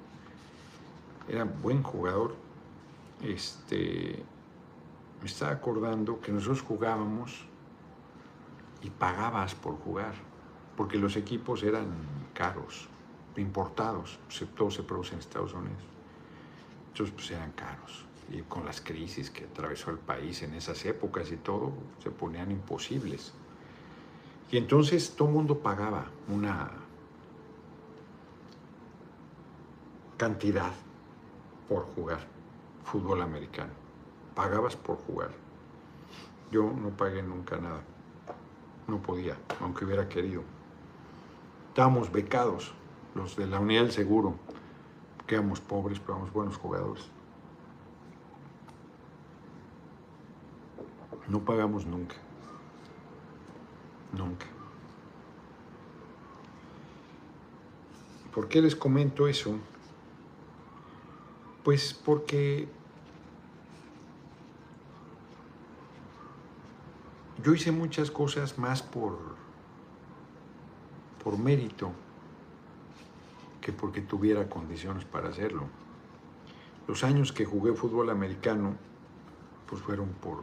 Era 1.28 1.44
buen 1.44 1.82
jugador. 1.82 2.34
Este, 3.22 4.22
me 5.20 5.26
estaba 5.26 5.52
acordando 5.52 6.20
que 6.20 6.32
nosotros 6.32 6.62
jugábamos 6.62 7.46
y 8.82 8.90
pagabas 8.90 9.54
por 9.54 9.76
jugar, 9.76 10.14
porque 10.76 10.98
los 10.98 11.16
equipos 11.16 11.62
eran 11.62 11.86
caros, 12.34 12.88
importados, 13.36 14.18
todo 14.56 14.70
se 14.70 14.82
produce 14.82 15.14
en 15.14 15.20
Estados 15.20 15.54
Unidos. 15.54 15.82
Entonces, 16.88 17.14
pues 17.14 17.30
eran 17.30 17.52
caros. 17.52 18.04
Y 18.30 18.42
con 18.42 18.64
las 18.64 18.80
crisis 18.80 19.30
que 19.30 19.44
atravesó 19.44 19.90
el 19.90 19.98
país 19.98 20.42
en 20.42 20.54
esas 20.54 20.84
épocas 20.84 21.30
y 21.32 21.36
todo, 21.36 21.72
se 22.02 22.10
ponían 22.10 22.50
imposibles. 22.50 23.32
Y 24.50 24.58
entonces 24.58 25.14
todo 25.16 25.28
el 25.28 25.34
mundo 25.34 25.58
pagaba 25.58 26.06
una 26.28 26.70
cantidad 30.16 30.72
por 31.68 31.86
jugar 31.94 32.20
fútbol 32.84 33.22
americano. 33.22 33.72
Pagabas 34.34 34.76
por 34.76 34.96
jugar. 34.98 35.30
Yo 36.50 36.70
no 36.70 36.90
pagué 36.90 37.22
nunca 37.22 37.56
nada. 37.56 37.82
No 38.86 39.00
podía, 39.00 39.36
aunque 39.60 39.84
hubiera 39.84 40.08
querido. 40.08 40.42
Estábamos 41.72 42.12
becados, 42.12 42.74
los 43.14 43.34
de 43.34 43.46
la 43.46 43.58
unidad 43.58 43.84
del 43.84 43.92
seguro. 43.92 44.34
Quedamos 45.26 45.58
pobres, 45.58 45.98
pero 45.98 46.16
éramos 46.16 46.30
buenos 46.30 46.58
jugadores. 46.58 47.02
No 51.28 51.40
pagamos 51.40 51.86
nunca. 51.86 52.16
Nunca. 54.12 54.44
¿Por 58.34 58.48
qué 58.48 58.60
les 58.60 58.76
comento 58.76 59.26
eso? 59.26 59.56
Pues 61.64 61.94
porque 61.94 62.68
yo 67.42 67.54
hice 67.54 67.72
muchas 67.72 68.10
cosas 68.10 68.58
más 68.58 68.82
por, 68.82 69.36
por 71.22 71.38
mérito 71.38 71.92
que 73.60 73.72
porque 73.72 74.00
tuviera 74.00 74.48
condiciones 74.48 75.04
para 75.04 75.28
hacerlo. 75.28 75.66
Los 76.88 77.04
años 77.04 77.32
que 77.32 77.44
jugué 77.44 77.72
fútbol 77.74 78.10
americano, 78.10 78.76
pues 79.68 79.82
fueron 79.82 80.08
por 80.08 80.42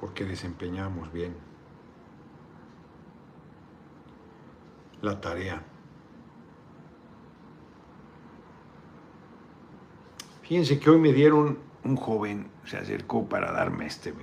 porque 0.00 0.24
desempeñamos 0.24 1.12
bien. 1.12 1.48
la 5.02 5.20
tarea. 5.20 5.62
Fíjense 10.42 10.78
que 10.80 10.90
hoy 10.90 10.98
me 10.98 11.12
dieron 11.12 11.58
un 11.84 11.96
joven, 11.96 12.50
se 12.64 12.78
acercó 12.78 13.28
para 13.28 13.52
darme 13.52 13.86
este, 13.86 14.14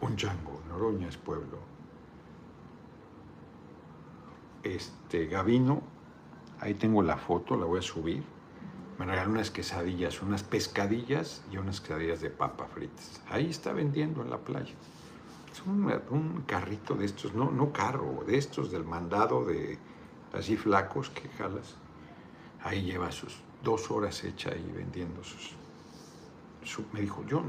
un 0.00 0.16
chango, 0.16 0.60
Noroña 0.68 1.08
es 1.08 1.16
pueblo. 1.16 1.69
Este 4.62 5.26
Gavino, 5.26 5.82
ahí 6.60 6.74
tengo 6.74 7.02
la 7.02 7.16
foto, 7.16 7.56
la 7.56 7.66
voy 7.66 7.78
a 7.78 7.82
subir. 7.82 8.22
Me 8.98 9.06
regaló 9.06 9.30
unas 9.30 9.50
quesadillas, 9.50 10.20
unas 10.20 10.42
pescadillas 10.42 11.42
y 11.50 11.56
unas 11.56 11.80
quesadillas 11.80 12.20
de 12.20 12.30
papa 12.30 12.66
fritas. 12.66 13.22
Ahí 13.30 13.48
está 13.48 13.72
vendiendo 13.72 14.22
en 14.22 14.30
la 14.30 14.38
playa 14.38 14.74
un, 15.66 16.44
carrito 16.46 16.94
de 16.94 17.06
estos, 17.06 17.34
no, 17.34 17.50
no 17.50 17.72
carro, 17.72 18.24
de 18.26 18.38
estos 18.38 18.70
del 18.70 18.84
mandado 18.84 19.44
de 19.44 19.78
así 20.32 20.56
flacos 20.56 21.10
que 21.10 21.28
jalas. 21.30 21.76
Ahí 22.62 22.82
lleva 22.82 23.10
sus 23.10 23.40
dos 23.62 23.90
horas 23.90 24.22
hecha 24.24 24.50
ahí 24.50 24.72
vendiendo 24.74 25.22
sus... 25.24 25.54
me 26.92 27.00
dijo, 27.00 27.24
yo 27.26 27.42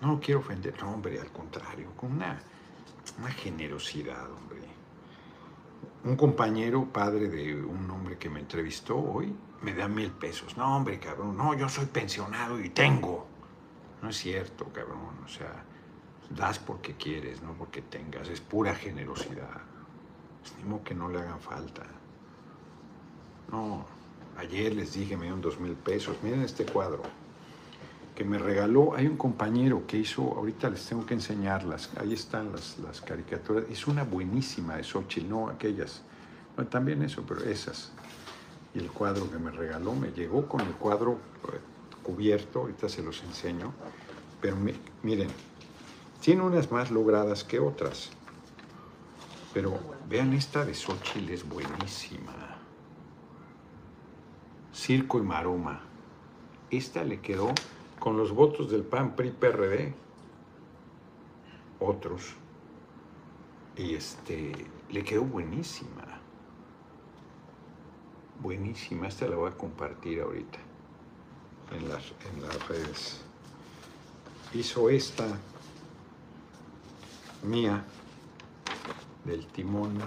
no 0.00 0.20
quiero 0.20 0.40
ofender, 0.40 0.74
no 0.80 0.92
hombre, 0.92 1.20
al 1.20 1.30
contrario, 1.30 1.90
con 1.96 2.12
una, 2.12 2.40
una 3.18 3.30
generosidad, 3.30 4.30
hombre. 4.32 4.58
Un 6.04 6.16
compañero, 6.16 6.84
padre 6.92 7.28
de 7.28 7.54
un 7.54 7.90
hombre 7.90 8.18
que 8.18 8.30
me 8.30 8.40
entrevistó 8.40 8.96
hoy, 8.96 9.34
me 9.62 9.74
da 9.74 9.88
mil 9.88 10.10
pesos. 10.10 10.56
No, 10.56 10.76
hombre, 10.76 10.98
cabrón, 10.98 11.36
no, 11.36 11.54
yo 11.54 11.68
soy 11.68 11.86
pensionado 11.86 12.60
y 12.60 12.70
tengo. 12.70 13.26
No 14.00 14.10
es 14.10 14.16
cierto, 14.16 14.66
cabrón, 14.72 15.18
o 15.24 15.28
sea, 15.28 15.64
das 16.30 16.58
porque 16.58 16.94
quieres, 16.94 17.42
no 17.42 17.52
porque 17.54 17.82
tengas, 17.82 18.28
es 18.28 18.40
pura 18.40 18.74
generosidad. 18.74 19.60
Estimo 20.44 20.82
que 20.84 20.94
no 20.94 21.08
le 21.08 21.18
hagan 21.18 21.40
falta. 21.40 21.82
No, 23.50 23.84
ayer 24.36 24.74
les 24.74 24.94
dije, 24.94 25.16
me 25.16 25.24
dieron 25.24 25.40
dos 25.40 25.58
mil 25.58 25.74
pesos, 25.74 26.16
miren 26.22 26.42
este 26.42 26.64
cuadro 26.64 27.02
que 28.18 28.24
me 28.24 28.36
regaló, 28.36 28.96
hay 28.96 29.06
un 29.06 29.16
compañero 29.16 29.86
que 29.86 29.96
hizo, 29.96 30.22
ahorita 30.22 30.68
les 30.70 30.84
tengo 30.84 31.06
que 31.06 31.14
enseñarlas, 31.14 31.88
ahí 32.00 32.14
están 32.14 32.50
las, 32.50 32.76
las 32.80 33.00
caricaturas, 33.00 33.66
es 33.70 33.86
una 33.86 34.02
buenísima 34.02 34.74
de 34.74 34.82
Xochitl, 34.82 35.28
no 35.28 35.48
aquellas, 35.48 36.02
no, 36.56 36.66
también 36.66 37.00
eso, 37.02 37.22
pero 37.24 37.44
esas. 37.44 37.92
Y 38.74 38.80
el 38.80 38.90
cuadro 38.90 39.30
que 39.30 39.38
me 39.38 39.52
regaló, 39.52 39.94
me 39.94 40.10
llegó 40.10 40.48
con 40.48 40.62
el 40.62 40.72
cuadro 40.72 41.12
eh, 41.12 41.60
cubierto, 42.02 42.62
ahorita 42.62 42.88
se 42.88 43.04
los 43.04 43.22
enseño, 43.22 43.72
pero 44.40 44.56
miren, 45.04 45.28
tiene 46.20 46.42
unas 46.42 46.72
más 46.72 46.90
logradas 46.90 47.44
que 47.44 47.60
otras. 47.60 48.10
Pero 49.54 49.78
vean 50.08 50.32
esta 50.32 50.64
de 50.64 50.74
Xochitl, 50.74 51.30
es 51.30 51.48
buenísima. 51.48 52.34
Circo 54.74 55.18
y 55.20 55.22
Maroma. 55.22 55.82
Esta 56.68 57.04
le 57.04 57.20
quedó 57.20 57.54
con 57.98 58.16
los 58.16 58.32
votos 58.32 58.70
del 58.70 58.82
PAN, 58.82 59.14
PRI, 59.14 59.30
PRD. 59.30 59.94
Otros. 61.80 62.34
Y 63.76 63.94
este, 63.94 64.52
le 64.90 65.04
quedó 65.04 65.22
buenísima. 65.24 66.20
Buenísima. 68.40 69.08
Esta 69.08 69.26
la 69.26 69.36
voy 69.36 69.50
a 69.50 69.56
compartir 69.56 70.20
ahorita 70.20 70.58
en 71.72 71.88
las, 71.88 72.12
en 72.32 72.42
las 72.42 72.68
redes. 72.68 73.20
Hizo 74.54 74.90
esta 74.90 75.26
mía 77.42 77.84
del 79.24 79.46
timón 79.48 79.98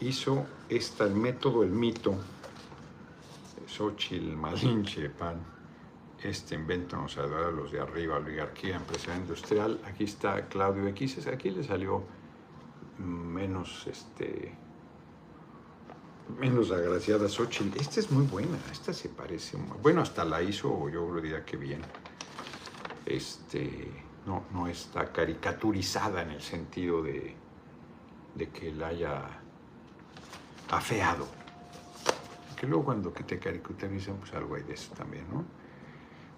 hizo 0.00 0.46
esta, 0.68 1.04
el 1.04 1.14
método, 1.14 1.62
el 1.62 1.70
mito, 1.70 2.16
Xochitl, 3.70 4.36
Malinche, 4.36 5.08
Pan, 5.10 5.38
este 6.22 6.54
invento 6.54 6.96
nos 6.96 7.16
a 7.16 7.26
los 7.26 7.70
de 7.70 7.80
arriba, 7.80 8.16
oligarquía 8.16 8.76
empresarial 8.76 9.20
industrial, 9.20 9.80
aquí 9.86 10.04
está 10.04 10.48
Claudio 10.48 10.88
X, 10.88 11.26
aquí 11.26 11.50
le 11.50 11.62
salió 11.62 12.02
menos, 12.98 13.86
este, 13.86 14.52
menos 16.38 16.70
agraciada 16.72 17.28
Xochitl. 17.28 17.78
Esta 17.78 18.00
es 18.00 18.10
muy 18.10 18.26
buena, 18.26 18.58
esta 18.72 18.92
se 18.92 19.08
parece, 19.08 19.56
bueno, 19.82 20.02
hasta 20.02 20.24
la 20.24 20.42
hizo, 20.42 20.88
yo 20.88 21.14
diría 21.20 21.44
que 21.44 21.56
bien. 21.56 21.80
Este, 23.06 23.90
no, 24.26 24.44
no 24.52 24.66
está 24.66 25.12
caricaturizada 25.12 26.22
en 26.22 26.30
el 26.30 26.42
sentido 26.42 27.02
de, 27.02 27.34
de 28.34 28.48
que 28.50 28.72
la 28.72 28.88
haya 28.88 29.40
afeado. 30.70 31.39
Que 32.60 32.66
luego 32.66 32.84
cuando 32.84 33.08
te 33.10 33.38
caricaturizan, 33.38 34.16
pues 34.16 34.34
algo 34.34 34.54
hay 34.54 34.62
de 34.64 34.74
eso 34.74 34.92
también, 34.92 35.24
¿no? 35.32 35.46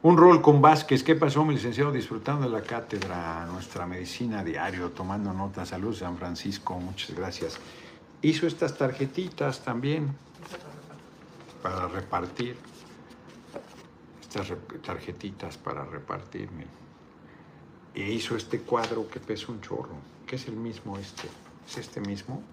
Un 0.03 0.17
rol 0.17 0.41
con 0.41 0.63
Vázquez. 0.63 1.03
¿Qué 1.03 1.17
pasó, 1.17 1.45
mi 1.45 1.55
licenciado? 1.55 1.91
Disfrutando 1.91 2.47
de 2.47 2.53
la 2.53 2.63
cátedra, 2.63 3.45
nuestra 3.47 3.87
medicina 3.87 4.45
diario, 4.45 4.91
tomando 4.91 5.33
notas. 5.33 5.71
Saludos, 5.71 5.99
San 5.99 6.17
Francisco. 6.17 6.79
Muchas 6.79 7.17
gracias. 7.17 7.59
Hizo 8.21 8.47
estas 8.47 8.79
tarjetitas 8.79 9.65
también 9.65 10.15
para 11.61 11.89
repartir. 11.89 12.55
Estas 14.21 14.57
tarjetitas 14.81 15.59
para 15.59 15.85
repartir. 15.85 16.49
E 17.97 18.13
hizo 18.13 18.37
este 18.37 18.61
cuadro 18.61 19.09
que 19.09 19.19
pesa 19.19 19.51
un 19.51 19.61
chorro, 19.61 19.97
que 20.25 20.37
es 20.37 20.47
el 20.47 20.55
mismo 20.55 20.99
este. 20.99 21.27
Es 21.69 21.79
este 21.79 22.01
mismo, 22.01 22.45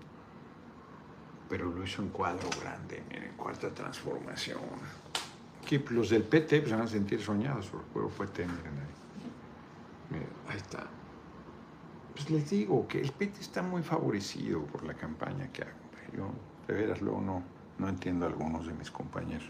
pero 1.49 1.69
lo 1.69 1.83
hizo 1.83 2.01
en 2.01 2.09
cuadro 2.09 2.49
grande. 2.61 3.03
Miren, 3.09 3.33
cuarta 3.35 3.69
transformación 3.69 4.59
los 5.77 6.09
del 6.09 6.23
PT 6.23 6.61
pues, 6.61 6.71
van 6.71 6.81
a 6.81 6.87
sentir 6.87 7.21
soñados 7.21 7.67
por 7.67 7.81
el 7.81 7.87
pueblo 7.87 8.09
PT, 8.09 8.45
miren 8.45 8.73
ahí. 8.79 10.27
ahí 10.49 10.57
está. 10.57 10.87
Pues 12.13 12.29
les 12.29 12.49
digo 12.49 12.87
que 12.87 12.99
el 12.99 13.11
PT 13.11 13.39
está 13.39 13.61
muy 13.61 13.83
favorecido 13.83 14.63
por 14.63 14.83
la 14.83 14.93
campaña 14.93 15.51
que 15.51 15.61
hago. 15.63 15.71
Yo, 16.15 16.31
de 16.67 16.73
veras, 16.73 17.01
luego 17.01 17.21
no, 17.21 17.43
no 17.77 17.87
entiendo 17.87 18.25
a 18.25 18.29
algunos 18.29 18.65
de 18.65 18.73
mis 18.73 18.89
compañeros. 18.89 19.49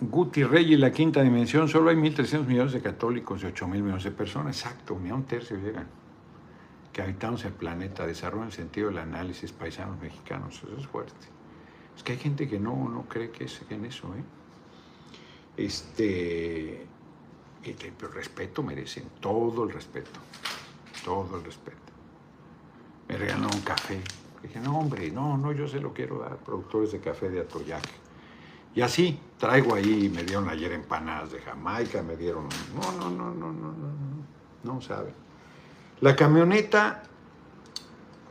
Guti 0.00 0.44
Rey 0.44 0.72
y 0.72 0.76
la 0.76 0.92
quinta 0.92 1.22
dimensión, 1.22 1.68
solo 1.68 1.90
hay 1.90 1.96
1.300 1.96 2.46
millones 2.46 2.72
de 2.72 2.80
católicos 2.80 3.42
y 3.42 3.46
8.000 3.46 3.68
millones 3.68 4.04
de 4.04 4.12
personas. 4.12 4.56
Exacto, 4.56 4.98
ni 4.98 5.10
a 5.10 5.14
un 5.14 5.24
tercio 5.24 5.56
llegan 5.56 5.86
que 6.98 7.02
habitamos 7.02 7.44
el 7.44 7.52
planeta, 7.52 8.04
desarrolla 8.08 8.46
el 8.46 8.52
sentido 8.52 8.88
del 8.88 8.98
análisis 8.98 9.52
paisanos 9.52 10.00
mexicanos, 10.00 10.56
eso 10.56 10.76
es 10.76 10.84
fuerte. 10.88 11.28
Es 11.96 12.02
que 12.02 12.10
hay 12.10 12.18
gente 12.18 12.48
que 12.48 12.58
no, 12.58 12.88
no 12.88 13.04
cree 13.08 13.30
que 13.30 13.44
es, 13.44 13.62
en 13.70 13.84
eso, 13.84 14.12
¿eh? 14.16 14.24
Este, 15.56 16.82
el, 17.62 17.76
el 17.84 17.92
pues, 17.92 18.12
respeto 18.12 18.64
merecen, 18.64 19.04
todo 19.20 19.62
el 19.62 19.70
respeto, 19.70 20.18
todo 21.04 21.36
el 21.36 21.44
respeto. 21.44 21.78
Me 23.08 23.16
regaló 23.16 23.46
un 23.46 23.60
café. 23.60 24.00
Dije, 24.42 24.58
no, 24.58 24.80
hombre, 24.80 25.08
no, 25.12 25.38
no, 25.38 25.52
yo 25.52 25.68
se 25.68 25.78
lo 25.78 25.94
quiero 25.94 26.18
dar, 26.18 26.38
productores 26.38 26.90
de 26.90 26.98
café 26.98 27.28
de 27.28 27.42
Atoyac. 27.42 27.88
Y 28.74 28.80
así, 28.80 29.20
traigo 29.38 29.76
ahí, 29.76 30.10
me 30.12 30.24
dieron 30.24 30.48
ayer 30.48 30.72
empanadas 30.72 31.30
de 31.30 31.38
Jamaica, 31.42 32.02
me 32.02 32.16
dieron. 32.16 32.48
No, 32.74 32.90
no, 32.90 33.08
no, 33.08 33.32
no, 33.32 33.52
no, 33.52 33.72
no, 33.72 33.92
no, 33.92 34.74
no 34.74 34.80
saben. 34.80 35.27
La 36.00 36.14
camioneta 36.14 37.02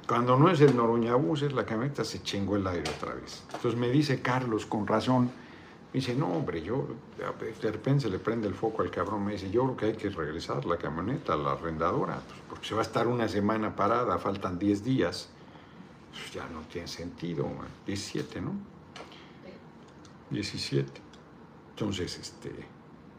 cuando 0.08 0.38
no 0.38 0.50
es 0.50 0.62
el 0.62 0.76
Noroñabús, 0.76 1.42
es 1.42 1.52
la 1.52 1.66
camioneta, 1.66 2.06
se 2.06 2.24
chingó 2.24 2.56
el 2.56 2.66
aire 2.66 2.90
otra 2.90 3.14
vez. 3.14 3.44
Entonces 3.54 3.78
me 3.78 3.90
dice 3.90 4.22
Carlos, 4.22 4.66
con 4.66 4.88
razón, 4.88 5.26
me 5.26 6.00
dice, 6.00 6.16
no, 6.16 6.28
hombre, 6.28 6.62
yo, 6.62 6.88
de 7.18 7.72
repente 7.72 8.04
se 8.04 8.10
le 8.10 8.18
prende 8.18 8.48
el 8.48 8.54
foco 8.54 8.84
al 8.84 8.90
cabrón, 8.90 9.26
me 9.26 9.34
dice, 9.34 9.52
yo 9.52 9.64
creo 9.64 9.76
que 9.76 9.86
hay 9.88 9.94
que 9.96 10.10
regresar 10.10 10.66
la 10.66 10.78
camioneta 10.78 11.34
a 11.34 11.36
la 11.36 11.52
arrendadora, 11.52 12.22
pues, 12.26 12.40
porque 12.50 12.68
se 12.68 12.74
va 12.74 12.82
a 12.82 12.84
estar 12.84 13.06
una 13.06 13.28
semana 13.28 13.76
parada, 13.76 14.18
faltan 14.18 14.58
10 14.58 14.84
días. 14.86 15.30
Pues 16.12 16.32
ya 16.32 16.48
no 16.48 16.62
tiene 16.62 16.88
sentido, 16.88 17.46
17, 17.86 18.42
¿no? 18.42 18.54
17. 20.30 21.02
Entonces, 21.72 22.18
este, 22.18 22.52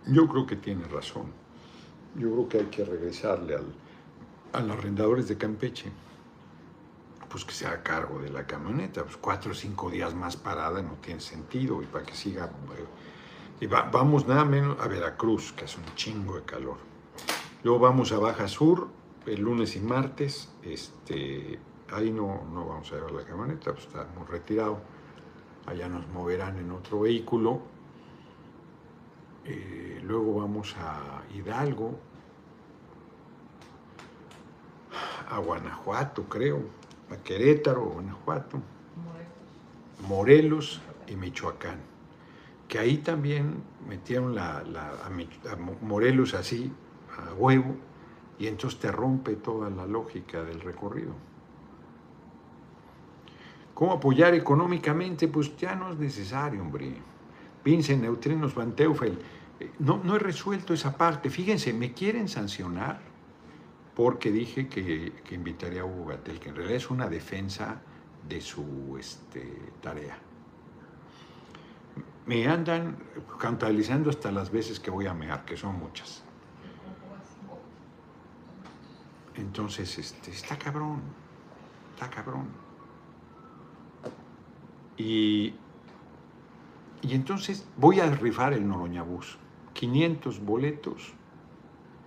yo 0.06 0.26
creo 0.26 0.46
que 0.46 0.56
tiene 0.56 0.84
razón. 0.88 1.26
Yo 2.16 2.32
creo 2.32 2.48
que 2.48 2.58
hay 2.58 2.66
que 2.66 2.84
regresarle 2.84 3.54
al, 3.54 3.66
a 4.52 4.60
los 4.60 4.78
arrendadores 4.78 5.28
de 5.28 5.36
Campeche 5.36 5.92
pues 7.28 7.44
que 7.44 7.52
sea 7.52 7.72
a 7.72 7.82
cargo 7.82 8.20
de 8.20 8.30
la 8.30 8.46
camioneta. 8.46 9.04
Pues 9.04 9.16
cuatro 9.16 9.52
o 9.52 9.54
cinco 9.54 9.90
días 9.90 10.14
más 10.14 10.36
parada 10.36 10.82
no 10.82 10.94
tiene 10.94 11.20
sentido 11.20 11.82
y 11.82 11.86
para 11.86 12.04
que 12.04 12.14
siga. 12.14 12.50
Y 13.60 13.66
vamos 13.66 14.26
nada 14.26 14.44
menos 14.44 14.78
a 14.80 14.88
Veracruz, 14.88 15.52
que 15.52 15.64
es 15.64 15.76
un 15.76 15.84
chingo 15.94 16.36
de 16.36 16.42
calor. 16.42 16.78
Luego 17.62 17.80
vamos 17.80 18.12
a 18.12 18.18
Baja 18.18 18.48
Sur, 18.48 18.88
el 19.26 19.40
lunes 19.40 19.76
y 19.76 19.80
martes. 19.80 20.48
Este, 20.62 21.58
ahí 21.90 22.10
no, 22.10 22.44
no 22.52 22.66
vamos 22.66 22.90
a 22.92 22.96
llevar 22.96 23.12
la 23.12 23.24
camioneta, 23.24 23.72
pues 23.72 23.86
estamos 23.86 24.28
retirados. 24.28 24.78
Allá 25.66 25.88
nos 25.88 26.06
moverán 26.08 26.58
en 26.58 26.70
otro 26.70 27.00
vehículo. 27.00 27.60
Eh, 29.44 30.00
luego 30.02 30.40
vamos 30.40 30.76
a 30.78 31.22
Hidalgo, 31.34 31.98
a 35.28 35.38
Guanajuato, 35.38 36.24
creo 36.24 36.78
a 37.10 37.16
Querétaro, 37.16 37.84
Guanajuato, 37.84 38.60
Morelos 40.08 40.80
y 41.06 41.16
Michoacán, 41.16 41.80
que 42.66 42.78
ahí 42.78 42.98
también 42.98 43.62
metieron 43.88 44.34
la, 44.34 44.58
a, 44.58 45.56
Morelos 45.82 46.34
así, 46.34 46.72
a 47.16 47.34
huevo, 47.34 47.76
y 48.38 48.46
entonces 48.46 48.78
te 48.78 48.92
rompe 48.92 49.36
toda 49.36 49.70
la 49.70 49.86
lógica 49.86 50.42
del 50.44 50.60
recorrido. 50.60 51.12
¿Cómo 53.74 53.92
apoyar 53.92 54.34
económicamente? 54.34 55.28
Pues 55.28 55.56
ya 55.56 55.74
no 55.74 55.90
es 55.92 55.98
necesario, 55.98 56.60
hombre. 56.60 56.94
Vincent 57.64 58.02
Neutrinos 58.02 58.54
Van 58.54 58.74
Teufel, 58.74 59.18
eh, 59.60 59.70
no, 59.78 60.00
no 60.02 60.16
he 60.16 60.18
resuelto 60.18 60.72
esa 60.74 60.96
parte. 60.96 61.30
Fíjense, 61.30 61.72
me 61.72 61.92
quieren 61.92 62.28
sancionar 62.28 63.00
porque 63.98 64.30
dije 64.30 64.68
que, 64.68 65.12
invitaría 65.32 65.80
a 65.80 65.84
Hugo 65.84 66.06
Gatel, 66.06 66.38
que 66.38 66.50
en 66.50 66.54
realidad 66.54 66.76
es 66.76 66.88
una 66.88 67.08
defensa 67.08 67.80
de 68.28 68.40
su 68.40 68.96
este, 68.96 69.72
tarea. 69.82 70.16
Me 72.24 72.46
andan 72.46 72.96
contabilizando 73.40 74.08
hasta 74.08 74.30
las 74.30 74.52
veces 74.52 74.78
que 74.78 74.92
voy 74.92 75.08
a 75.08 75.14
mear, 75.14 75.44
que 75.44 75.56
son 75.56 75.80
muchas. 75.80 76.22
Entonces, 79.34 79.98
este, 79.98 80.30
está 80.30 80.56
cabrón, 80.56 81.00
está 81.94 82.08
cabrón. 82.08 82.46
Y, 84.96 85.54
y 87.02 87.14
entonces 87.14 87.66
voy 87.76 87.98
a 87.98 88.08
rifar 88.12 88.52
el 88.52 88.68
Noroñabús. 88.68 89.38
500 89.72 90.38
boletos, 90.38 91.14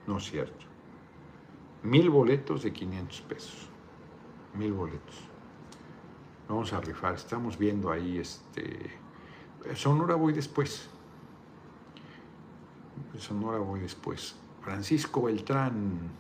no 0.08 0.20
es 0.20 0.24
cierto 0.24 0.71
mil 1.84 2.10
boletos 2.10 2.64
de 2.64 2.74
500 2.74 3.22
pesos. 3.22 3.70
Mil 4.56 4.74
boletos. 4.74 5.16
Vamos 6.48 6.74
a 6.74 6.82
rifar. 6.82 7.16
Estamos 7.16 7.58
viendo 7.58 7.92
ahí 7.92 8.18
este. 8.18 8.92
Sonora 9.76 10.16
voy 10.16 10.34
después. 10.34 10.90
Sonora 13.18 13.60
voy 13.60 13.80
después. 13.80 14.36
Francisco 14.62 15.24
Beltrán. 15.24 16.12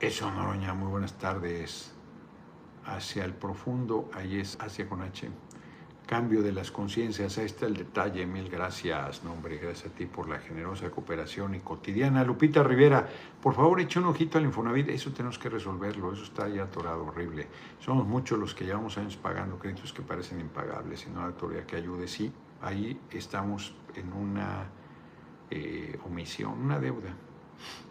Eso, 0.00 0.30
Noroña, 0.30 0.74
muy 0.74 0.88
buenas 0.88 1.18
tardes. 1.18 1.92
Hacia 2.84 3.24
el 3.24 3.34
profundo, 3.34 4.08
ahí 4.14 4.40
es 4.40 4.56
hacia 4.60 4.88
con 4.88 5.02
H 5.02 5.28
cambio 6.08 6.42
de 6.42 6.52
las 6.52 6.70
conciencias. 6.70 7.36
Ahí 7.36 7.44
está 7.44 7.66
el 7.66 7.76
detalle. 7.76 8.24
Mil 8.24 8.48
gracias, 8.48 9.22
nombre. 9.22 9.58
Gracias 9.58 9.92
a 9.92 9.94
ti 9.94 10.06
por 10.06 10.26
la 10.26 10.38
generosa 10.38 10.90
cooperación 10.90 11.54
y 11.54 11.60
cotidiana. 11.60 12.24
Lupita 12.24 12.62
Rivera, 12.62 13.06
por 13.42 13.54
favor, 13.54 13.78
eche 13.78 13.98
un 13.98 14.06
ojito 14.06 14.38
al 14.38 14.44
Infonavit. 14.44 14.88
Eso 14.88 15.12
tenemos 15.12 15.38
que 15.38 15.50
resolverlo. 15.50 16.10
Eso 16.10 16.24
está 16.24 16.48
ya 16.48 16.64
atorado, 16.64 17.04
horrible. 17.04 17.46
Somos 17.78 18.06
muchos 18.06 18.38
los 18.38 18.54
que 18.54 18.64
llevamos 18.64 18.96
años 18.96 19.18
pagando 19.18 19.58
créditos 19.58 19.92
que 19.92 20.00
parecen 20.00 20.40
impagables 20.40 21.06
y 21.06 21.10
no 21.10 21.20
la 21.20 21.26
autoridad 21.26 21.64
que 21.64 21.76
ayude. 21.76 22.08
Sí, 22.08 22.32
ahí 22.62 22.98
estamos 23.10 23.74
en 23.94 24.10
una 24.14 24.66
eh, 25.50 25.98
omisión, 26.06 26.58
una 26.58 26.80
deuda. 26.80 27.14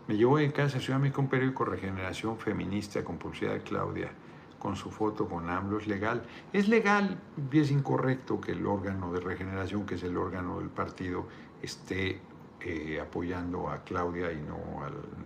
Me 0.07 0.18
llevó 0.18 0.39
en 0.39 0.51
casa 0.51 0.80
Ciudad 0.80 0.99
México 0.99 1.22
un 1.22 1.30
periódico 1.30 1.65
Regeneración 1.65 2.39
Feminista 2.39 3.03
con 3.03 3.20
publicidad 3.20 3.53
de 3.53 3.61
Claudia 3.61 4.11
con 4.60 4.76
su 4.76 4.89
foto 4.89 5.28
con 5.28 5.49
AMLO 5.49 5.80
es 5.80 5.88
legal. 5.88 6.24
Es 6.53 6.68
legal 6.68 7.20
y 7.51 7.60
es 7.60 7.72
incorrecto 7.72 8.41
que 8.41 8.53
el 8.53 8.66
órgano 8.66 9.12
de 9.12 9.20
regeneración, 9.20 9.86
que 9.86 9.95
es 9.95 10.03
el 10.03 10.18
órgano 10.18 10.60
del 10.60 10.70
partido, 10.70 11.28
esté 11.62 12.20
eh, 12.62 12.99
apoyando 12.99 13.70
a 13.70 13.84
Claudia 13.84 14.32
y 14.32 14.41
no, 14.41 14.58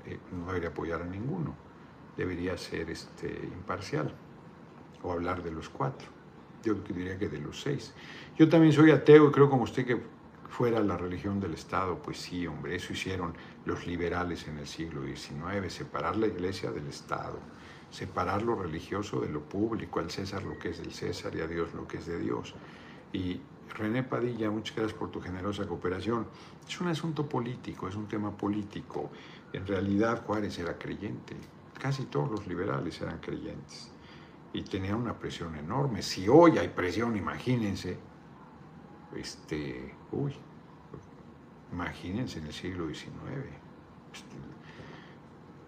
eh, 0.05 0.19
no 0.31 0.47
debería 0.47 0.69
apoyar 0.69 1.01
a 1.01 1.05
ninguno. 1.05 1.55
Debería 2.17 2.57
ser 2.57 2.89
este, 2.89 3.27
imparcial 3.27 4.13
o 5.03 5.11
hablar 5.11 5.41
de 5.41 5.51
los 5.51 5.69
cuatro. 5.69 6.07
Yo 6.63 6.75
diría 6.75 7.17
que 7.17 7.29
de 7.29 7.39
los 7.39 7.61
seis. 7.61 7.93
Yo 8.37 8.47
también 8.49 8.73
soy 8.73 8.91
ateo 8.91 9.29
y 9.29 9.31
creo 9.31 9.49
como 9.49 9.63
usted 9.63 9.85
que 9.85 10.01
fuera 10.49 10.81
la 10.81 10.97
religión 10.97 11.39
del 11.39 11.53
Estado, 11.53 11.97
pues 11.97 12.17
sí, 12.17 12.45
hombre, 12.45 12.75
eso 12.75 12.91
hicieron 12.91 13.33
los 13.65 13.87
liberales 13.87 14.47
en 14.47 14.57
el 14.57 14.67
siglo 14.67 15.01
XIX, 15.03 15.73
separar 15.73 16.17
la 16.17 16.27
iglesia 16.27 16.69
del 16.71 16.87
Estado 16.87 17.39
separar 17.91 18.41
lo 18.41 18.55
religioso 18.55 19.19
de 19.19 19.29
lo 19.29 19.41
público, 19.41 19.99
al 19.99 20.09
César 20.09 20.43
lo 20.43 20.57
que 20.57 20.69
es 20.69 20.79
del 20.79 20.93
César 20.93 21.35
y 21.35 21.41
a 21.41 21.47
Dios 21.47 21.73
lo 21.73 21.87
que 21.87 21.97
es 21.97 22.05
de 22.05 22.17
Dios. 22.19 22.55
Y 23.13 23.41
René 23.77 24.03
Padilla, 24.03 24.49
muchas 24.49 24.75
gracias 24.75 24.97
por 24.97 25.11
tu 25.11 25.21
generosa 25.21 25.67
cooperación. 25.67 26.27
Es 26.67 26.79
un 26.81 26.87
asunto 26.87 27.27
político, 27.27 27.87
es 27.87 27.95
un 27.95 28.07
tema 28.07 28.35
político. 28.35 29.11
En 29.53 29.67
realidad 29.67 30.23
Juárez 30.25 30.57
era 30.59 30.77
creyente, 30.77 31.35
casi 31.79 32.05
todos 32.05 32.31
los 32.31 32.47
liberales 32.47 32.99
eran 33.01 33.19
creyentes 33.19 33.91
y 34.53 34.63
tenían 34.63 34.95
una 34.95 35.17
presión 35.17 35.55
enorme. 35.55 36.01
Si 36.01 36.27
hoy 36.27 36.57
hay 36.57 36.69
presión, 36.69 37.15
imagínense, 37.15 37.97
este, 39.15 39.93
uy, 40.11 40.33
imagínense 41.71 42.39
en 42.39 42.47
el 42.47 42.53
siglo 42.53 42.87
XIX. 42.87 43.11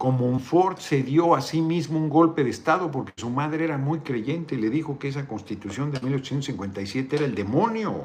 Como 0.04 0.26
un 0.26 0.42
Ford 0.42 0.80
se 0.80 1.02
dio 1.02 1.34
a 1.34 1.40
sí 1.40 1.62
mismo 1.62 1.98
un 1.98 2.10
golpe 2.10 2.44
de 2.44 2.50
Estado 2.50 2.92
porque 2.92 3.14
su 3.16 3.30
madre 3.30 3.64
era 3.64 3.78
muy 3.78 4.00
creyente 4.00 4.56
y 4.56 4.58
le 4.58 4.70
dijo 4.70 5.00
que 5.00 5.08
esa 5.08 5.26
constitución 5.26 5.92
de 5.92 6.02
1857 6.02 7.16
era 7.16 7.24
el 7.24 7.34
demonio. 7.34 8.04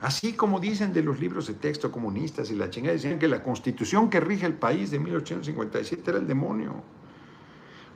Así 0.00 0.32
como 0.32 0.58
dicen 0.58 0.94
de 0.94 1.02
los 1.02 1.20
libros 1.20 1.48
de 1.48 1.52
texto 1.52 1.92
comunistas 1.92 2.50
y 2.50 2.54
la 2.54 2.70
chingada, 2.70 2.94
decían 2.94 3.18
que 3.18 3.28
la 3.28 3.42
constitución 3.42 4.08
que 4.08 4.20
rige 4.20 4.46
el 4.46 4.54
país 4.54 4.90
de 4.90 5.00
1857 5.00 6.02
era 6.12 6.18
el 6.18 6.26
demonio. 6.26 6.76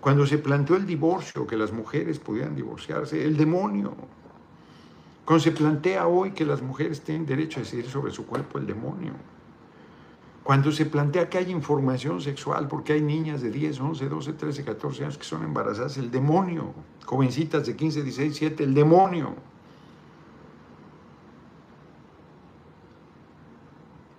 Cuando 0.03 0.27
se 0.27 0.37
planteó 0.37 0.77
el 0.77 0.85
divorcio, 0.85 1.47
que 1.47 1.57
las 1.57 1.73
mujeres 1.73 2.19
pudieran 2.19 2.55
divorciarse, 2.55 3.25
el 3.25 3.39
demonio. 3.39 3.95
Cuando 5.25 5.43
se 5.43 5.53
plantea 5.53 6.07
hoy 6.07 6.33
que 6.33 6.45
las 6.45 6.61
mujeres 6.61 7.01
tienen 7.01 7.25
derecho 7.25 7.61
a 7.61 7.63
decidir 7.63 7.89
sobre 7.89 8.13
su 8.13 8.27
cuerpo, 8.27 8.59
el 8.59 8.67
demonio. 8.67 9.15
Cuando 10.45 10.71
se 10.73 10.85
plantea 10.85 11.31
que 11.31 11.39
hay 11.39 11.51
información 11.51 12.21
sexual 12.21 12.69
porque 12.69 12.93
hay 12.93 13.01
niñas 13.01 13.41
de 13.41 13.51
10, 13.51 13.81
11, 13.81 14.09
12, 14.11 14.33
13, 14.35 14.65
14 14.65 15.05
años 15.05 15.17
que 15.17 15.25
son 15.25 15.43
embarazadas, 15.43 15.97
el 15.97 16.11
demonio. 16.11 16.75
Jovencitas 17.07 17.67
de 17.67 17.75
15, 17.75 18.03
16, 18.03 18.41
17, 18.41 18.65
el 18.65 18.75
demonio. 18.75 19.35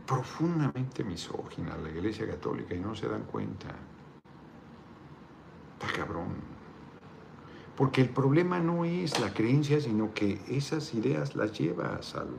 Profundamente 0.08 1.04
misógina 1.04 1.78
la 1.78 1.90
Iglesia 1.90 2.28
Católica 2.28 2.74
y 2.74 2.80
no 2.80 2.96
se 2.96 3.08
dan 3.08 3.24
cuenta. 3.26 3.68
Está 5.80 5.96
cabrón. 5.96 6.34
Porque 7.78 8.02
el 8.02 8.10
problema 8.10 8.60
no 8.60 8.84
es 8.84 9.20
la 9.20 9.32
creencia, 9.32 9.80
sino 9.80 10.12
que 10.16 10.42
esas 10.48 10.96
ideas 10.96 11.36
las 11.36 11.52
llevas 11.60 12.16
al, 12.16 12.30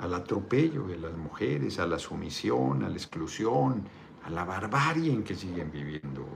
al 0.00 0.14
atropello 0.14 0.86
de 0.86 0.98
las 0.98 1.16
mujeres, 1.16 1.78
a 1.78 1.86
la 1.86 1.98
sumisión, 1.98 2.84
a 2.84 2.88
la 2.88 2.96
exclusión, 2.96 3.88
a 4.24 4.30
la 4.30 4.44
barbarie 4.44 5.12
en 5.12 5.22
que 5.22 5.34
siguen 5.34 5.70
viviendo 5.70 6.26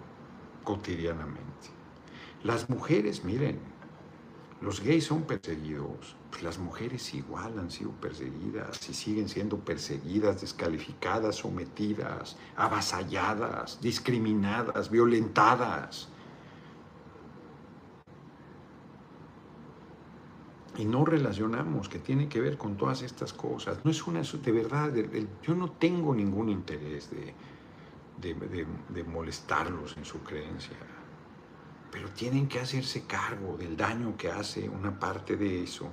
cotidianamente. 0.64 1.68
Las 2.42 2.70
mujeres, 2.70 3.24
miren, 3.24 3.58
los 4.60 4.82
gays 4.82 5.04
son 5.04 5.22
perseguidos, 5.22 6.16
pues 6.30 6.42
las 6.42 6.58
mujeres 6.58 7.14
igual 7.14 7.58
han 7.58 7.70
sido 7.70 7.92
perseguidas 7.92 8.88
y 8.88 8.94
siguen 8.94 9.28
siendo 9.28 9.58
perseguidas, 9.58 10.42
descalificadas, 10.42 11.36
sometidas, 11.36 12.36
avasalladas, 12.56 13.80
discriminadas, 13.80 14.90
violentadas. 14.90 16.08
Y 20.80 20.86
no 20.86 21.04
relacionamos 21.04 21.90
que 21.90 21.98
tiene 21.98 22.26
que 22.26 22.40
ver 22.40 22.56
con 22.56 22.78
todas 22.78 23.02
estas 23.02 23.34
cosas. 23.34 23.84
No 23.84 23.90
es 23.90 24.06
una, 24.06 24.22
de 24.22 24.52
verdad, 24.52 24.90
yo 25.42 25.54
no 25.54 25.72
tengo 25.72 26.14
ningún 26.14 26.48
interés 26.48 27.10
de, 27.10 27.34
de, 28.88 29.04
molestarlos 29.04 29.98
en 29.98 30.06
su 30.06 30.22
creencia, 30.22 30.76
pero 31.92 32.08
tienen 32.08 32.48
que 32.48 32.60
hacerse 32.60 33.06
cargo 33.06 33.58
del 33.58 33.76
daño 33.76 34.16
que 34.16 34.30
hace 34.30 34.70
una 34.70 34.98
parte 34.98 35.36
de 35.36 35.64
eso 35.64 35.90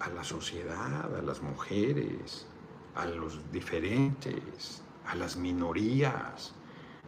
a 0.00 0.08
la 0.08 0.24
sociedad, 0.24 1.16
a 1.16 1.22
las 1.22 1.40
mujeres, 1.40 2.48
a 2.96 3.06
los 3.06 3.52
diferentes, 3.52 4.82
a 5.06 5.14
las 5.14 5.36
minorías, 5.36 6.52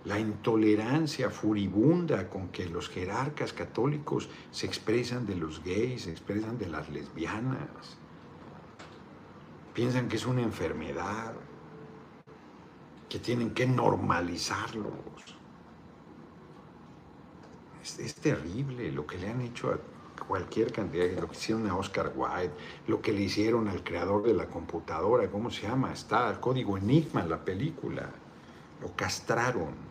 la 0.06 0.20
intolerancia 0.20 1.30
furibunda 1.30 2.30
con 2.30 2.48
que 2.48 2.66
los 2.66 2.88
jerarcas 2.88 3.52
católicos 3.52 4.28
se 4.52 4.64
expresan 4.64 5.26
de 5.26 5.34
los 5.34 5.64
gays, 5.64 6.02
se 6.02 6.12
expresan 6.12 6.58
de 6.58 6.68
las 6.68 6.88
lesbianas. 6.90 7.98
Piensan 9.74 10.08
que 10.08 10.14
es 10.14 10.24
una 10.24 10.42
enfermedad, 10.42 11.34
que 13.08 13.18
tienen 13.18 13.50
que 13.50 13.66
normalizarlos. 13.66 14.94
Es, 17.82 18.14
terrible 18.14 18.92
lo 18.92 19.06
que 19.06 19.18
le 19.18 19.28
han 19.28 19.40
hecho 19.40 19.72
a 19.72 19.78
cualquier 20.24 20.72
cantidad, 20.72 21.20
lo 21.20 21.28
que 21.28 21.36
hicieron 21.36 21.68
a 21.68 21.76
Oscar 21.76 22.12
Wilde, 22.14 22.54
lo 22.86 23.00
que 23.00 23.12
le 23.12 23.22
hicieron 23.22 23.66
al 23.66 23.82
creador 23.82 24.22
de 24.22 24.34
la 24.34 24.46
computadora, 24.46 25.28
¿cómo 25.28 25.50
se 25.50 25.62
llama? 25.62 25.92
Está 25.92 26.30
el 26.30 26.38
código 26.38 26.76
Enigma, 26.76 27.24
la 27.24 27.44
película. 27.44 28.08
Lo 28.80 28.94
castraron 28.94 29.85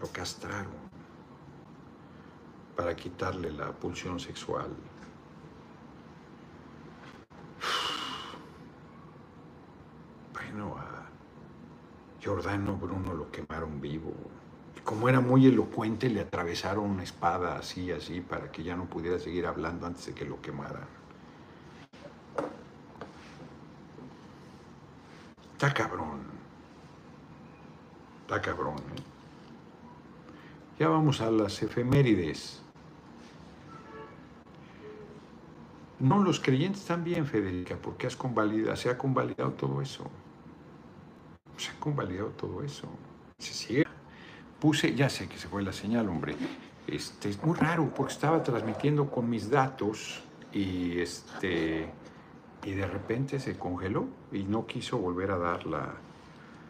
lo 0.00 0.08
castraron 0.08 0.90
para 2.76 2.96
quitarle 2.96 3.52
la 3.52 3.72
pulsión 3.72 4.18
sexual. 4.18 4.70
Bueno, 10.32 10.76
a 10.78 11.06
Giordano 12.20 12.76
Bruno 12.76 13.14
lo 13.14 13.30
quemaron 13.30 13.80
vivo. 13.80 14.12
Como 14.82 15.08
era 15.08 15.20
muy 15.20 15.46
elocuente, 15.46 16.08
le 16.08 16.22
atravesaron 16.22 16.84
una 16.90 17.04
espada 17.04 17.56
así, 17.56 17.92
así, 17.92 18.20
para 18.20 18.50
que 18.50 18.64
ya 18.64 18.74
no 18.74 18.86
pudiera 18.86 19.18
seguir 19.20 19.46
hablando 19.46 19.86
antes 19.86 20.06
de 20.06 20.14
que 20.14 20.24
lo 20.24 20.40
quemaran. 20.40 20.88
Está 25.52 25.72
cabrón. 25.72 26.22
Está 28.22 28.40
cabrón, 28.40 28.78
¿eh? 28.96 29.09
Ya 30.80 30.88
vamos 30.88 31.20
a 31.20 31.30
las 31.30 31.62
efemérides. 31.62 32.62
No, 35.98 36.22
los 36.22 36.40
creyentes 36.40 36.86
también, 36.86 37.26
Federica, 37.26 37.76
porque 37.76 38.06
has 38.06 38.16
convalidado, 38.16 38.74
se 38.76 38.88
ha 38.88 38.96
convalidado 38.96 39.50
todo 39.50 39.82
eso. 39.82 40.04
Se 41.58 41.72
ha 41.72 41.78
convalidado 41.78 42.28
todo 42.30 42.62
eso. 42.62 42.88
Se 43.38 43.52
sigue. 43.52 43.84
Puse, 44.58 44.94
ya 44.94 45.10
sé 45.10 45.28
que 45.28 45.36
se 45.36 45.48
fue 45.48 45.62
la 45.62 45.74
señal, 45.74 46.08
hombre. 46.08 46.34
Este, 46.86 47.28
es 47.28 47.44
muy 47.44 47.58
raro 47.58 47.92
porque 47.94 48.14
estaba 48.14 48.42
transmitiendo 48.42 49.10
con 49.10 49.28
mis 49.28 49.50
datos 49.50 50.22
y 50.50 50.98
este 50.98 51.90
y 52.64 52.72
de 52.72 52.86
repente 52.86 53.38
se 53.38 53.58
congeló 53.58 54.08
y 54.32 54.44
no 54.44 54.66
quiso 54.66 54.96
volver 54.96 55.30
a 55.30 55.36
dar 55.36 55.66
la. 55.66 55.94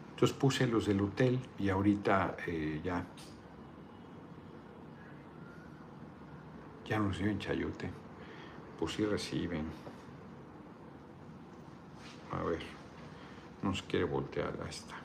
Entonces 0.09 0.35
puse 0.37 0.67
los 0.67 0.85
del 0.85 0.99
hotel 0.99 1.39
y 1.57 1.69
ahorita 1.69 2.35
eh, 2.45 2.81
ya 2.83 3.05
Ya 6.91 6.99
no 6.99 7.07
reciben 7.07 7.39
chayote. 7.39 7.89
Pues 8.77 8.95
sí 8.95 9.05
reciben. 9.05 9.63
A 12.33 12.43
ver, 12.43 12.59
no 13.63 13.73
se 13.73 13.85
quiere 13.85 14.03
voltear. 14.03 14.59
Ahí 14.61 14.69
está. 14.69 14.95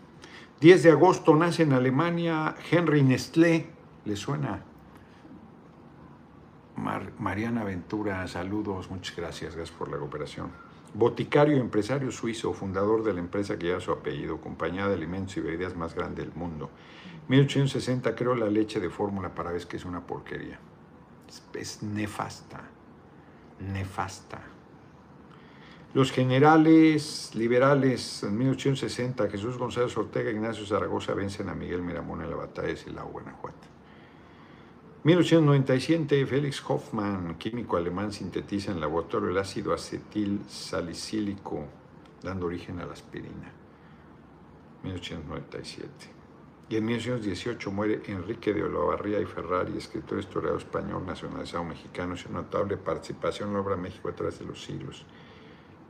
10 0.58 0.82
de 0.82 0.90
agosto 0.90 1.36
nace 1.36 1.62
en 1.62 1.72
Alemania 1.72 2.56
Henry 2.72 3.04
Nestlé. 3.04 3.70
¿Le 4.04 4.16
suena? 4.16 4.64
Mariana 7.20 7.62
Ventura, 7.62 8.26
saludos, 8.26 8.90
muchas 8.90 9.14
gracias, 9.14 9.54
gracias 9.54 9.78
por 9.78 9.88
la 9.88 9.96
cooperación. 9.96 10.50
Boticario 10.92 11.56
y 11.56 11.60
empresario 11.60 12.10
suizo, 12.10 12.52
fundador 12.52 13.04
de 13.04 13.12
la 13.12 13.20
empresa 13.20 13.60
que 13.60 13.66
lleva 13.66 13.80
su 13.80 13.92
apellido, 13.92 14.40
compañía 14.40 14.88
de 14.88 14.94
alimentos 14.94 15.36
y 15.36 15.40
bebidas 15.40 15.76
más 15.76 15.94
grande 15.94 16.24
del 16.24 16.34
mundo. 16.34 16.68
1860 17.28 18.16
creó 18.16 18.34
la 18.34 18.50
leche 18.50 18.80
de 18.80 18.90
fórmula 18.90 19.36
para 19.36 19.52
ver 19.52 19.64
que 19.68 19.76
es 19.76 19.84
una 19.84 20.04
porquería 20.04 20.58
es 21.54 21.82
nefasta, 21.82 22.62
nefasta. 23.72 24.42
Los 25.94 26.12
generales 26.12 27.30
liberales 27.34 28.22
en 28.22 28.36
1860, 28.36 29.30
Jesús 29.30 29.56
González 29.56 29.96
Ortega, 29.96 30.30
Ignacio 30.30 30.66
Zaragoza 30.66 31.14
vencen 31.14 31.48
a 31.48 31.54
Miguel 31.54 31.82
Miramón 31.82 32.20
en 32.22 32.30
la 32.30 32.36
batalla 32.36 32.68
de 32.68 32.76
Silao, 32.76 33.08
Guanajuato. 33.08 33.66
1897, 35.04 36.26
Félix 36.26 36.62
Hoffmann, 36.68 37.36
químico 37.36 37.76
alemán, 37.76 38.12
sintetiza 38.12 38.72
en 38.72 38.80
laboratorio 38.80 39.30
el 39.30 39.38
ácido 39.38 39.72
acetil 39.72 40.40
salicílico, 40.48 41.64
dando 42.22 42.46
origen 42.46 42.80
a 42.80 42.86
la 42.86 42.92
aspirina. 42.92 43.52
1897. 44.82 46.15
Y 46.68 46.76
en 46.76 46.84
1918 46.84 47.70
muere 47.70 48.02
Enrique 48.06 48.52
de 48.52 48.64
Olavarría 48.64 49.20
y 49.20 49.24
Ferrari, 49.24 49.78
escritor 49.78 50.18
historiador 50.18 50.60
español 50.60 51.06
nacionalizado 51.06 51.62
mexicano, 51.62 52.16
sin 52.16 52.32
notable 52.32 52.76
participación 52.76 53.50
en 53.50 53.54
la 53.54 53.60
obra 53.60 53.76
México 53.76 54.08
a 54.08 54.12
través 54.12 54.40
de 54.40 54.46
los 54.46 54.62
siglos. 54.62 55.06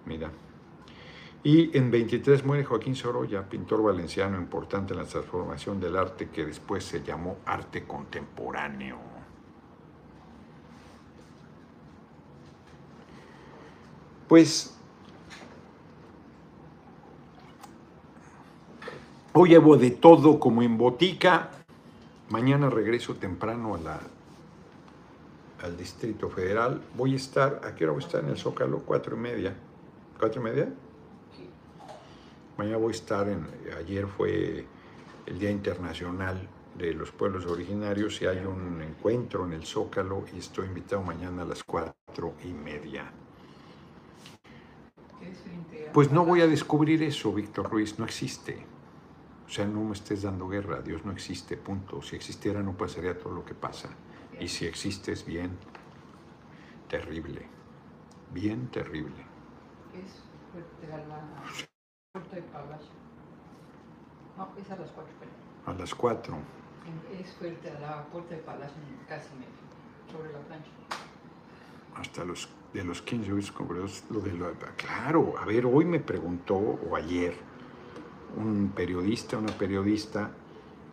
Mira. 0.04 0.30
Y 1.42 1.76
en 1.78 1.90
23 1.90 2.44
muere 2.44 2.64
Joaquín 2.64 2.94
Sorolla, 2.94 3.48
pintor 3.48 3.82
valenciano 3.82 4.36
importante 4.36 4.92
en 4.92 4.98
la 4.98 5.06
transformación 5.06 5.80
del 5.80 5.96
arte 5.96 6.28
que 6.28 6.44
después 6.44 6.84
se 6.84 7.02
llamó 7.02 7.38
arte 7.46 7.84
contemporáneo. 7.84 8.98
Pues 14.28 14.75
hoy 19.38 19.50
llevo 19.50 19.76
de 19.76 19.90
todo 19.90 20.40
como 20.40 20.62
en 20.62 20.78
botica. 20.78 21.50
Mañana 22.30 22.70
regreso 22.70 23.16
temprano 23.16 23.74
a 23.74 23.78
la, 23.78 24.00
al 25.62 25.76
Distrito 25.76 26.30
Federal. 26.30 26.80
Voy 26.96 27.12
a 27.12 27.16
estar, 27.16 27.60
¿a 27.62 27.74
qué 27.74 27.84
hora 27.84 27.92
voy 27.92 28.02
a 28.02 28.06
estar 28.06 28.24
en 28.24 28.30
el 28.30 28.38
Zócalo? 28.38 28.80
Cuatro 28.80 29.14
y 29.14 29.18
media. 29.18 29.54
¿Cuatro 30.18 30.40
y 30.40 30.44
media? 30.44 30.72
Mañana 32.56 32.78
voy 32.78 32.88
a 32.88 32.96
estar 32.96 33.28
en, 33.28 33.46
ayer 33.78 34.06
fue 34.06 34.64
el 35.26 35.38
Día 35.38 35.50
Internacional 35.50 36.48
de 36.78 36.94
los 36.94 37.10
Pueblos 37.10 37.44
Originarios 37.44 38.22
y 38.22 38.26
hay 38.26 38.38
un 38.38 38.80
encuentro 38.80 39.44
en 39.44 39.52
el 39.52 39.66
Zócalo 39.66 40.24
y 40.34 40.38
estoy 40.38 40.66
invitado 40.66 41.02
mañana 41.02 41.42
a 41.42 41.44
las 41.44 41.62
cuatro 41.62 42.32
y 42.42 42.54
media. 42.54 43.12
Pues 45.92 46.10
no 46.10 46.24
voy 46.24 46.40
a 46.40 46.46
descubrir 46.46 47.02
eso, 47.02 47.34
Víctor 47.34 47.70
Ruiz, 47.70 47.98
no 47.98 48.06
existe. 48.06 48.75
O 49.46 49.48
sea, 49.48 49.64
no 49.66 49.82
me 49.84 49.92
estés 49.92 50.22
dando 50.22 50.48
guerra, 50.48 50.82
Dios 50.82 51.04
no 51.04 51.12
existe, 51.12 51.56
punto. 51.56 52.02
Si 52.02 52.16
existiera 52.16 52.62
no 52.62 52.76
pasaría 52.76 53.16
todo 53.18 53.32
lo 53.32 53.44
que 53.44 53.54
pasa. 53.54 53.88
Y 54.40 54.48
si 54.48 54.66
existe 54.66 55.12
es 55.12 55.24
bien 55.24 55.56
terrible, 56.88 57.46
bien 58.32 58.66
terrible. 58.68 59.14
Es 59.94 60.22
fuerte 60.52 60.92
a 60.92 60.98
la 61.06 61.20
puerta 62.12 62.36
de 62.36 62.42
Palacio. 62.42 62.90
No, 64.36 64.48
es 64.60 64.70
a 64.70 64.76
las 64.76 64.90
cuatro, 64.90 65.12
pero 65.18 65.30
A 65.74 65.78
las 65.78 65.94
cuatro. 65.94 66.36
es 67.18 67.32
fuerte 67.34 67.70
a 67.70 67.80
la 67.80 68.04
puerta 68.06 68.34
de 68.34 68.40
Palacio 68.42 68.76
casi 69.08 69.30
medio, 69.34 70.12
sobre 70.12 70.32
la 70.32 70.40
plancha. 70.40 70.70
hasta 71.96 72.24
los 72.24 72.48
de 72.74 72.84
los 72.84 73.00
15 73.00 73.32
obispos 73.32 73.56
congregados, 73.56 74.04
lo 74.10 74.20
de 74.20 74.32
lo, 74.34 74.52
claro, 74.76 75.34
a 75.38 75.46
ver, 75.46 75.64
hoy 75.64 75.86
me 75.86 75.98
preguntó, 75.98 76.56
o 76.56 76.94
ayer, 76.94 77.34
un 78.36 78.72
periodista, 78.74 79.38
una 79.38 79.52
periodista, 79.52 80.30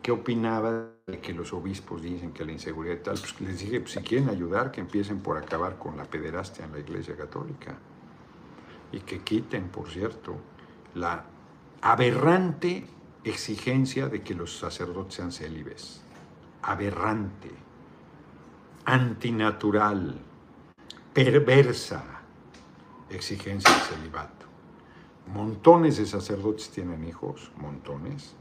qué 0.01 0.11
opinaba 0.11 0.89
de 1.07 1.19
que 1.19 1.33
los 1.33 1.53
obispos 1.53 2.01
dicen 2.01 2.31
que 2.31 2.45
la 2.45 2.51
inseguridad 2.51 2.97
tal, 2.99 3.17
pues 3.19 3.39
les 3.41 3.59
dije, 3.59 3.79
pues, 3.81 3.93
si 3.93 4.01
quieren 4.01 4.29
ayudar, 4.29 4.71
que 4.71 4.81
empiecen 4.81 5.19
por 5.19 5.37
acabar 5.37 5.77
con 5.77 5.97
la 5.97 6.05
pederastia 6.05 6.65
en 6.65 6.71
la 6.71 6.79
Iglesia 6.79 7.15
Católica. 7.15 7.77
Y 8.91 8.99
que 8.99 9.19
quiten, 9.19 9.69
por 9.69 9.89
cierto, 9.89 10.35
la 10.95 11.25
aberrante 11.81 12.85
exigencia 13.23 14.07
de 14.07 14.21
que 14.21 14.35
los 14.35 14.57
sacerdotes 14.57 15.15
sean 15.15 15.31
célibes. 15.31 16.01
Aberrante, 16.61 17.51
antinatural, 18.85 20.19
perversa 21.13 22.21
exigencia 23.09 23.71
del 23.71 23.81
celibato. 23.81 24.42
Montones 25.27 25.97
de 25.97 26.05
sacerdotes 26.05 26.69
tienen 26.69 27.03
hijos, 27.03 27.51
montones, 27.57 28.35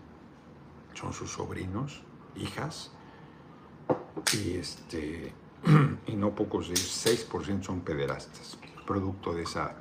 son 0.95 1.13
sus 1.13 1.31
sobrinos, 1.31 2.03
hijas, 2.37 2.93
y, 4.35 4.57
este, 4.57 5.33
y 6.07 6.17
no 6.17 6.35
pocos 6.35 6.69
de 6.69 6.75
ellos, 6.75 7.07
6% 7.07 7.63
son 7.63 7.81
pederastas, 7.81 8.59
producto 8.87 9.33
de 9.33 9.43
esa 9.43 9.75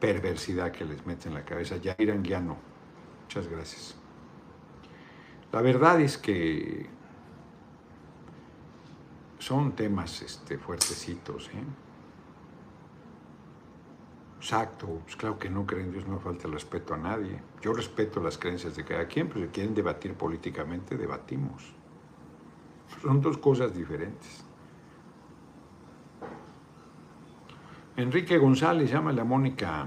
perversidad 0.00 0.72
que 0.72 0.84
les 0.84 1.04
mete 1.06 1.28
en 1.28 1.34
la 1.34 1.44
cabeza. 1.44 1.76
Yair 1.76 2.10
Anguiano, 2.10 2.56
muchas 3.22 3.46
gracias. 3.48 3.94
La 5.52 5.60
verdad 5.62 6.00
es 6.00 6.16
que 6.16 6.88
son 9.38 9.72
temas 9.72 10.22
este, 10.22 10.58
fuertecitos, 10.58 11.48
¿eh? 11.48 11.64
Exacto, 14.40 14.86
pues 15.04 15.16
claro 15.16 15.38
que 15.38 15.50
no 15.50 15.66
creen 15.66 15.88
en 15.88 15.92
Dios, 15.92 16.08
no 16.08 16.18
falta 16.18 16.48
el 16.48 16.54
respeto 16.54 16.94
a 16.94 16.96
nadie. 16.96 17.42
Yo 17.60 17.74
respeto 17.74 18.22
las 18.22 18.38
creencias 18.38 18.74
de 18.74 18.86
cada 18.86 19.06
quien, 19.06 19.28
pero 19.28 19.44
si 19.44 19.52
quieren 19.52 19.74
debatir 19.74 20.14
políticamente, 20.14 20.96
debatimos. 20.96 21.74
Son 23.02 23.20
dos 23.20 23.36
cosas 23.36 23.74
diferentes. 23.74 24.42
Enrique 27.98 28.38
González, 28.38 28.90
llámale 28.90 29.20
a 29.20 29.24
Mónica. 29.24 29.86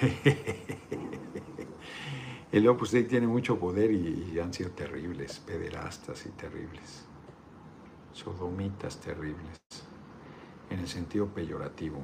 El 2.50 2.66
Opus 2.66 2.92
Dei 2.92 3.04
tiene 3.04 3.26
mucho 3.26 3.58
poder 3.58 3.92
y 3.92 4.40
han 4.40 4.54
sido 4.54 4.70
terribles, 4.70 5.38
pederastas 5.40 6.24
y 6.24 6.30
terribles, 6.30 7.04
sodomitas 8.12 8.98
terribles 8.98 9.69
en 10.70 10.78
el 10.78 10.88
sentido 10.88 11.26
peyorativo, 11.26 12.00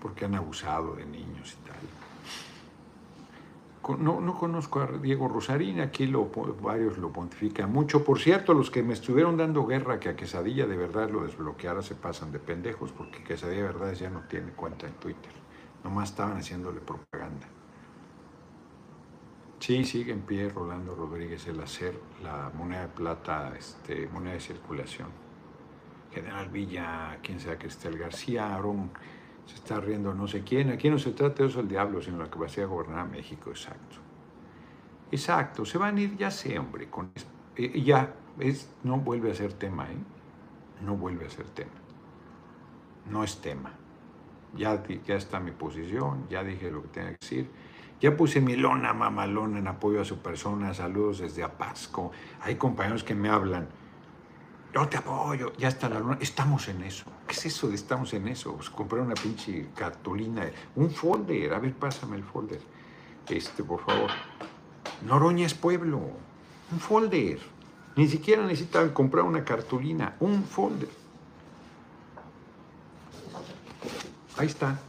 porque 0.00 0.24
han 0.24 0.34
abusado 0.34 0.94
de 0.94 1.04
niños 1.04 1.56
y 1.60 1.68
tal. 1.68 1.76
No, 3.98 4.18
no 4.18 4.38
conozco 4.38 4.80
a 4.80 4.86
Diego 4.86 5.28
Rosarín, 5.28 5.80
aquí 5.80 6.06
lo, 6.06 6.30
varios 6.62 6.96
lo 6.96 7.12
pontifican 7.12 7.70
mucho. 7.70 8.02
Por 8.02 8.18
cierto, 8.18 8.54
los 8.54 8.70
que 8.70 8.82
me 8.82 8.94
estuvieron 8.94 9.36
dando 9.36 9.66
guerra 9.66 10.00
que 10.00 10.08
a 10.08 10.16
Quesadilla 10.16 10.66
de 10.66 10.76
verdad 10.76 11.10
lo 11.10 11.22
desbloqueara 11.22 11.82
se 11.82 11.94
pasan 11.94 12.32
de 12.32 12.38
pendejos, 12.38 12.92
porque 12.92 13.22
Quesadilla 13.22 13.60
de 13.60 13.66
verdad 13.66 13.92
ya 13.92 14.08
no 14.08 14.20
tiene 14.22 14.52
cuenta 14.52 14.86
en 14.86 14.94
Twitter. 14.94 15.32
Nomás 15.82 16.10
estaban 16.10 16.38
haciéndole 16.38 16.80
propaganda. 16.80 17.46
Sí, 19.58 19.84
sigue 19.84 20.12
en 20.12 20.22
pie 20.22 20.48
Rolando 20.48 20.94
Rodríguez 20.94 21.46
el 21.46 21.60
hacer 21.60 21.98
la 22.22 22.50
moneda 22.54 22.82
de 22.82 22.88
plata, 22.88 23.54
este, 23.58 24.08
moneda 24.08 24.34
de 24.34 24.40
circulación. 24.40 25.23
General 26.14 26.48
Villa, 26.48 27.18
quien 27.22 27.40
sea 27.40 27.58
Cristel 27.58 27.98
García, 27.98 28.54
Aarón, 28.54 28.90
se 29.46 29.56
está 29.56 29.80
riendo 29.80 30.14
no 30.14 30.26
sé 30.28 30.42
quién. 30.42 30.70
Aquí 30.70 30.88
no 30.88 30.98
se 30.98 31.10
trata 31.10 31.42
de 31.42 31.48
eso 31.48 31.60
el 31.60 31.68
diablo, 31.68 32.00
sino 32.00 32.18
la 32.18 32.30
capacidad 32.30 32.62
de 32.62 32.72
gobernar 32.72 33.00
a 33.00 33.04
México, 33.04 33.50
exacto. 33.50 33.96
Exacto, 35.10 35.64
se 35.64 35.78
van 35.78 35.96
a 35.96 36.00
ir, 36.00 36.16
ya 36.16 36.30
sé, 36.30 36.58
hombre, 36.58 36.88
con 36.88 37.12
eh, 37.56 37.82
ya, 37.82 38.14
es, 38.38 38.68
no 38.82 38.98
vuelve 38.98 39.30
a 39.30 39.34
ser 39.34 39.52
tema, 39.52 39.84
¿eh? 39.84 39.96
No 40.82 40.96
vuelve 40.96 41.26
a 41.26 41.30
ser 41.30 41.46
tema. 41.46 41.70
No 43.10 43.22
es 43.22 43.40
tema. 43.40 43.72
Ya, 44.56 44.82
ya 45.06 45.16
está 45.16 45.40
mi 45.40 45.50
posición, 45.50 46.26
ya 46.28 46.42
dije 46.42 46.70
lo 46.70 46.82
que 46.82 46.88
tenía 46.88 47.10
que 47.10 47.18
decir. 47.20 47.50
Ya 48.00 48.16
puse 48.16 48.40
mi 48.40 48.56
lona 48.56 48.92
mamalona 48.92 49.58
en 49.58 49.68
apoyo 49.68 50.00
a 50.00 50.04
su 50.04 50.18
persona. 50.18 50.74
Saludos 50.74 51.18
desde 51.18 51.42
Apasco. 51.42 52.10
Hay 52.40 52.56
compañeros 52.56 53.04
que 53.04 53.14
me 53.14 53.28
hablan. 53.28 53.68
Yo 54.74 54.88
te 54.88 54.96
apoyo, 54.96 55.52
ya 55.56 55.68
está 55.68 55.88
la 55.88 56.00
luna. 56.00 56.18
Estamos 56.20 56.66
en 56.66 56.82
eso. 56.82 57.04
¿Qué 57.28 57.34
es 57.34 57.46
eso 57.46 57.68
de 57.68 57.76
estamos 57.76 58.12
en 58.12 58.26
eso? 58.26 58.56
Pues 58.56 58.70
comprar 58.70 59.02
una 59.02 59.14
pinche 59.14 59.68
cartulina, 59.72 60.50
un 60.74 60.90
folder. 60.90 61.54
A 61.54 61.60
ver, 61.60 61.74
pásame 61.74 62.16
el 62.16 62.24
folder. 62.24 62.60
Este, 63.28 63.62
por 63.62 63.84
favor. 63.84 64.10
Noroña 65.06 65.46
es 65.46 65.54
pueblo. 65.54 66.00
Un 66.72 66.80
folder. 66.80 67.38
Ni 67.94 68.08
siquiera 68.08 68.42
necesitan 68.42 68.90
comprar 68.90 69.24
una 69.24 69.44
cartulina. 69.44 70.16
Un 70.18 70.42
folder. 70.42 70.88
Ahí 74.36 74.48
está. 74.48 74.80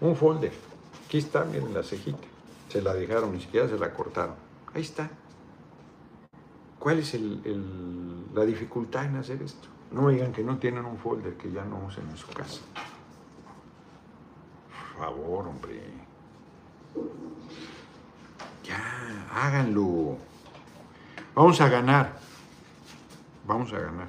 Un 0.00 0.16
folder. 0.16 0.54
Aquí 1.04 1.18
está, 1.18 1.44
miren 1.44 1.74
la 1.74 1.82
cejita. 1.82 2.26
Se 2.70 2.80
la 2.80 2.94
dejaron, 2.94 3.32
ni 3.32 3.42
siquiera 3.42 3.68
se 3.68 3.76
la 3.76 3.92
cortaron. 3.92 4.34
Ahí 4.72 4.80
está. 4.80 5.10
¿Cuál 6.78 6.98
es 7.00 7.14
el- 7.14 7.40
el- 7.44 8.34
la 8.34 8.44
dificultad 8.44 9.04
en 9.06 9.16
hacer 9.16 9.42
esto? 9.42 9.68
No 9.92 10.08
digan 10.08 10.32
que 10.32 10.42
no 10.42 10.58
tienen 10.58 10.84
un 10.84 10.98
folder 10.98 11.34
que 11.36 11.50
ya 11.50 11.64
no 11.64 11.84
usen 11.86 12.08
en 12.10 12.16
su 12.16 12.28
casa. 12.28 12.60
Por 14.94 15.04
favor, 15.04 15.48
hombre. 15.48 15.80
Ya, 18.64 19.26
háganlo. 19.32 20.16
Vamos 21.34 21.60
a 21.60 21.68
ganar. 21.68 22.18
Vamos 23.46 23.72
a 23.72 23.78
ganar. 23.78 24.08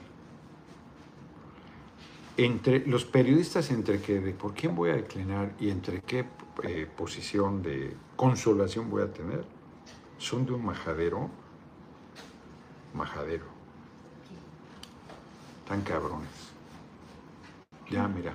Entre 2.38 2.86
los 2.86 3.06
periodistas, 3.06 3.72
entre 3.72 4.02
que 4.02 4.20
de 4.20 4.34
por 4.34 4.54
quién 4.54 4.76
voy 4.76 4.92
a 4.92 4.96
declinar 4.96 5.54
y 5.60 5.70
entre 5.70 6.02
qué 6.02 6.26
eh, 6.64 6.88
posición 6.96 7.62
de 7.62 7.96
consolación 8.16 8.90
voy 8.90 9.04
a 9.04 9.12
tener, 9.12 9.44
son 10.18 10.46
de 10.46 10.54
un 10.54 10.66
majadero 10.66 11.30
majadero. 12.98 13.46
Tan 15.68 15.82
cabrones. 15.82 16.52
Ya, 17.90 18.08
mira, 18.08 18.34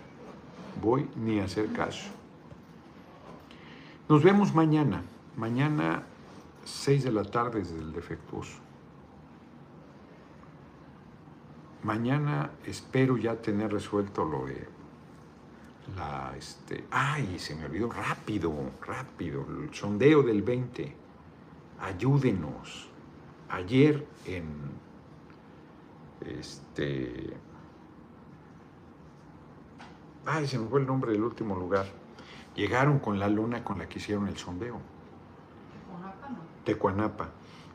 voy 0.80 1.08
ni 1.16 1.40
a 1.40 1.44
hacer 1.44 1.72
caso. 1.72 2.10
Nos 4.08 4.22
vemos 4.22 4.54
mañana. 4.54 5.02
Mañana, 5.36 6.04
6 6.64 7.04
de 7.04 7.12
la 7.12 7.24
tarde 7.24 7.60
desde 7.60 7.78
el 7.78 7.92
defectuoso. 7.92 8.58
Mañana 11.82 12.50
espero 12.64 13.16
ya 13.16 13.34
tener 13.34 13.72
resuelto 13.72 14.24
lo 14.24 14.46
de 14.46 14.68
la, 15.96 16.34
este, 16.38 16.84
ay, 16.90 17.38
se 17.38 17.56
me 17.56 17.64
olvidó, 17.64 17.90
rápido, 17.90 18.52
rápido, 18.86 19.44
el 19.48 19.74
sondeo 19.74 20.22
del 20.22 20.42
20. 20.42 20.94
Ayúdenos 21.80 22.91
ayer 23.52 24.06
en 24.26 24.72
este 26.20 27.36
Ay, 30.24 30.46
se 30.46 30.58
me 30.58 30.68
fue 30.68 30.80
el 30.80 30.86
nombre 30.86 31.12
del 31.12 31.22
último 31.22 31.56
lugar. 31.56 31.86
Llegaron 32.54 32.98
con 32.98 33.18
la 33.18 33.28
lona 33.28 33.64
con 33.64 33.78
la 33.78 33.88
que 33.88 33.98
hicieron 33.98 34.28
el 34.28 34.36
sondeo. 34.36 34.78
Tecuanapa, 35.84 36.28
no. 36.28 36.38
Tecuanapa. 36.64 37.28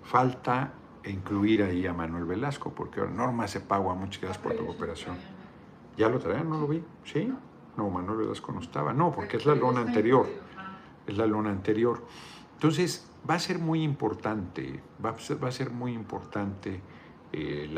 Falta 0.04 0.74
incluir 1.06 1.64
ahí 1.64 1.86
a 1.86 1.94
Manuel 1.94 2.26
Velasco, 2.26 2.72
porque 2.74 3.02
ahora 3.02 3.12
Norma 3.12 3.48
Cepagua, 3.48 3.96
muchas 3.96 4.22
gracias 4.22 4.42
por 4.42 4.56
tu 4.56 4.66
cooperación. 4.66 5.18
¿Ya 5.98 6.10
lo 6.10 6.20
traían? 6.20 6.50
¿No 6.50 6.60
lo 6.60 6.68
vi? 6.68 6.84
¿Sí? 7.04 7.34
No, 7.76 7.90
Manuel 7.90 8.20
Velasco 8.20 8.52
no 8.52 8.62
estaba. 8.62 8.94
No, 8.94 9.12
porque 9.12 9.38
es 9.38 9.46
la 9.46 9.56
lona 9.56 9.82
anterior. 9.82 10.28
Es 11.06 11.18
la 11.18 11.26
lona 11.26 11.50
anterior. 11.50 12.06
Entonces, 12.54 13.07
va 13.30 13.36
a 13.36 13.40
ser 13.40 13.60
muy 13.60 13.84
importante, 13.84 14.82
va 15.04 15.12
a 15.12 15.20
ser, 15.20 15.44
va 15.44 15.50
a 15.50 15.52
ser 15.52 15.70
muy 15.70 15.94
importante 15.94 16.82
eh, 17.32 17.70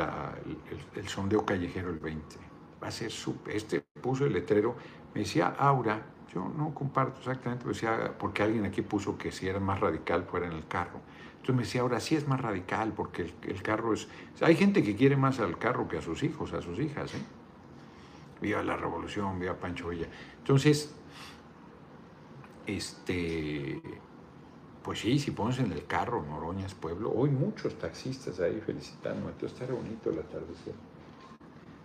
el, 0.95 1.07
sondeo 1.07 1.45
callejero 1.45 1.89
el 1.89 1.99
20. 1.99 2.35
Va 2.81 2.87
a 2.87 2.91
ser 2.91 3.11
súper. 3.11 3.55
Este 3.55 3.81
puso 3.81 4.25
el 4.25 4.33
letrero, 4.33 4.75
me 5.13 5.21
decía 5.21 5.47
Aura, 5.57 6.01
yo 6.33 6.47
no 6.55 6.73
comparto 6.73 7.19
exactamente, 7.19 7.63
pero 7.63 7.73
decía, 7.73 8.15
porque 8.17 8.43
alguien 8.43 8.65
aquí 8.65 8.81
puso 8.81 9.17
que 9.17 9.31
si 9.31 9.47
era 9.47 9.59
más 9.59 9.79
radical 9.79 10.23
fuera 10.23 10.47
en 10.47 10.53
el 10.53 10.67
carro. 10.67 11.01
Entonces 11.31 11.55
me 11.55 11.63
decía, 11.63 11.81
ahora 11.81 11.99
sí 11.99 12.15
es 12.15 12.27
más 12.27 12.39
radical 12.39 12.93
porque 12.93 13.33
el, 13.43 13.63
carro 13.63 13.93
es... 13.93 14.07
hay 14.41 14.55
gente 14.55 14.83
que 14.83 14.95
quiere 14.95 15.15
más 15.15 15.39
al 15.39 15.57
carro 15.57 15.87
que 15.87 15.97
a 15.97 16.01
sus 16.01 16.21
hijos, 16.21 16.53
a 16.53 16.61
sus 16.61 16.79
hijas. 16.79 17.15
¿eh? 17.15 17.21
Viva 18.41 18.61
la 18.61 18.77
revolución, 18.77 19.39
viva 19.39 19.55
Pancho 19.55 19.89
Villa. 19.89 20.07
Entonces, 20.37 20.93
este, 22.67 23.81
pues 24.83 24.99
sí, 24.99 25.19
si 25.19 25.31
pones 25.31 25.59
en 25.59 25.71
el 25.71 25.85
carro 25.85 26.23
Noroñas 26.23 26.73
Pueblo, 26.73 27.11
hoy 27.11 27.29
muchos 27.29 27.77
taxistas 27.77 28.39
ahí 28.39 28.61
felicitando, 28.65 29.29
entonces 29.29 29.59
está 29.59 29.73
bonito 29.73 30.09
el 30.09 30.19
atardecer. 30.19 30.73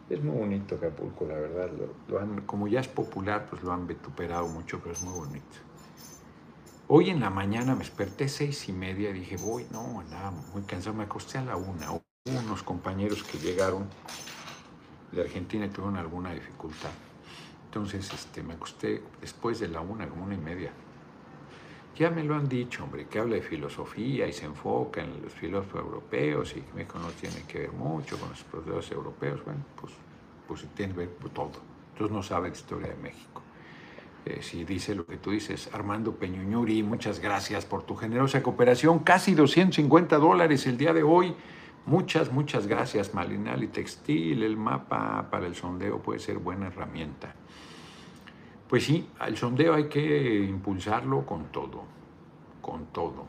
Es 0.09 0.23
muy 0.23 0.37
bonito 0.37 0.75
Acapulco, 0.75 1.25
la 1.27 1.35
verdad. 1.35 1.71
Lo, 2.09 2.21
han, 2.21 2.43
como 2.43 2.69
ya 2.69 2.81
es 2.81 2.89
popular, 2.89 3.47
pues 3.49 3.63
lo 3.63 3.73
han 3.73 3.87
vituperado 3.87 4.47
mucho, 4.49 4.79
pero 4.81 4.93
es 4.93 5.03
muy 5.03 5.15
bonito. 5.15 5.57
Hoy 6.89 7.09
en 7.09 7.21
la 7.21 7.31
mañana 7.31 7.73
me 7.73 7.81
desperté 7.81 8.29
seis 8.29 8.69
y 8.69 8.73
media 8.73 9.11
dije, 9.13 9.39
voy, 9.39 9.67
no, 9.73 10.01
andaba 10.01 10.31
muy 10.53 10.63
cansado, 10.63 10.95
me 10.95 11.05
acosté 11.05 11.39
a 11.39 11.45
la 11.45 11.57
una. 11.57 11.91
Hubo 11.91 12.03
unos 12.39 12.63
compañeros 12.63 13.25
que 13.25 13.39
llegaron 13.39 13.89
de 15.13 15.23
Argentina 15.23 15.65
y 15.65 15.71
tuvieron 15.71 15.97
alguna 15.97 16.33
dificultad. 16.33 16.91
Entonces 17.67 18.13
este, 18.13 18.43
me 18.43 18.55
acosté 18.55 19.03
después 19.21 19.59
de 19.61 19.69
la 19.69 19.81
una, 19.81 20.07
como 20.09 20.25
una 20.25 20.35
y 20.35 20.39
media. 20.39 20.73
Ya 21.97 22.11
me 22.11 22.25
lo 22.25 22.35
han 22.35 22.49
dicho, 22.49 22.83
hombre, 22.83 23.07
que 23.07 23.21
habla 23.21 23.37
de 23.37 23.43
filosofía 23.43 24.27
y 24.27 24.33
se 24.33 24.47
enfoca 24.47 25.03
en 25.03 25.23
los 25.23 25.33
filósofos 25.33 25.81
europeos 25.81 26.55
y 26.57 26.65
México 26.75 26.99
no 26.99 27.09
tiene 27.11 27.43
que 27.47 27.61
ver 27.61 27.73
mucho 27.73 28.19
con 28.19 28.31
los 28.31 28.43
filósofos 28.43 28.91
europeos. 28.91 29.45
Bueno, 29.45 29.61
pues, 29.81 29.93
pues 30.49 30.67
tiene 30.75 30.93
que 30.93 30.99
ver 31.01 31.11
con 31.21 31.31
todo. 31.31 31.53
Entonces 31.93 32.15
no 32.15 32.23
sabe 32.23 32.49
la 32.49 32.55
historia 32.55 32.89
de 32.89 32.97
México. 32.97 33.43
Eh, 34.27 34.39
si 34.43 34.65
dice 34.65 34.95
lo 34.95 35.07
que 35.07 35.19
tú 35.19 35.31
dices, 35.31 35.71
Armando 35.73 36.17
Peñuñuri, 36.17 36.83
muchas 36.83 37.21
gracias 37.21 37.65
por 37.65 37.85
tu 37.85 37.95
generosa 37.95 38.43
cooperación. 38.43 39.01
Casi 39.01 39.35
250 39.35 40.17
dólares 40.17 40.67
el 40.67 40.77
día 40.77 40.93
de 40.93 41.05
hoy. 41.05 41.35
Muchas, 41.87 42.33
muchas 42.33 42.67
gracias, 42.67 43.15
Malinali 43.15 43.69
Textil. 43.69 44.43
El 44.43 44.57
mapa 44.57 45.29
para 45.31 45.47
el 45.47 45.55
sondeo 45.55 46.01
puede 46.01 46.19
ser 46.19 46.39
buena 46.39 46.69
herramienta. 46.69 47.35
Pues 48.75 48.87
sí, 48.87 49.09
el 49.25 49.37
sondeo 49.37 49.73
hay 49.73 49.85
que 49.85 50.43
impulsarlo 50.43 51.25
con 51.25 51.45
todo, 51.53 51.85
con 52.61 52.87
todo. 52.87 53.25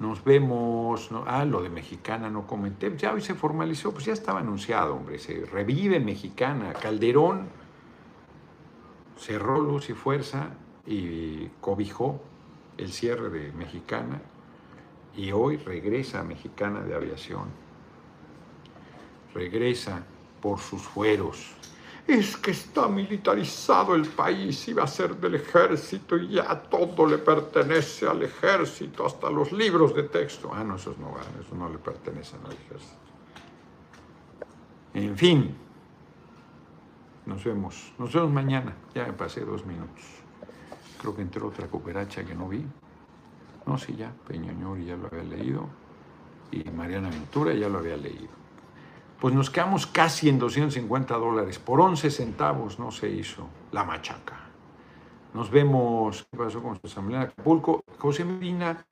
Nos 0.00 0.24
vemos, 0.24 1.12
no- 1.12 1.22
ah, 1.24 1.44
lo 1.44 1.62
de 1.62 1.68
Mexicana 1.68 2.28
no 2.30 2.44
comenté, 2.44 2.92
ya 2.96 3.12
hoy 3.12 3.20
se 3.20 3.36
formalizó, 3.36 3.92
pues 3.92 4.06
ya 4.06 4.12
estaba 4.12 4.40
anunciado, 4.40 4.96
hombre, 4.96 5.20
se 5.20 5.46
revive 5.46 6.00
Mexicana, 6.00 6.72
Calderón 6.72 7.46
cerró 9.16 9.60
luz 9.60 9.88
y 9.90 9.94
fuerza 9.94 10.48
y 10.84 11.46
cobijó 11.60 12.20
el 12.76 12.90
cierre 12.90 13.30
de 13.30 13.52
Mexicana 13.52 14.20
y 15.16 15.30
hoy 15.30 15.58
regresa 15.58 16.24
Mexicana 16.24 16.80
de 16.80 16.92
Aviación. 16.92 17.44
Regresa 19.32 20.02
por 20.42 20.58
sus 20.58 20.82
fueros. 20.82 21.54
Es 22.06 22.36
que 22.36 22.50
está 22.50 22.86
militarizado 22.86 23.94
el 23.94 24.06
país, 24.06 24.68
iba 24.68 24.84
a 24.84 24.86
ser 24.86 25.16
del 25.16 25.36
ejército 25.36 26.16
y 26.16 26.34
ya 26.34 26.60
todo 26.60 27.06
le 27.06 27.16
pertenece 27.16 28.06
al 28.06 28.22
ejército, 28.22 29.06
hasta 29.06 29.30
los 29.30 29.52
libros 29.52 29.94
de 29.94 30.02
texto. 30.02 30.50
Ah, 30.52 30.62
no, 30.62 30.76
esos 30.76 30.98
no 30.98 31.12
van, 31.12 31.24
esos 31.40 31.56
no 31.56 31.68
le 31.68 31.78
pertenecen 31.78 32.40
al 32.44 32.52
ejército. 32.52 33.04
En 34.92 35.16
fin, 35.16 35.56
nos 37.26 37.42
vemos, 37.42 37.92
nos 37.98 38.12
vemos 38.12 38.30
mañana. 38.30 38.74
Ya 38.94 39.06
me 39.06 39.14
pasé 39.14 39.40
dos 39.40 39.64
minutos. 39.64 40.04
Creo 41.00 41.16
que 41.16 41.22
entró 41.22 41.48
otra 41.48 41.66
cooperacha 41.68 42.24
que 42.24 42.34
no 42.34 42.48
vi. 42.48 42.64
No, 43.66 43.78
sí, 43.78 43.96
ya, 43.96 44.12
Peñoñori 44.28 44.84
ya 44.84 44.96
lo 44.96 45.06
había 45.06 45.24
leído. 45.24 45.68
Y 46.52 46.62
Mariana 46.70 47.08
Ventura 47.08 47.54
ya 47.54 47.68
lo 47.68 47.78
había 47.78 47.96
leído. 47.96 48.43
Pues 49.24 49.32
nos 49.32 49.48
quedamos 49.48 49.86
casi 49.86 50.28
en 50.28 50.38
250 50.38 51.14
dólares. 51.16 51.58
Por 51.58 51.80
11 51.80 52.10
centavos 52.10 52.78
no 52.78 52.90
se 52.90 53.08
hizo 53.08 53.48
la 53.72 53.82
machaca. 53.82 54.38
Nos 55.32 55.50
vemos. 55.50 56.26
¿Qué 56.30 56.36
pasó 56.36 56.62
con 56.62 56.74
su 56.74 56.88
asamblea 56.88 57.22
en 57.22 57.28
Acapulco? 57.28 57.82
José 57.96 58.26
Medina 58.26 58.84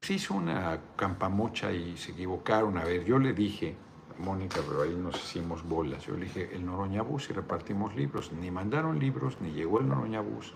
se 0.00 0.14
hizo 0.14 0.32
una 0.32 0.80
campamocha 0.96 1.70
y 1.70 1.98
se 1.98 2.12
equivocaron. 2.12 2.78
A 2.78 2.84
ver, 2.84 3.04
yo 3.04 3.18
le 3.18 3.34
dije, 3.34 3.76
Mónica, 4.20 4.62
pero 4.66 4.84
ahí 4.84 4.94
nos 4.94 5.16
hicimos 5.16 5.62
bolas. 5.62 6.06
Yo 6.06 6.14
le 6.14 6.24
dije, 6.24 6.48
el 6.54 6.64
Noroña 6.64 7.02
Bus 7.02 7.28
y 7.28 7.34
repartimos 7.34 7.94
libros. 7.94 8.32
Ni 8.32 8.50
mandaron 8.50 8.98
libros, 8.98 9.36
ni 9.42 9.50
llegó 9.50 9.80
el 9.80 9.88
Noroña 9.88 10.22
Bus. 10.22 10.54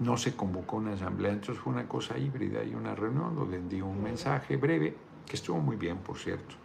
No 0.00 0.16
se 0.16 0.34
convocó 0.34 0.78
una 0.78 0.94
asamblea, 0.94 1.32
entonces 1.32 1.62
fue 1.62 1.74
una 1.74 1.86
cosa 1.86 2.16
híbrida 2.16 2.64
y 2.64 2.74
una 2.74 2.94
reunión 2.94 3.36
donde 3.36 3.60
di 3.60 3.82
un 3.82 4.02
mensaje 4.02 4.56
breve, 4.56 4.96
que 5.26 5.36
estuvo 5.36 5.58
muy 5.58 5.76
bien, 5.76 5.98
por 5.98 6.16
cierto. 6.16 6.62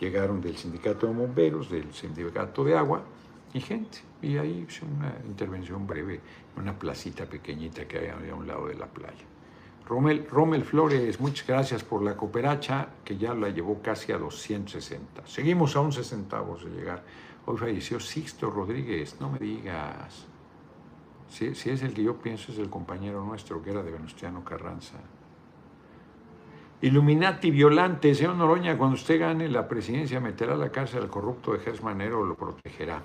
Llegaron 0.00 0.40
del 0.40 0.56
sindicato 0.56 1.06
de 1.06 1.14
bomberos, 1.14 1.70
del 1.70 1.92
sindicato 1.92 2.64
de 2.64 2.76
agua 2.76 3.02
y 3.52 3.60
gente. 3.60 3.98
Y 4.22 4.36
ahí 4.36 4.66
hice 4.68 4.84
una 4.84 5.14
intervención 5.26 5.86
breve 5.86 6.20
en 6.56 6.62
una 6.62 6.78
placita 6.78 7.26
pequeñita 7.26 7.86
que 7.86 7.98
ahí 7.98 8.30
a 8.30 8.34
un 8.34 8.46
lado 8.46 8.66
de 8.66 8.74
la 8.74 8.86
playa. 8.86 9.24
Rommel 9.88 10.64
Flores, 10.64 11.18
muchas 11.18 11.46
gracias 11.46 11.82
por 11.82 12.02
la 12.02 12.14
cooperacha, 12.14 12.88
que 13.02 13.16
ya 13.16 13.32
la 13.32 13.48
llevó 13.48 13.80
casi 13.80 14.12
a 14.12 14.18
260. 14.18 15.26
Seguimos 15.26 15.76
a 15.76 15.80
11 15.80 16.04
centavos 16.04 16.62
de 16.64 16.70
llegar. 16.70 17.02
Hoy 17.46 17.56
falleció 17.56 17.98
Sixto 17.98 18.50
Rodríguez, 18.50 19.16
no 19.18 19.30
me 19.30 19.38
digas. 19.38 20.26
Si, 21.30 21.54
si 21.54 21.70
es 21.70 21.82
el 21.82 21.94
que 21.94 22.02
yo 22.02 22.18
pienso, 22.18 22.52
es 22.52 22.58
el 22.58 22.68
compañero 22.68 23.24
nuestro 23.24 23.62
que 23.62 23.70
era 23.70 23.82
de 23.82 23.90
Venustiano 23.90 24.44
Carranza. 24.44 24.98
Illuminati 26.80 27.50
violante, 27.50 28.14
señor 28.14 28.36
Noroña, 28.36 28.78
cuando 28.78 28.94
usted 28.94 29.18
gane 29.18 29.48
la 29.48 29.66
presidencia, 29.66 30.20
meterá 30.20 30.52
a 30.52 30.56
la 30.56 30.70
cárcel 30.70 31.02
al 31.02 31.10
corrupto 31.10 31.52
de 31.52 31.58
Gers 31.58 31.82
Manero 31.82 32.20
o 32.20 32.24
lo 32.24 32.36
protegerá. 32.36 33.02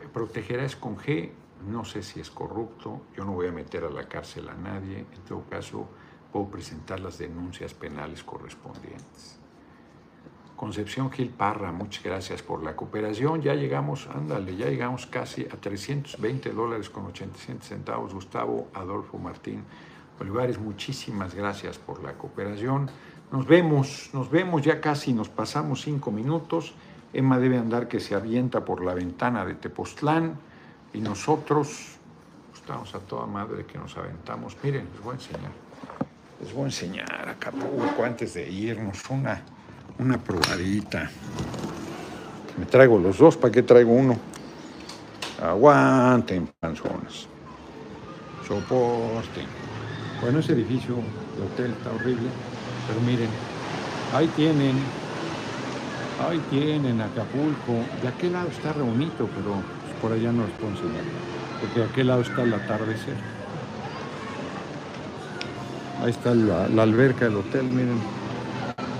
Eh, 0.00 0.06
Protegerá 0.12 0.64
es 0.64 0.76
con 0.76 0.96
G, 0.96 1.30
no 1.68 1.84
sé 1.84 2.04
si 2.04 2.20
es 2.20 2.30
corrupto, 2.30 3.00
yo 3.16 3.24
no 3.24 3.32
voy 3.32 3.48
a 3.48 3.52
meter 3.52 3.82
a 3.82 3.90
la 3.90 4.06
cárcel 4.06 4.48
a 4.48 4.54
nadie, 4.54 4.98
en 4.98 5.22
todo 5.26 5.42
caso 5.50 5.88
puedo 6.30 6.48
presentar 6.48 7.00
las 7.00 7.18
denuncias 7.18 7.74
penales 7.74 8.22
correspondientes. 8.22 9.40
Concepción 10.54 11.10
Gil 11.10 11.30
Parra, 11.30 11.72
muchas 11.72 12.04
gracias 12.04 12.40
por 12.40 12.62
la 12.62 12.76
cooperación. 12.76 13.42
Ya 13.42 13.54
llegamos, 13.54 14.08
ándale, 14.14 14.56
ya 14.56 14.70
llegamos 14.70 15.06
casi 15.06 15.42
a 15.42 15.60
320 15.60 16.52
dólares 16.52 16.88
con 16.88 17.06
87 17.06 17.58
centavos. 17.62 18.14
Gustavo 18.14 18.68
Adolfo 18.72 19.18
Martín 19.18 19.64
Olivares, 20.20 20.58
muchísimas 20.58 21.34
gracias 21.34 21.78
por 21.78 22.02
la 22.02 22.14
cooperación. 22.14 22.90
Nos 23.30 23.46
vemos, 23.46 24.10
nos 24.12 24.30
vemos, 24.30 24.62
ya 24.62 24.80
casi 24.80 25.12
nos 25.12 25.28
pasamos 25.28 25.82
cinco 25.82 26.10
minutos. 26.10 26.74
Emma 27.12 27.38
debe 27.38 27.58
andar 27.58 27.88
que 27.88 28.00
se 28.00 28.14
avienta 28.14 28.64
por 28.64 28.84
la 28.84 28.94
ventana 28.94 29.44
de 29.44 29.54
Tepoztlán 29.54 30.38
y 30.92 31.00
nosotros 31.00 31.96
estamos 32.54 32.94
a 32.94 33.00
toda 33.00 33.26
madre 33.26 33.66
que 33.66 33.78
nos 33.78 33.96
aventamos. 33.96 34.56
Miren, 34.62 34.88
les 34.92 35.02
voy 35.02 35.12
a 35.12 35.14
enseñar. 35.16 35.52
Les 36.40 36.52
voy 36.52 36.62
a 36.62 36.66
enseñar 36.66 37.28
Acapulco 37.28 38.04
antes 38.04 38.34
de 38.34 38.48
irnos 38.48 39.02
una, 39.10 39.42
una 39.98 40.18
probadita. 40.18 41.10
Me 42.58 42.64
traigo 42.66 42.98
los 42.98 43.18
dos, 43.18 43.36
¿para 43.36 43.52
qué 43.52 43.62
traigo 43.62 43.92
uno? 43.92 44.18
Aguanten, 45.42 46.48
panzones. 46.58 47.28
Soporten. 48.46 49.75
Bueno, 50.20 50.38
ese 50.38 50.52
edificio 50.52 50.94
de 50.94 51.42
hotel 51.44 51.72
está 51.72 51.92
horrible, 51.92 52.28
pero 52.88 53.00
miren, 53.00 53.28
ahí 54.14 54.26
tienen, 54.28 54.76
ahí 56.26 56.40
tienen 56.50 57.00
Acapulco. 57.00 57.84
De 58.00 58.08
aquel 58.08 58.32
lado 58.32 58.48
está 58.48 58.72
re 58.72 58.82
pero 58.82 59.62
por 60.00 60.12
allá 60.12 60.32
no 60.32 60.44
les 60.46 60.52
puedo 60.56 60.72
enseñar, 60.72 61.04
porque 61.60 61.80
de 61.80 61.86
aquel 61.86 62.06
lado 62.06 62.22
está 62.22 62.42
el 62.42 62.54
atardecer. 62.54 63.16
Ahí 66.02 66.10
está 66.10 66.34
la, 66.34 66.82
alberca 66.82 67.26
del 67.26 67.36
hotel, 67.36 67.64
miren. 67.64 68.00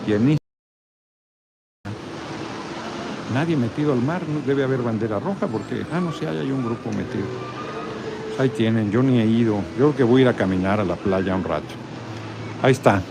Llenísima. 0.07 0.39
nadie 3.35 3.57
metido 3.57 3.93
al 3.93 4.01
mar, 4.01 4.23
debe 4.47 4.64
haber 4.64 4.81
bandera 4.81 5.19
roja 5.19 5.47
porque, 5.47 5.85
ah, 5.93 6.01
no 6.01 6.12
sé, 6.12 6.27
hay 6.27 6.51
un 6.51 6.64
grupo 6.64 6.91
metido. 6.91 7.27
Ahí 8.39 8.51
tienen, 8.51 8.91
yo 8.91 9.03
ni 9.03 9.18
he 9.18 9.24
ido, 9.24 9.62
yo 9.78 9.93
creo 9.93 9.97
que 9.97 10.03
voy 10.05 10.20
a 10.20 10.22
ir 10.24 10.28
a 10.28 10.34
caminar 10.34 10.78
a 10.78 10.84
la 10.84 10.97
playa 10.97 11.34
un 11.34 11.43
rato. 11.43 11.74
Ahí 12.62 12.72
está. 12.72 13.03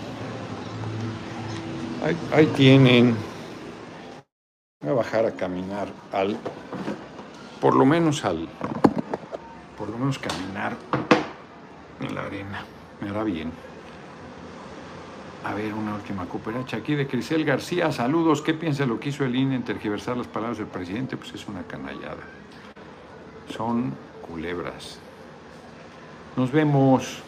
Ahí, 2.03 2.15
ahí 2.31 2.45
tienen. 2.55 3.15
Voy 4.81 4.91
a 4.91 4.93
bajar 4.93 5.25
a 5.25 5.31
caminar 5.31 5.87
al, 6.11 6.37
por 7.59 7.75
lo 7.75 7.85
menos 7.85 8.23
al, 8.23 8.47
por 9.75 9.89
lo 9.89 9.97
menos 9.97 10.19
caminar 10.19 10.75
en 12.01 12.13
la 12.13 12.21
arena. 12.21 12.63
Me 13.01 13.09
hará 13.09 13.23
bien. 13.23 13.51
A 15.43 15.55
ver, 15.55 15.73
una 15.73 15.95
última 15.95 16.25
cooperacha 16.25 16.77
aquí 16.77 16.93
de 16.93 17.07
Crisel 17.07 17.45
García. 17.45 17.91
Saludos. 17.91 18.43
¿Qué 18.43 18.53
piensa 18.53 18.85
lo 18.85 18.99
que 18.99 19.09
hizo 19.09 19.25
el 19.25 19.35
INE 19.35 19.55
en 19.55 19.63
tergiversar 19.63 20.17
las 20.17 20.27
palabras 20.27 20.59
del 20.59 20.67
presidente? 20.67 21.17
Pues 21.17 21.33
es 21.33 21.47
una 21.47 21.63
canallada. 21.63 22.23
Son 23.55 23.91
culebras. 24.21 24.99
Nos 26.35 26.51
vemos. 26.51 27.23